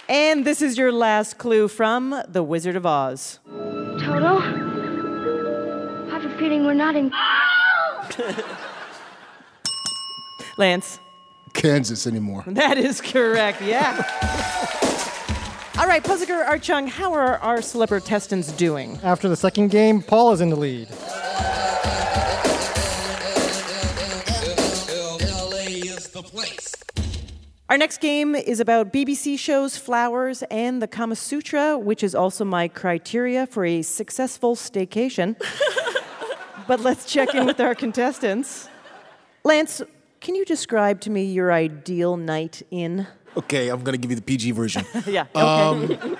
and 0.08 0.44
this 0.44 0.60
is 0.60 0.76
your 0.76 0.90
last 0.90 1.38
clue 1.38 1.68
from 1.68 2.20
The 2.26 2.42
Wizard 2.42 2.74
of 2.74 2.84
Oz. 2.84 3.38
Toto? 3.46 4.38
I 4.38 6.08
have 6.10 6.24
a 6.24 6.38
feeling 6.38 6.66
we're 6.66 6.74
not 6.74 6.96
in. 6.96 7.12
Lance. 10.58 10.98
Kansas 11.54 12.08
anymore. 12.08 12.42
That 12.48 12.78
is 12.78 13.00
correct, 13.00 13.62
yeah. 13.62 13.94
All 15.78 15.86
right, 15.86 16.02
Puzzle 16.02 16.26
Guru 16.26 16.42
Art 16.42 16.62
Chung, 16.62 16.88
how 16.88 17.12
are 17.12 17.38
our 17.38 17.62
celebrity 17.62 18.06
testants 18.08 18.50
doing? 18.50 18.98
After 19.04 19.28
the 19.28 19.36
second 19.36 19.70
game, 19.70 20.02
Paul 20.02 20.32
is 20.32 20.40
in 20.40 20.50
the 20.50 20.56
lead. 20.56 20.88
Our 27.72 27.78
next 27.78 28.02
game 28.02 28.34
is 28.34 28.60
about 28.60 28.92
BBC 28.92 29.38
shows 29.38 29.78
Flowers 29.78 30.42
and 30.50 30.82
the 30.82 30.86
Kama 30.86 31.16
Sutra, 31.16 31.78
which 31.78 32.04
is 32.04 32.14
also 32.14 32.44
my 32.44 32.68
criteria 32.68 33.46
for 33.46 33.64
a 33.64 33.80
successful 33.80 34.56
staycation. 34.56 35.40
but 36.68 36.80
let's 36.80 37.10
check 37.10 37.34
in 37.34 37.46
with 37.46 37.58
our 37.60 37.74
contestants. 37.74 38.68
Lance, 39.42 39.80
can 40.20 40.34
you 40.34 40.44
describe 40.44 41.00
to 41.00 41.08
me 41.08 41.24
your 41.24 41.50
ideal 41.50 42.18
night 42.18 42.60
in? 42.70 43.06
Okay, 43.38 43.70
I'm 43.70 43.82
going 43.82 43.94
to 43.94 43.98
give 43.98 44.10
you 44.10 44.16
the 44.16 44.22
PG 44.22 44.50
version. 44.50 44.84
yeah, 45.06 45.24
okay. 45.34 45.40
Um, 45.40 46.18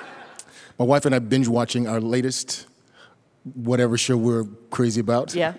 my 0.78 0.86
wife 0.86 1.04
and 1.04 1.14
I 1.14 1.18
binge 1.18 1.48
watching 1.48 1.86
our 1.86 2.00
latest 2.00 2.66
whatever 3.44 3.96
show 3.98 4.16
we're 4.16 4.44
crazy 4.70 5.00
about. 5.00 5.34
Yeah. 5.34 5.54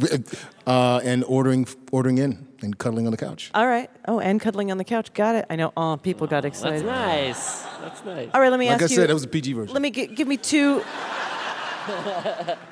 uh, 0.66 1.00
and 1.04 1.24
ordering 1.24 1.66
ordering 1.90 2.18
in 2.18 2.48
and 2.62 2.78
cuddling 2.78 3.06
on 3.06 3.12
the 3.12 3.16
couch. 3.16 3.50
All 3.54 3.66
right. 3.66 3.90
Oh, 4.08 4.20
and 4.20 4.40
cuddling 4.40 4.70
on 4.70 4.78
the 4.78 4.84
couch. 4.84 5.12
Got 5.14 5.34
it. 5.36 5.46
I 5.50 5.56
know. 5.56 5.72
Oh, 5.76 5.98
people 6.02 6.26
got 6.26 6.44
excited. 6.44 6.84
That's 6.84 6.84
nice. 6.84 7.62
That's 7.80 8.04
nice. 8.04 8.30
All 8.34 8.40
right, 8.40 8.50
let 8.50 8.58
me 8.60 8.66
like 8.68 8.80
ask 8.80 8.82
I 8.82 8.84
you. 8.84 8.88
Like 8.88 8.92
I 8.92 9.02
said, 9.02 9.10
that 9.10 9.14
was 9.14 9.24
a 9.24 9.28
PG 9.28 9.52
version. 9.52 9.72
Let 9.72 9.82
me 9.82 9.90
gi- 9.90 10.08
give 10.08 10.28
me 10.28 10.36
two. 10.36 10.82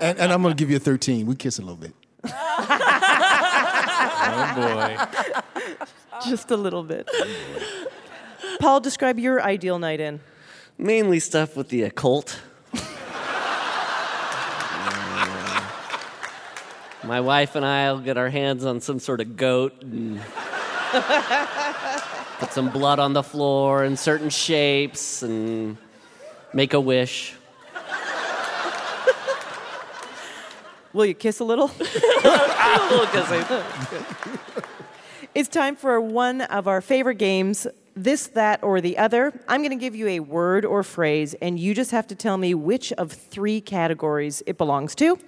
And, 0.00 0.18
and 0.20 0.32
I'm 0.32 0.40
going 0.40 0.56
to 0.56 0.58
give 0.60 0.70
you 0.70 0.76
a 0.76 0.80
13. 0.80 1.26
We 1.26 1.34
kiss 1.34 1.58
a 1.58 1.62
little 1.62 1.76
bit. 1.76 1.92
Oh 4.22 4.54
boy. 4.54 4.96
Just 6.28 6.50
a 6.50 6.56
little 6.56 6.82
bit. 6.82 7.08
Paul, 8.60 8.80
describe 8.80 9.18
your 9.18 9.42
ideal 9.42 9.78
night 9.78 10.00
in. 10.00 10.20
Mainly 10.78 11.20
stuff 11.20 11.56
with 11.56 11.68
the 11.68 11.82
occult. 11.82 12.40
My 17.02 17.20
wife 17.20 17.56
and 17.56 17.64
I 17.64 17.92
will 17.92 18.00
get 18.00 18.18
our 18.18 18.28
hands 18.28 18.64
on 18.64 18.80
some 18.80 18.98
sort 18.98 19.20
of 19.20 19.36
goat 19.36 19.82
and 19.82 20.20
put 22.38 22.52
some 22.52 22.68
blood 22.70 22.98
on 22.98 23.14
the 23.14 23.22
floor 23.22 23.84
in 23.84 23.96
certain 23.96 24.28
shapes 24.28 25.22
and 25.22 25.78
make 26.52 26.74
a 26.74 26.80
wish. 26.80 27.34
Will 30.92 31.06
you 31.06 31.14
kiss 31.14 31.40
a 31.40 31.44
little? 31.44 31.70
It's 35.32 35.48
time 35.48 35.76
for 35.76 36.00
one 36.00 36.40
of 36.40 36.66
our 36.66 36.80
favorite 36.80 37.14
games 37.14 37.64
this, 38.04 38.28
that, 38.28 38.62
or 38.62 38.80
the 38.80 38.98
other. 38.98 39.32
I'm 39.48 39.60
going 39.60 39.70
to 39.70 39.76
give 39.76 39.94
you 39.94 40.08
a 40.08 40.20
word 40.20 40.64
or 40.64 40.82
phrase, 40.82 41.34
and 41.34 41.58
you 41.58 41.74
just 41.74 41.90
have 41.90 42.06
to 42.08 42.14
tell 42.14 42.36
me 42.36 42.54
which 42.54 42.92
of 42.94 43.12
three 43.12 43.60
categories 43.60 44.42
it 44.46 44.58
belongs 44.58 44.94
to. 44.96 45.18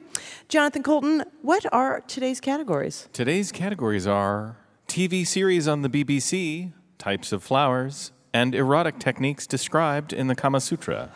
Jonathan 0.48 0.82
Coulton, 0.82 1.24
what 1.42 1.64
are 1.72 2.00
today's 2.02 2.40
categories? 2.40 3.08
Today's 3.12 3.52
categories 3.52 4.06
are 4.06 4.56
TV 4.88 5.26
series 5.26 5.68
on 5.68 5.82
the 5.82 5.88
BBC, 5.88 6.72
types 6.98 7.32
of 7.32 7.42
flowers, 7.42 8.12
and 8.32 8.54
erotic 8.54 8.98
techniques 8.98 9.46
described 9.46 10.12
in 10.12 10.26
the 10.26 10.34
Kama 10.34 10.60
Sutra. 10.60 11.10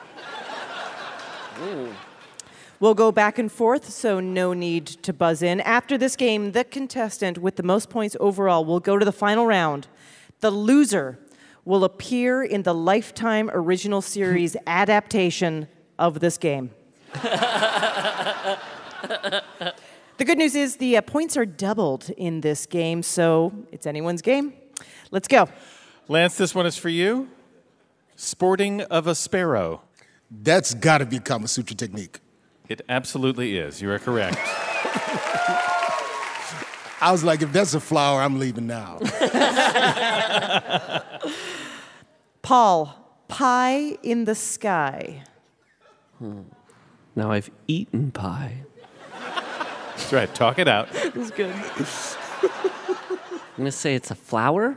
We'll 2.78 2.94
go 2.94 3.10
back 3.10 3.38
and 3.38 3.50
forth, 3.50 3.88
so 3.88 4.20
no 4.20 4.52
need 4.52 4.86
to 4.86 5.14
buzz 5.14 5.42
in. 5.42 5.62
After 5.62 5.96
this 5.96 6.14
game, 6.14 6.52
the 6.52 6.62
contestant 6.62 7.38
with 7.38 7.56
the 7.56 7.62
most 7.62 7.88
points 7.88 8.16
overall 8.20 8.66
will 8.66 8.80
go 8.80 8.98
to 8.98 9.04
the 9.04 9.12
final 9.12 9.46
round. 9.46 9.88
The 10.40 10.50
loser 10.50 11.18
will 11.66 11.84
appear 11.84 12.42
in 12.42 12.62
the 12.62 12.72
Lifetime 12.74 13.50
Original 13.52 14.00
Series 14.00 14.56
adaptation 14.66 15.68
of 15.98 16.20
this 16.20 16.38
game. 16.38 16.70
The 20.18 20.24
good 20.24 20.38
news 20.38 20.54
is 20.54 20.76
the 20.76 20.96
uh, 20.96 21.02
points 21.02 21.36
are 21.36 21.44
doubled 21.44 22.08
in 22.16 22.40
this 22.40 22.64
game, 22.64 23.02
so 23.02 23.52
it's 23.70 23.86
anyone's 23.86 24.22
game. 24.22 24.54
Let's 25.10 25.28
go. 25.28 25.46
Lance, 26.08 26.38
this 26.38 26.54
one 26.54 26.64
is 26.64 26.78
for 26.78 26.88
you. 26.88 27.28
Sporting 28.14 28.80
of 28.82 29.06
a 29.06 29.14
sparrow. 29.14 29.82
That's 30.30 30.72
got 30.72 30.98
to 30.98 31.06
be 31.06 31.18
Kama 31.18 31.48
Sutra 31.48 31.76
technique. 31.76 32.20
It 32.66 32.80
absolutely 32.88 33.58
is. 33.58 33.82
You 33.82 33.90
are 33.90 33.98
correct. 33.98 34.38
I 37.00 37.12
was 37.12 37.22
like, 37.22 37.42
if 37.42 37.52
that's 37.52 37.74
a 37.74 37.80
flower, 37.80 38.22
I'm 38.22 38.38
leaving 38.38 38.66
now. 38.66 38.98
Paul, 42.42 43.22
pie 43.28 43.96
in 44.02 44.24
the 44.24 44.34
sky. 44.34 45.24
Hmm. 46.18 46.42
Now 47.14 47.32
I've 47.32 47.50
eaten 47.66 48.10
pie. 48.10 48.62
That's 49.96 50.12
right. 50.12 50.34
Talk 50.34 50.58
it 50.58 50.68
out. 50.68 50.88
That's 50.92 51.30
good. 51.30 51.50
I'm 51.50 51.62
going 53.56 53.64
to 53.64 53.72
say 53.72 53.94
it's 53.94 54.10
a 54.10 54.14
flower. 54.14 54.76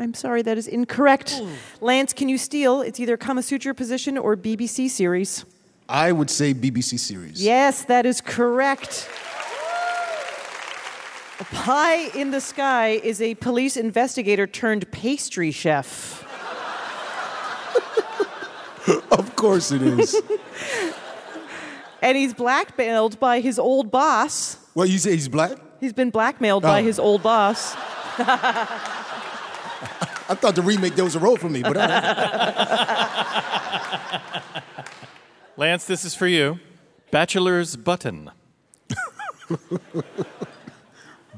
I'm 0.00 0.14
sorry, 0.14 0.42
that 0.42 0.58
is 0.58 0.66
incorrect. 0.66 1.40
Lance, 1.80 2.12
can 2.12 2.28
you 2.28 2.38
steal? 2.38 2.82
It's 2.82 3.00
either 3.00 3.16
Kama 3.16 3.42
Sutra 3.42 3.74
position 3.74 4.18
or 4.18 4.36
BBC 4.36 4.90
series. 4.90 5.44
I 5.88 6.12
would 6.12 6.30
say 6.30 6.52
BBC 6.52 6.98
series. 6.98 7.42
Yes, 7.42 7.84
that 7.84 8.04
is 8.04 8.20
correct. 8.20 9.08
A 11.40 11.44
pie 11.44 12.08
in 12.18 12.30
the 12.32 12.40
sky 12.40 12.88
is 13.02 13.22
a 13.22 13.34
police 13.36 13.76
investigator 13.76 14.46
turned 14.46 14.90
pastry 14.90 15.50
chef. 15.52 16.24
of 19.12 19.36
course 19.36 19.70
it 19.70 19.82
is. 19.82 20.20
and 22.02 22.16
he's 22.16 22.34
blackmailed 22.34 23.20
by 23.20 23.38
his 23.40 23.58
old 23.58 23.90
boss. 23.90 24.56
What, 24.74 24.88
you 24.88 24.98
say 24.98 25.12
he's 25.12 25.28
black? 25.28 25.52
He's 25.80 25.92
been 25.92 26.10
blackmailed 26.10 26.64
by 26.64 26.80
Oh. 26.80 26.84
his 26.84 26.98
old 26.98 27.22
boss. 27.22 27.76
I 30.30 30.34
thought 30.34 30.56
the 30.56 30.62
remake 30.62 30.96
there 30.96 31.04
was 31.04 31.14
a 31.14 31.20
role 31.20 31.36
for 31.36 31.48
me, 31.48 31.62
but 31.62 31.76
uh, 31.76 31.88
Lance, 35.56 35.84
this 35.84 36.04
is 36.04 36.14
for 36.16 36.26
you. 36.26 36.58
Bachelor's 37.12 37.76
button. 37.76 38.30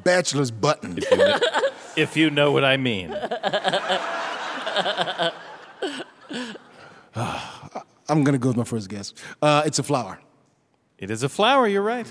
Bachelor's 0.02 0.50
button. 0.50 0.98
If 0.98 1.10
you 1.10 1.16
know, 1.16 1.38
if 1.96 2.16
you 2.16 2.30
know 2.30 2.52
what 2.52 2.64
I 2.64 2.76
mean. 2.76 3.14
I'm 8.08 8.24
gonna 8.24 8.38
go 8.38 8.48
with 8.48 8.56
my 8.56 8.64
first 8.64 8.88
guess. 8.88 9.14
Uh, 9.40 9.62
it's 9.64 9.78
a 9.78 9.82
flower. 9.82 10.20
It 10.98 11.10
is 11.10 11.22
a 11.22 11.28
flower, 11.28 11.66
you're 11.66 11.82
right. 11.82 12.06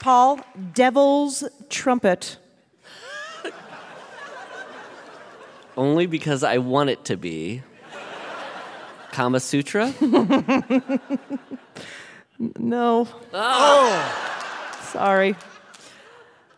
Paul, 0.00 0.40
devil's 0.72 1.44
trumpet. 1.68 2.38
Only 5.76 6.06
because 6.06 6.42
I 6.42 6.58
want 6.58 6.90
it 6.90 7.04
to 7.06 7.16
be. 7.16 7.62
Kama 9.12 9.40
Sutra? 9.40 9.92
No. 12.58 13.06
Oh! 13.34 14.78
Sorry. 14.84 15.36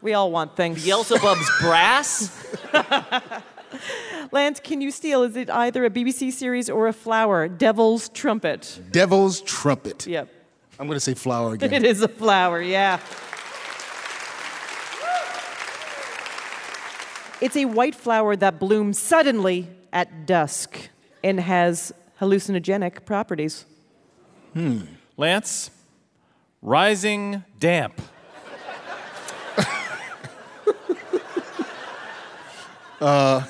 We 0.00 0.14
all 0.14 0.30
want 0.30 0.56
things. 0.56 0.84
Beelzebub's 0.84 1.50
brass? 1.60 2.30
Lance, 4.32 4.60
can 4.60 4.80
you 4.80 4.90
steal? 4.90 5.22
Is 5.24 5.36
it 5.36 5.50
either 5.50 5.84
a 5.84 5.90
BBC 5.90 6.32
series 6.32 6.70
or 6.70 6.86
a 6.86 6.92
flower? 6.92 7.48
Devil's 7.48 8.08
trumpet. 8.10 8.80
Devil's 8.90 9.40
trumpet. 9.42 10.06
Yep. 10.06 10.28
I'm 10.78 10.86
gonna 10.86 11.00
say 11.00 11.14
flower 11.14 11.54
again. 11.54 11.72
It 11.72 11.84
is 11.84 12.02
a 12.02 12.08
flower, 12.08 12.60
yeah. 12.62 12.98
It's 17.40 17.56
a 17.56 17.64
white 17.64 17.94
flower 17.94 18.36
that 18.36 18.60
blooms 18.60 18.98
suddenly 18.98 19.68
at 19.92 20.26
dusk 20.26 20.78
and 21.24 21.40
has 21.40 21.92
hallucinogenic 22.20 23.04
properties. 23.04 23.66
Hmm. 24.54 24.82
Lance, 25.16 25.70
rising 26.62 27.44
damp. 27.58 28.00
Uh, 33.02 33.44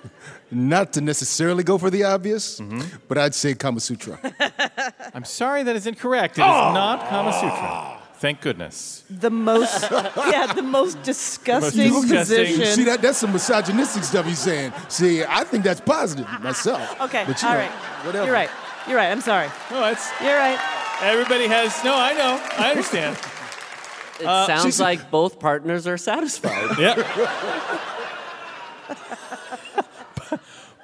not 0.50 0.92
to 0.92 1.00
necessarily 1.00 1.64
go 1.64 1.78
for 1.78 1.88
the 1.88 2.04
obvious, 2.04 2.60
but 3.08 3.16
I'd 3.16 3.34
say 3.34 3.54
Kama 3.54 3.80
Sutra. 3.80 4.18
I'm 5.14 5.24
sorry 5.24 5.62
that 5.62 5.74
is 5.74 5.86
incorrect. 5.86 6.36
It 6.36 6.42
is 6.42 6.46
ah! 6.46 6.74
not 6.74 7.08
Kama 7.08 7.32
Sutra. 7.32 7.96
Thank 8.18 8.42
goodness. 8.42 9.02
The 9.08 9.30
most, 9.30 9.90
yeah, 9.90 10.52
the 10.52 10.60
most 10.60 11.02
disgusting 11.02 11.90
Most 11.90 12.08
disgusting. 12.08 12.44
position. 12.44 12.74
See 12.74 12.84
that? 12.84 13.00
That's 13.00 13.16
some 13.16 13.32
misogynistic 13.32 14.04
stuff 14.04 14.26
he's 14.26 14.38
saying. 14.38 14.74
See, 14.88 15.24
I 15.24 15.44
think 15.44 15.64
that's 15.64 15.80
positive 15.80 16.26
ah, 16.28 16.36
ah, 16.38 16.44
myself. 16.44 17.00
Okay, 17.00 17.24
but 17.26 17.40
you 17.40 17.48
all 17.48 17.54
know, 17.54 17.60
right. 17.60 17.70
Whatever. 18.04 18.24
You're 18.26 18.34
right. 18.34 18.50
You're 18.86 18.96
right. 18.98 19.10
I'm 19.10 19.22
sorry. 19.22 19.48
No, 19.70 19.86
it's 19.86 20.10
You're 20.20 20.36
right. 20.36 20.79
Everybody 21.02 21.46
has. 21.46 21.82
No, 21.84 21.94
I 21.96 22.12
know. 22.12 22.40
I 22.58 22.70
understand. 22.70 23.16
It 24.20 24.26
Uh, 24.26 24.46
sounds 24.46 24.62
she's- 24.64 24.80
like 24.80 25.10
both 25.10 25.38
partners 25.40 25.86
are 25.86 25.96
satisfied. 25.98 26.78
Yep. 26.78 27.06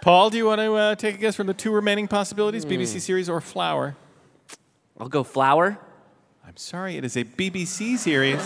Paul, 0.01 0.31
do 0.31 0.37
you 0.37 0.47
want 0.47 0.61
to 0.61 0.73
uh, 0.75 0.95
take 0.95 1.17
a 1.17 1.19
guess 1.19 1.35
from 1.35 1.49
the 1.49 1.55
two 1.55 1.73
remaining 1.73 2.07
possibilities, 2.07 2.65
BBC 2.65 3.01
series 3.01 3.29
or 3.29 3.41
Flower? 3.41 3.97
I'll 5.01 5.09
go 5.09 5.25
flower. 5.25 5.79
I'm 6.47 6.57
sorry, 6.57 6.97
it 6.97 7.05
is 7.05 7.17
a 7.17 7.25
BBC 7.25 7.99
series 7.99 8.41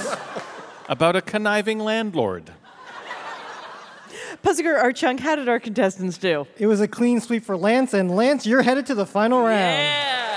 about 0.89 1.17
a 1.17 1.21
conniving 1.21 1.79
landlord. 1.79 2.51
Puzzle 4.43 4.65
Guru 4.65 4.77
Art 4.79 4.97
Chung, 4.97 5.19
how 5.19 5.37
did 5.37 5.51
our 5.51 5.61
contestants 5.61 6.17
do? 6.17 6.47
It 6.59 6.67
was 6.67 6.81
a 6.81 6.89
clean 6.89 7.21
sweep 7.21 7.45
for 7.45 7.59
Lance, 7.59 7.93
and 7.93 8.11
Lance, 8.11 8.47
you're 8.47 8.63
headed 8.63 8.87
to 8.87 8.95
the 8.95 9.05
final 9.05 9.43
round. 9.43 10.30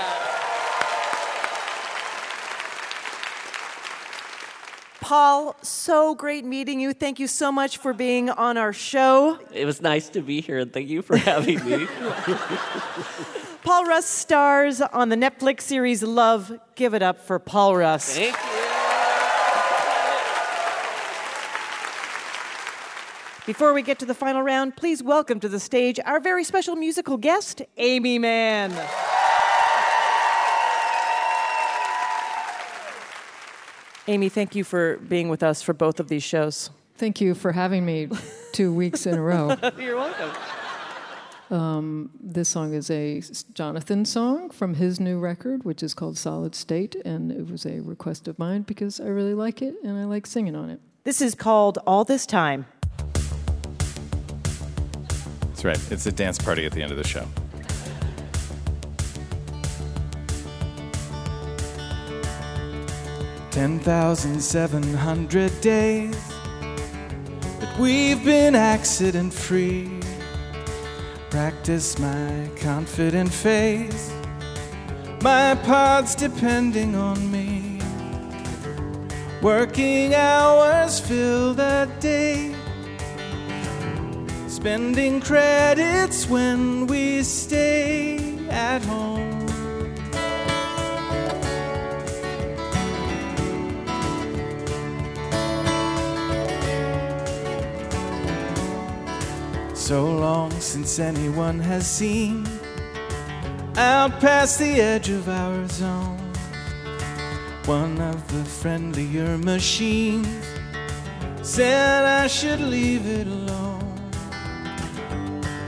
Paul, 5.04 5.54
so 5.60 6.14
great 6.14 6.46
meeting 6.46 6.80
you. 6.80 6.94
Thank 6.94 7.20
you 7.20 7.26
so 7.26 7.52
much 7.52 7.76
for 7.76 7.92
being 7.92 8.30
on 8.30 8.56
our 8.56 8.72
show. 8.72 9.38
It 9.52 9.66
was 9.66 9.82
nice 9.82 10.08
to 10.08 10.22
be 10.22 10.40
here, 10.40 10.60
and 10.60 10.72
thank 10.72 10.88
you 10.88 11.02
for 11.02 11.18
having 11.18 11.62
me. 11.62 11.86
Paul 13.64 13.84
Rust 13.84 14.08
stars 14.08 14.80
on 14.80 15.10
the 15.10 15.16
Netflix 15.16 15.60
series 15.60 16.02
Love. 16.02 16.58
Give 16.74 16.94
it 16.94 17.02
up 17.02 17.18
for 17.18 17.38
Paul 17.38 17.76
Rust. 17.76 18.16
Thank 18.16 18.34
you. 18.34 18.64
Before 23.44 23.74
we 23.74 23.82
get 23.82 23.98
to 23.98 24.06
the 24.06 24.14
final 24.14 24.40
round, 24.40 24.74
please 24.74 25.02
welcome 25.02 25.38
to 25.40 25.50
the 25.50 25.60
stage 25.60 26.00
our 26.06 26.18
very 26.18 26.44
special 26.44 26.76
musical 26.76 27.18
guest, 27.18 27.60
Aimee 27.76 28.18
Mann. 28.18 28.72
Aimee, 34.06 34.28
thank 34.28 34.54
you 34.54 34.64
for 34.64 34.98
being 34.98 35.28
with 35.28 35.42
us 35.42 35.62
for 35.62 35.72
both 35.72 35.98
of 35.98 36.08
these 36.08 36.22
shows. 36.22 36.68
Thank 36.96 37.20
you 37.20 37.34
for 37.34 37.52
having 37.52 37.86
me 37.86 38.08
two 38.52 38.72
weeks 38.72 39.06
in 39.06 39.14
a 39.14 39.22
row. 39.22 39.56
You're 39.78 39.96
welcome. 39.96 40.30
Um, 41.50 42.10
this 42.20 42.48
song 42.48 42.74
is 42.74 42.90
a 42.90 43.22
Jonathan 43.54 44.04
song 44.04 44.50
from 44.50 44.74
his 44.74 45.00
new 45.00 45.18
record, 45.18 45.64
which 45.64 45.82
is 45.82 45.94
called 45.94 46.18
Solid 46.18 46.54
State, 46.54 46.96
and 47.04 47.32
it 47.32 47.50
was 47.50 47.64
a 47.64 47.80
request 47.80 48.28
of 48.28 48.38
mine 48.38 48.62
because 48.62 49.00
I 49.00 49.06
really 49.06 49.34
like 49.34 49.62
it 49.62 49.74
and 49.82 49.96
I 49.96 50.04
like 50.04 50.26
singing 50.26 50.54
on 50.54 50.70
it. 50.70 50.80
This 51.04 51.20
is 51.20 51.34
called 51.34 51.78
All 51.86 52.04
This 52.04 52.26
Time. 52.26 52.66
That's 55.48 55.64
right. 55.64 55.92
It's 55.92 56.06
a 56.06 56.12
dance 56.12 56.38
party 56.38 56.66
at 56.66 56.72
the 56.72 56.82
end 56.82 56.92
of 56.92 56.98
the 56.98 57.06
show. 57.06 57.26
Ten 63.54 63.78
thousand 63.78 64.40
seven 64.40 64.82
hundred 64.82 65.60
days 65.60 66.16
that 67.60 67.78
we've 67.78 68.24
been 68.24 68.56
accident 68.56 69.32
free. 69.32 70.00
Practice 71.30 71.96
my 72.00 72.50
confident 72.56 73.32
face. 73.32 74.12
My 75.22 75.54
pod's 75.62 76.16
depending 76.16 76.96
on 76.96 77.30
me. 77.30 77.78
Working 79.40 80.16
hours 80.16 80.98
fill 80.98 81.54
the 81.54 81.88
day. 82.00 82.56
Spending 84.48 85.20
credits 85.20 86.28
when 86.28 86.88
we 86.88 87.22
stay 87.22 88.18
at 88.48 88.84
home. 88.84 89.43
So 99.84 100.06
long 100.06 100.50
since 100.62 100.98
anyone 100.98 101.60
has 101.60 101.86
seen 101.86 102.48
out 103.76 104.18
past 104.18 104.58
the 104.58 104.80
edge 104.80 105.10
of 105.10 105.28
our 105.28 105.68
zone. 105.68 106.32
One 107.66 108.00
of 108.00 108.26
the 108.28 108.42
friendlier 108.46 109.36
machines 109.36 110.46
said 111.42 112.06
I 112.06 112.28
should 112.28 112.60
leave 112.60 113.06
it 113.06 113.26
alone. 113.26 114.00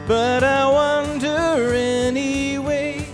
But 0.06 0.42
I 0.42 0.66
wonder 0.66 1.74
anyway 1.74 3.06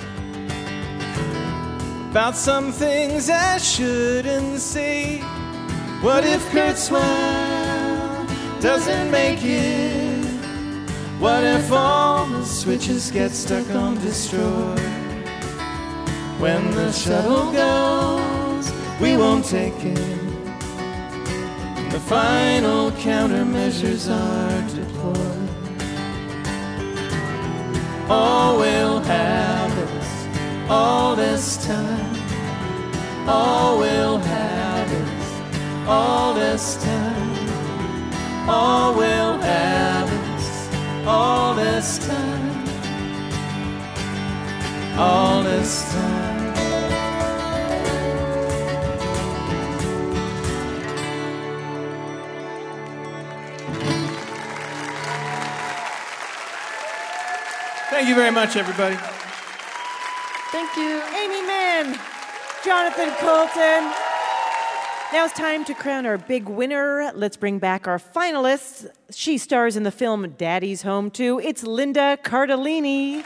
about 2.13 2.37
some 2.37 2.71
things 2.71 3.29
I 3.29 3.59
shouldn't 3.59 4.61
say. 4.61 5.19
What 6.01 6.23
if 6.23 6.49
Kurzweil 6.53 7.01
doesn't 8.61 9.11
make 9.11 9.43
it? 9.43 10.02
What 11.23 11.45
if 11.45 11.71
all 11.71 12.27
the 12.27 12.45
switches 12.45 13.13
get 13.13 13.31
stuck 13.31 13.71
on 13.71 13.95
destroy? 14.01 14.75
When 16.41 16.69
the 16.73 16.91
shuttle 16.91 17.53
goes, 17.53 18.73
we 19.01 19.17
won't 19.17 19.45
take 19.45 19.85
it. 19.85 19.95
The 21.93 22.01
final 22.01 22.91
countermeasures 22.91 24.11
are 24.11 24.75
deployed. 24.75 25.49
All 28.11 28.59
we'll 28.59 28.99
have 28.99 29.79
is 29.79 30.69
all 30.69 31.15
this 31.15 31.65
time. 31.65 32.17
All 33.29 33.79
we'll 33.79 34.19
have 34.19 34.93
is 34.93 35.89
all 35.89 36.35
this 36.35 36.83
time. 36.83 38.49
All 38.49 38.97
we'll 38.97 39.39
have 39.39 39.82
all 41.07 41.55
this 41.55 41.99
time. 42.07 42.69
All 44.99 45.43
this 45.43 45.93
time. 45.93 46.55
Thank 57.91 58.09
you 58.09 58.15
very 58.15 58.31
much, 58.31 58.57
everybody. 58.57 58.97
Thank 60.51 60.77
you. 60.77 61.01
Aimee 61.15 61.47
Mann, 61.47 61.99
Jonathan 62.65 63.11
Coulton. 63.19 64.12
Now 65.13 65.27
it's 65.27 65.35
time 65.35 65.63
to 65.67 65.75
crown 65.75 66.07
our 66.07 66.17
big 66.17 66.49
winner. 66.49 67.13
Let's 67.15 67.37
bring 67.37 67.59
back 67.59 67.87
our 67.87 67.99
finalists. 67.99 68.91
She 69.11 69.37
stars 69.37 69.77
in 69.77 69.83
the 69.83 69.91
film 69.91 70.31
Daddy's 70.39 70.81
Home 70.83 71.11
2. 71.11 71.39
It's 71.41 71.63
Linda 71.65 72.19
Cardellini. 72.25 73.23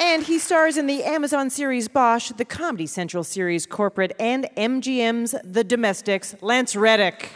And 0.00 0.22
he 0.22 0.38
stars 0.38 0.76
in 0.76 0.86
the 0.86 1.02
Amazon 1.02 1.50
series 1.50 1.88
Bosch, 1.88 2.30
the 2.30 2.44
Comedy 2.44 2.86
Central 2.86 3.24
series 3.24 3.66
Corporate, 3.66 4.14
and 4.20 4.48
MGM's 4.56 5.34
The 5.42 5.64
Domestics, 5.64 6.36
Lance 6.40 6.76
Reddick. 6.76 7.30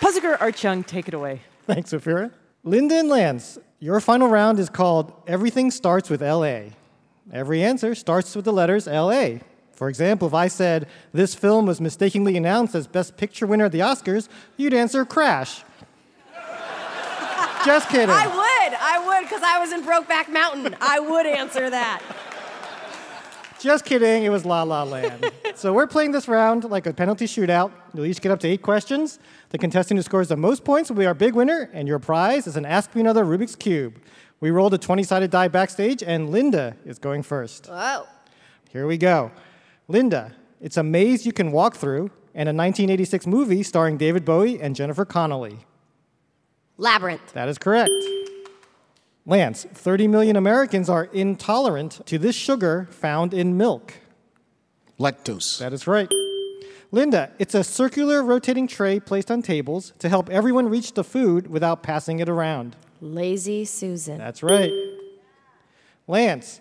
Puzzle 0.00 0.20
Guru 0.22 0.36
Art 0.40 0.56
Chung, 0.56 0.82
take 0.82 1.06
it 1.06 1.14
away. 1.14 1.42
Thanks, 1.68 1.92
Ophira. 1.92 2.32
Linda 2.64 2.96
and 2.96 3.08
Lance, 3.08 3.58
your 3.78 4.00
final 4.00 4.26
round 4.26 4.58
is 4.58 4.68
called 4.68 5.12
Everything 5.28 5.70
Starts 5.70 6.10
with 6.10 6.20
LA. 6.20 6.70
Every 7.32 7.62
answer 7.62 7.94
starts 7.94 8.36
with 8.36 8.44
the 8.44 8.52
letters 8.52 8.86
LA. 8.86 9.38
For 9.72 9.88
example, 9.88 10.28
if 10.28 10.34
I 10.34 10.48
said 10.48 10.86
this 11.12 11.34
film 11.34 11.66
was 11.66 11.80
mistakenly 11.80 12.36
announced 12.36 12.74
as 12.74 12.86
Best 12.86 13.16
Picture 13.16 13.46
winner 13.46 13.64
at 13.64 13.72
the 13.72 13.80
Oscars, 13.80 14.28
you'd 14.56 14.74
answer 14.74 15.04
Crash. 15.04 15.64
Just 17.64 17.88
kidding. 17.88 18.10
I 18.10 18.26
would. 18.26 18.78
I 18.78 19.04
would 19.06 19.28
because 19.28 19.42
I 19.42 19.58
was 19.58 19.72
in 19.72 19.82
Brokeback 19.82 20.30
Mountain. 20.30 20.76
I 20.80 21.00
would 21.00 21.26
answer 21.26 21.70
that. 21.70 22.02
Just 23.58 23.86
kidding, 23.86 24.24
it 24.24 24.28
was 24.28 24.44
La 24.44 24.62
La 24.62 24.82
Land. 24.82 25.30
so 25.54 25.72
we're 25.72 25.86
playing 25.86 26.12
this 26.12 26.28
round 26.28 26.64
like 26.64 26.86
a 26.86 26.92
penalty 26.92 27.24
shootout. 27.24 27.72
You'll 27.94 28.04
each 28.04 28.20
get 28.20 28.30
up 28.30 28.38
to 28.40 28.48
eight 28.48 28.60
questions. 28.60 29.18
The 29.48 29.58
contestant 29.58 29.96
who 29.96 30.02
scores 30.02 30.28
the 30.28 30.36
most 30.36 30.64
points 30.64 30.90
will 30.90 30.98
be 30.98 31.06
our 31.06 31.14
big 31.14 31.34
winner, 31.34 31.70
and 31.72 31.88
your 31.88 31.98
prize 31.98 32.46
is 32.46 32.58
an 32.58 32.66
Ask 32.66 32.94
Me 32.94 33.00
Another 33.00 33.24
Rubik's 33.24 33.56
Cube. 33.56 33.98
We 34.44 34.50
rolled 34.50 34.74
a 34.74 34.78
20 34.78 35.04
sided 35.04 35.30
die 35.30 35.48
backstage, 35.48 36.02
and 36.02 36.28
Linda 36.28 36.76
is 36.84 36.98
going 36.98 37.22
first. 37.22 37.66
Whoa. 37.66 38.06
Here 38.68 38.86
we 38.86 38.98
go. 38.98 39.30
Linda, 39.88 40.34
it's 40.60 40.76
a 40.76 40.82
maze 40.82 41.24
you 41.24 41.32
can 41.32 41.50
walk 41.50 41.76
through, 41.76 42.10
and 42.34 42.46
a 42.46 42.52
1986 42.52 43.26
movie 43.26 43.62
starring 43.62 43.96
David 43.96 44.26
Bowie 44.26 44.60
and 44.60 44.76
Jennifer 44.76 45.06
Connelly. 45.06 45.60
Labyrinth. 46.76 47.32
That 47.32 47.48
is 47.48 47.56
correct. 47.56 47.90
Lance, 49.24 49.64
30 49.64 50.08
million 50.08 50.36
Americans 50.36 50.90
are 50.90 51.04
intolerant 51.04 52.04
to 52.04 52.18
this 52.18 52.36
sugar 52.36 52.86
found 52.90 53.32
in 53.32 53.56
milk. 53.56 53.94
Lactose. 55.00 55.58
That 55.58 55.72
is 55.72 55.86
right. 55.86 56.12
Linda, 56.92 57.32
it's 57.38 57.54
a 57.54 57.64
circular 57.64 58.22
rotating 58.22 58.66
tray 58.66 59.00
placed 59.00 59.30
on 59.30 59.40
tables 59.40 59.94
to 60.00 60.10
help 60.10 60.28
everyone 60.28 60.68
reach 60.68 60.92
the 60.92 61.02
food 61.02 61.46
without 61.46 61.82
passing 61.82 62.20
it 62.20 62.28
around. 62.28 62.76
Lazy 63.00 63.64
Susan. 63.64 64.18
That's 64.18 64.42
right. 64.42 64.72
Lance, 66.06 66.60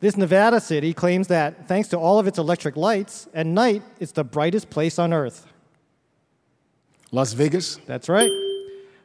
this 0.00 0.16
Nevada 0.16 0.60
city 0.60 0.92
claims 0.92 1.28
that 1.28 1.68
thanks 1.68 1.88
to 1.88 1.98
all 1.98 2.18
of 2.18 2.26
its 2.26 2.38
electric 2.38 2.76
lights, 2.76 3.28
at 3.34 3.46
night 3.46 3.82
it's 3.98 4.12
the 4.12 4.24
brightest 4.24 4.70
place 4.70 4.98
on 4.98 5.12
earth. 5.12 5.46
Las 7.12 7.32
Vegas. 7.32 7.76
That's 7.86 8.08
right. 8.08 8.30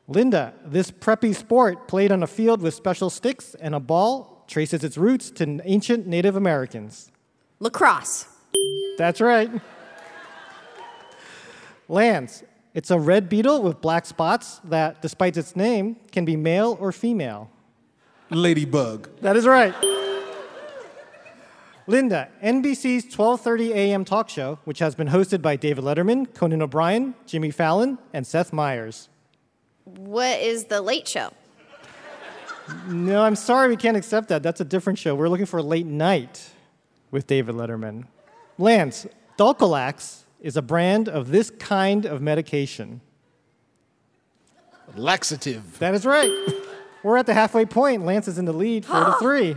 Linda, 0.08 0.54
this 0.66 0.92
preppy 0.92 1.34
sport 1.34 1.88
played 1.88 2.12
on 2.12 2.24
a 2.24 2.28
field 2.28 2.62
with 2.62 2.74
special 2.74 3.10
sticks 3.10 3.56
and 3.56 3.74
a 3.74 3.80
ball 3.80 4.44
traces 4.48 4.84
its 4.84 4.98
roots 4.98 5.32
to 5.32 5.62
ancient 5.64 6.06
Native 6.08 6.36
Americans. 6.36 7.12
Lacrosse. 7.60 8.26
That's 8.98 9.22
right. 9.22 9.50
Lance, 11.88 12.44
it's 12.74 12.92
a 12.92 13.00
red 13.00 13.28
beetle 13.28 13.62
with 13.62 13.82
black 13.82 14.06
spots 14.06 14.60
that, 14.64 15.02
despite 15.02 15.36
its 15.38 15.56
name, 15.56 15.98
can 16.12 16.26
be 16.26 16.36
male 16.36 16.78
or 16.80 16.92
female. 16.92 17.50
Ladybug. 18.30 19.10
That 19.22 19.36
is 19.36 19.46
right. 19.46 19.76
Linda, 21.88 22.30
NBC's 22.42 23.14
12:30 23.14 23.72
a.m. 23.72 24.06
talk 24.06 24.30
show, 24.30 24.60
which 24.64 24.80
has 24.80 24.96
been 24.96 25.10
hosted 25.10 25.42
by 25.42 25.58
David 25.58 25.84
Letterman, 25.84 26.34
Conan 26.34 26.62
O'Brien, 26.62 27.16
Jimmy 27.26 27.52
Fallon, 27.52 27.98
and 28.14 28.26
Seth 28.26 28.54
Meyers. 28.54 29.10
What 29.84 30.40
is 30.40 30.66
the 30.66 30.80
late 30.80 31.08
show? 31.08 31.34
No, 32.88 33.24
I'm 33.24 33.36
sorry, 33.36 33.68
we 33.68 33.76
can't 33.76 33.98
accept 33.98 34.30
that. 34.30 34.44
That's 34.44 34.62
a 34.62 34.66
different 34.66 35.00
show. 35.00 35.16
We're 35.16 35.28
looking 35.28 35.48
for 35.48 35.62
late 35.62 35.86
night 35.86 36.52
with 37.10 37.28
David 37.28 37.56
Letterman. 37.56 38.06
Lance, 38.58 39.08
Dulcolax 39.38 40.21
is 40.42 40.58
a 40.58 40.62
brand 40.62 41.08
of 41.08 41.30
this 41.30 41.50
kind 41.52 42.06
of 42.06 42.22
medication. 42.22 43.02
Laxative. 44.96 45.80
That 45.80 45.94
is 45.94 46.06
right. 46.06 46.32
We're 47.04 47.18
at 47.18 47.26
the 47.26 47.34
halfway 47.34 47.66
point. 47.66 48.06
Lance 48.06 48.28
is 48.28 48.38
in 48.38 48.46
the 48.46 48.54
lead, 48.54 48.86
four 48.86 49.06
to 49.06 49.14
three. 49.20 49.56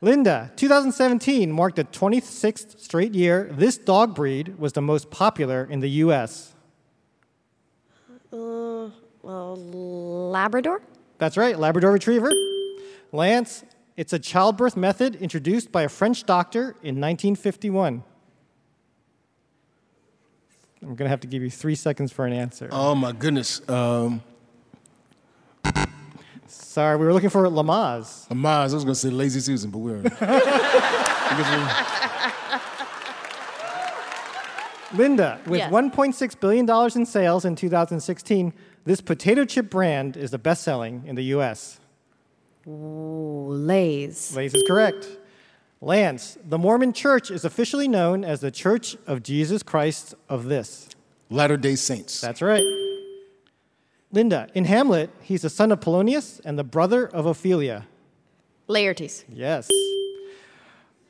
Linda, 0.00 0.52
2017 0.54 1.50
marked 1.50 1.76
the 1.76 1.84
26th 1.84 2.78
straight 2.78 3.14
year 3.14 3.48
this 3.50 3.76
dog 3.76 4.14
breed 4.14 4.56
was 4.56 4.72
the 4.72 4.80
most 4.80 5.10
popular 5.10 5.66
in 5.68 5.80
the 5.80 5.88
U.S. 5.88 6.54
Uh, 8.32 8.90
well, 9.22 9.56
Labrador? 9.56 10.82
That's 11.18 11.36
right, 11.36 11.58
Labrador 11.58 11.90
Retriever. 11.90 12.30
Lance, 13.10 13.64
it's 13.96 14.12
a 14.12 14.20
childbirth 14.20 14.76
method 14.76 15.16
introduced 15.16 15.72
by 15.72 15.82
a 15.82 15.88
French 15.88 16.24
doctor 16.24 16.76
in 16.82 17.00
1951. 17.00 18.04
I'm 20.82 20.88
going 20.94 21.06
to 21.06 21.08
have 21.08 21.20
to 21.20 21.26
give 21.26 21.42
you 21.42 21.50
three 21.50 21.74
seconds 21.74 22.12
for 22.12 22.26
an 22.26 22.32
answer. 22.32 22.68
Oh 22.70 22.94
my 22.94 23.12
goodness. 23.12 23.66
Um, 23.68 24.22
Sorry, 26.46 26.96
we 26.96 27.06
were 27.06 27.12
looking 27.12 27.30
for 27.30 27.44
Lamaze. 27.46 28.28
Lamaze. 28.28 28.70
I 28.70 28.74
was 28.74 28.84
going 28.84 28.88
to 28.88 28.94
say 28.94 29.10
Lazy 29.10 29.40
Susan, 29.40 29.70
but 29.70 29.78
we're. 29.78 30.02
Linda, 34.94 35.38
with 35.46 35.58
Yes. 35.58 35.70
$1.6 35.72 36.40
billion 36.40 36.70
in 36.96 37.04
sales 37.06 37.44
in 37.44 37.54
2016, 37.56 38.52
this 38.84 39.00
potato 39.02 39.44
chip 39.44 39.68
brand 39.68 40.16
is 40.16 40.30
the 40.30 40.38
best 40.38 40.62
selling 40.62 41.02
in 41.06 41.14
the 41.14 41.24
US. 41.34 41.78
Ooh, 42.66 43.48
Lay's. 43.50 44.34
Lays 44.34 44.54
is 44.54 44.62
correct. 44.66 45.06
Lance, 45.80 46.36
the 46.44 46.58
Mormon 46.58 46.92
church 46.92 47.30
is 47.30 47.44
officially 47.44 47.86
known 47.86 48.24
as 48.24 48.40
the 48.40 48.50
Church 48.50 48.96
of 49.06 49.22
Jesus 49.22 49.62
Christ 49.62 50.14
of 50.28 50.46
this. 50.46 50.88
Latter 51.30 51.56
day 51.56 51.76
Saints. 51.76 52.20
That's 52.20 52.42
right. 52.42 52.64
Linda, 54.10 54.48
in 54.54 54.64
Hamlet, 54.64 55.10
he's 55.20 55.42
the 55.42 55.50
son 55.50 55.70
of 55.70 55.80
Polonius 55.80 56.40
and 56.44 56.58
the 56.58 56.64
brother 56.64 57.06
of 57.06 57.26
Ophelia. 57.26 57.86
Laertes. 58.68 59.24
Yes. 59.28 59.70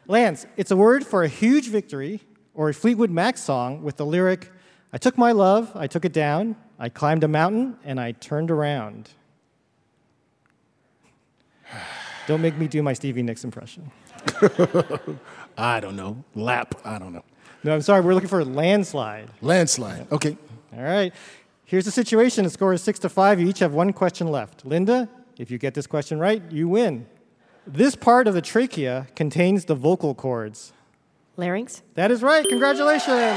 Lance, 0.07 0.47
it's 0.57 0.71
a 0.71 0.77
word 0.77 1.07
for 1.07 1.23
a 1.23 1.29
huge 1.29 1.69
victory 1.69 2.21
or 2.55 2.69
a 2.69 2.75
Fleetwood 2.75 3.11
Mac 3.11 3.39
song 3.39 3.83
with 3.83 3.97
the 3.97 4.05
lyric, 4.05 4.51
I 4.93 4.99
took 4.99 5.17
my 5.19 5.33
love, 5.33 5.71
I 5.75 5.87
took 5.87 6.05
it 6.05 6.13
down, 6.13 6.57
I 6.79 6.89
climbed 6.89 7.23
a 7.23 7.29
mountain, 7.29 7.77
and 7.85 8.01
I 8.01 8.13
turned 8.13 8.51
around. 8.51 9.11
Don't 12.27 12.43
make 12.43 12.57
me 12.57 12.69
do 12.69 12.83
my 12.83 12.95
Stevie 12.95 13.23
Nicks 13.23 13.45
impression. 13.45 13.91
I 15.59 15.81
don't 15.81 15.97
know. 15.97 16.23
Lap. 16.35 16.75
I 16.85 16.99
don't 16.99 17.13
know. 17.13 17.25
No, 17.65 17.75
I'm 17.75 17.83
sorry. 17.83 18.01
We're 18.03 18.15
looking 18.15 18.29
for 18.29 18.41
a 18.41 18.45
landslide. 18.45 19.29
Landslide. 19.43 20.11
Okay. 20.13 20.37
All 20.77 20.83
right. 20.83 21.13
Here's 21.65 21.85
the 21.85 21.91
situation. 21.91 22.45
The 22.45 22.51
score 22.51 22.73
is 22.73 22.83
six 22.83 22.99
to 23.01 23.09
five. 23.09 23.41
You 23.41 23.49
each 23.49 23.59
have 23.59 23.75
one 23.75 23.93
question 23.93 24.29
left. 24.29 24.65
Linda, 24.65 25.09
if 25.37 25.51
you 25.51 25.59
get 25.59 25.75
this 25.75 25.87
question 25.87 26.19
right, 26.19 26.43
you 26.51 26.69
win. 26.69 27.07
This 27.67 27.95
part 27.95 28.27
of 28.27 28.35
the 28.35 28.41
trachea 28.41 29.07
contains 29.15 29.67
the 29.67 29.75
vocal 29.75 30.15
cords. 30.15 30.73
Larynx? 31.37 31.83
That 31.95 32.11
is 32.11 32.23
right. 32.23 32.49
Congratulations. 32.49 33.37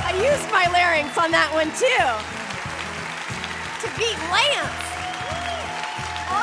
I 0.00 0.12
used 0.16 0.50
my 0.50 0.66
larynx 0.72 1.16
on 1.16 1.30
that 1.30 1.52
one 1.54 1.70
too. 1.78 2.02
To 3.86 3.88
beat 3.96 4.18
Lance. 4.32 4.87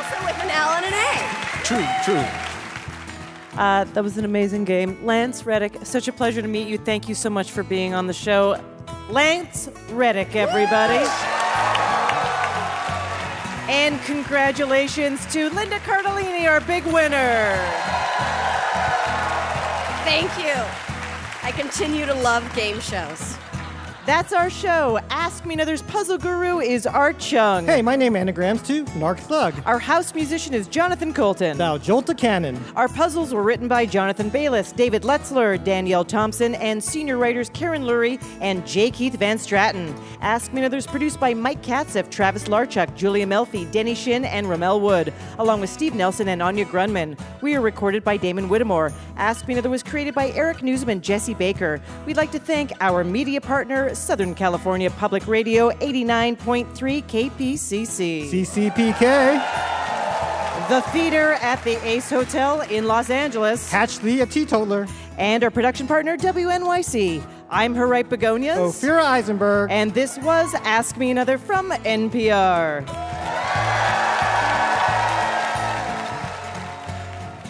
Also 0.06 0.24
with 0.24 0.43
an 0.43 0.51
L 0.51 0.70
and 0.70 0.86
an 0.86 0.93
A. 0.93 1.64
True, 1.64 1.86
true. 2.03 3.60
Uh, 3.60 3.86
that 3.86 4.03
was 4.03 4.18
an 4.18 4.26
amazing 4.26 4.64
game. 4.66 5.03
Lance 5.03 5.45
Reddick, 5.45 5.80
such 5.84 6.08
a 6.08 6.14
pleasure 6.14 6.43
to 6.43 6.47
meet 6.47 6.68
you. 6.68 6.78
Thank 6.78 7.10
you 7.10 7.16
so 7.16 7.30
much 7.30 7.49
for 7.49 7.64
being 7.64 7.95
on 7.95 8.06
the 8.06 8.14
show. 8.14 8.62
Lance 9.10 9.68
Reddick, 9.89 10.36
everybody. 10.36 11.03
And 13.68 13.99
congratulations 14.01 15.26
to 15.34 15.49
Linda 15.49 15.80
Cardellini, 15.80 16.47
our 16.47 16.62
big 16.62 16.86
winner. 16.86 17.56
Thank 20.03 20.38
you. 20.38 20.53
I 21.41 21.51
continue 21.51 22.06
to 22.06 22.14
love 22.14 22.43
game 22.56 22.80
shows. 22.80 23.38
That's 24.06 24.34
our 24.34 24.51
show. 24.51 24.99
Ask 25.10 25.47
Me 25.47 25.56
Another's 25.56 25.82
puzzle 25.82 26.20
guru 26.20 26.60
is 26.60 26.86
Art 26.86 27.18
Chung. 27.18 27.66
Hey, 27.66 27.82
my 27.82 27.95
name 27.95 28.16
anagrams 28.16 28.62
to 28.64 28.86
Narc 28.86 29.18
Thug. 29.18 29.56
Our 29.66 29.80
house 29.80 30.14
musician 30.14 30.53
is 30.53 30.68
Jonathan 30.68 31.12
Coulton. 31.12 31.58
Thou 31.58 31.80
Jolta 31.80 32.16
Cannon. 32.16 32.64
Our 32.76 32.88
puzzles 32.88 33.34
were 33.34 33.41
written 33.41 33.68
by 33.68 33.88
Jonathan 33.88 34.30
Bayless, 34.30 34.72
David 34.72 35.01
Letzler, 35.01 35.64
Danielle 35.64 36.06
Thompson, 36.06 36.53
and 36.56 36.84
senior 36.84 37.18
writers 37.18 37.49
Karen 37.49 37.82
Lurie 37.82 38.24
and 38.41 38.66
J. 38.68 38.91
Keith 38.91 39.16
Van 39.16 39.39
Straaten. 39.39 39.99
Ask 40.22 40.53
Me 40.53 40.60
Another 40.60 40.78
is 40.78 40.86
produced 40.86 41.20
by 41.20 41.34
Mike 41.34 41.64
Katzif, 41.64 42.12
Travis 42.12 42.43
Larchuk, 42.43 42.95
Julia 42.95 43.26
Melfi, 43.26 43.70
Denny 43.72 43.95
Shin, 43.95 44.24
and 44.26 44.47
Ramel 44.47 44.82
Wood, 44.82 45.16
along 45.39 45.62
with 45.62 45.72
Steve 45.72 45.95
Nelson 45.95 46.28
and 46.28 46.43
Anya 46.43 46.66
Grundmann. 46.66 47.18
We 47.41 47.56
are 47.56 47.62
recorded 47.62 48.03
by 48.03 48.18
Damon 48.18 48.49
Whittemore. 48.49 48.93
Ask 49.18 49.47
Me 49.47 49.56
Another 49.56 49.72
was 49.72 49.82
created 49.82 50.14
by 50.14 50.30
Eric 50.32 50.60
Nuzum 50.60 50.89
and 50.89 51.01
Jesse 51.01 51.34
Baker. 51.34 51.82
We'd 52.06 52.18
like 52.18 52.32
to 52.34 52.39
thank 52.39 52.72
our 52.82 53.03
media 53.03 53.41
partner, 53.41 53.95
Southern 53.96 54.36
California 54.36 54.89
Public 54.91 55.28
Radio 55.28 55.72
89.3 55.72 56.68
KPCC. 57.04 58.30
CCPK. 58.30 59.66
The 60.70 60.82
theater 60.91 61.34
at 61.41 61.64
the 61.64 61.84
Ace 61.88 62.10
Hotel 62.10 62.62
in 62.62 62.86
Los 62.86 63.10
Angeles. 63.10 63.70
Catch 63.70 64.00
thee 64.00 64.22
a 64.22 64.26
teetotaler. 64.26 64.88
And 65.18 65.43
our 65.43 65.52
production 65.52 65.88
partner, 65.88 66.18
WNYC. 66.18 67.26
I'm 67.50 67.76
Harriet 67.76 68.10
Begonias. 68.10 68.58
Ophira 68.58 69.04
Eisenberg. 69.04 69.72
And 69.72 69.93
this 69.93 70.18
was 70.20 70.54
Ask 70.64 70.98
Me 70.98 71.12
Another 71.12 71.38
from 71.38 71.70
NPR. 71.70 73.14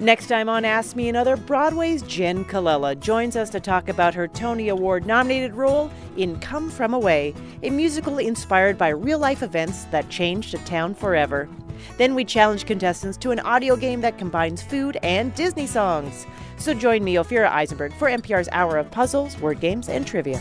Next 0.00 0.28
time 0.28 0.48
on 0.48 0.64
Ask 0.64 0.94
Me 0.94 1.08
Another, 1.08 1.36
Broadway's 1.36 2.02
Jenn 2.02 2.44
Colella 2.44 2.98
joins 3.00 3.34
us 3.34 3.50
to 3.50 3.58
talk 3.58 3.88
about 3.88 4.14
her 4.14 4.28
Tony 4.28 4.68
Award 4.68 5.06
nominated 5.06 5.56
role 5.56 5.90
in 6.16 6.38
Come 6.38 6.70
From 6.70 6.94
Away, 6.94 7.34
a 7.64 7.70
musical 7.70 8.18
inspired 8.18 8.78
by 8.78 8.90
real 8.90 9.18
life 9.18 9.42
events 9.42 9.86
that 9.86 10.08
changed 10.08 10.54
a 10.54 10.58
town 10.58 10.94
forever. 10.94 11.48
Then 11.96 12.14
we 12.14 12.24
challenge 12.24 12.64
contestants 12.64 13.18
to 13.18 13.32
an 13.32 13.40
audio 13.40 13.74
game 13.74 14.00
that 14.02 14.18
combines 14.18 14.62
food 14.62 14.98
and 15.02 15.34
Disney 15.34 15.66
songs. 15.66 16.28
So 16.58 16.74
join 16.74 17.02
me, 17.02 17.14
Ophira 17.14 17.50
Eisenberg, 17.50 17.92
for 17.94 18.08
NPR's 18.08 18.48
Hour 18.52 18.78
of 18.78 18.92
Puzzles, 18.92 19.36
Word 19.40 19.58
Games, 19.58 19.88
and 19.88 20.06
Trivia. 20.06 20.40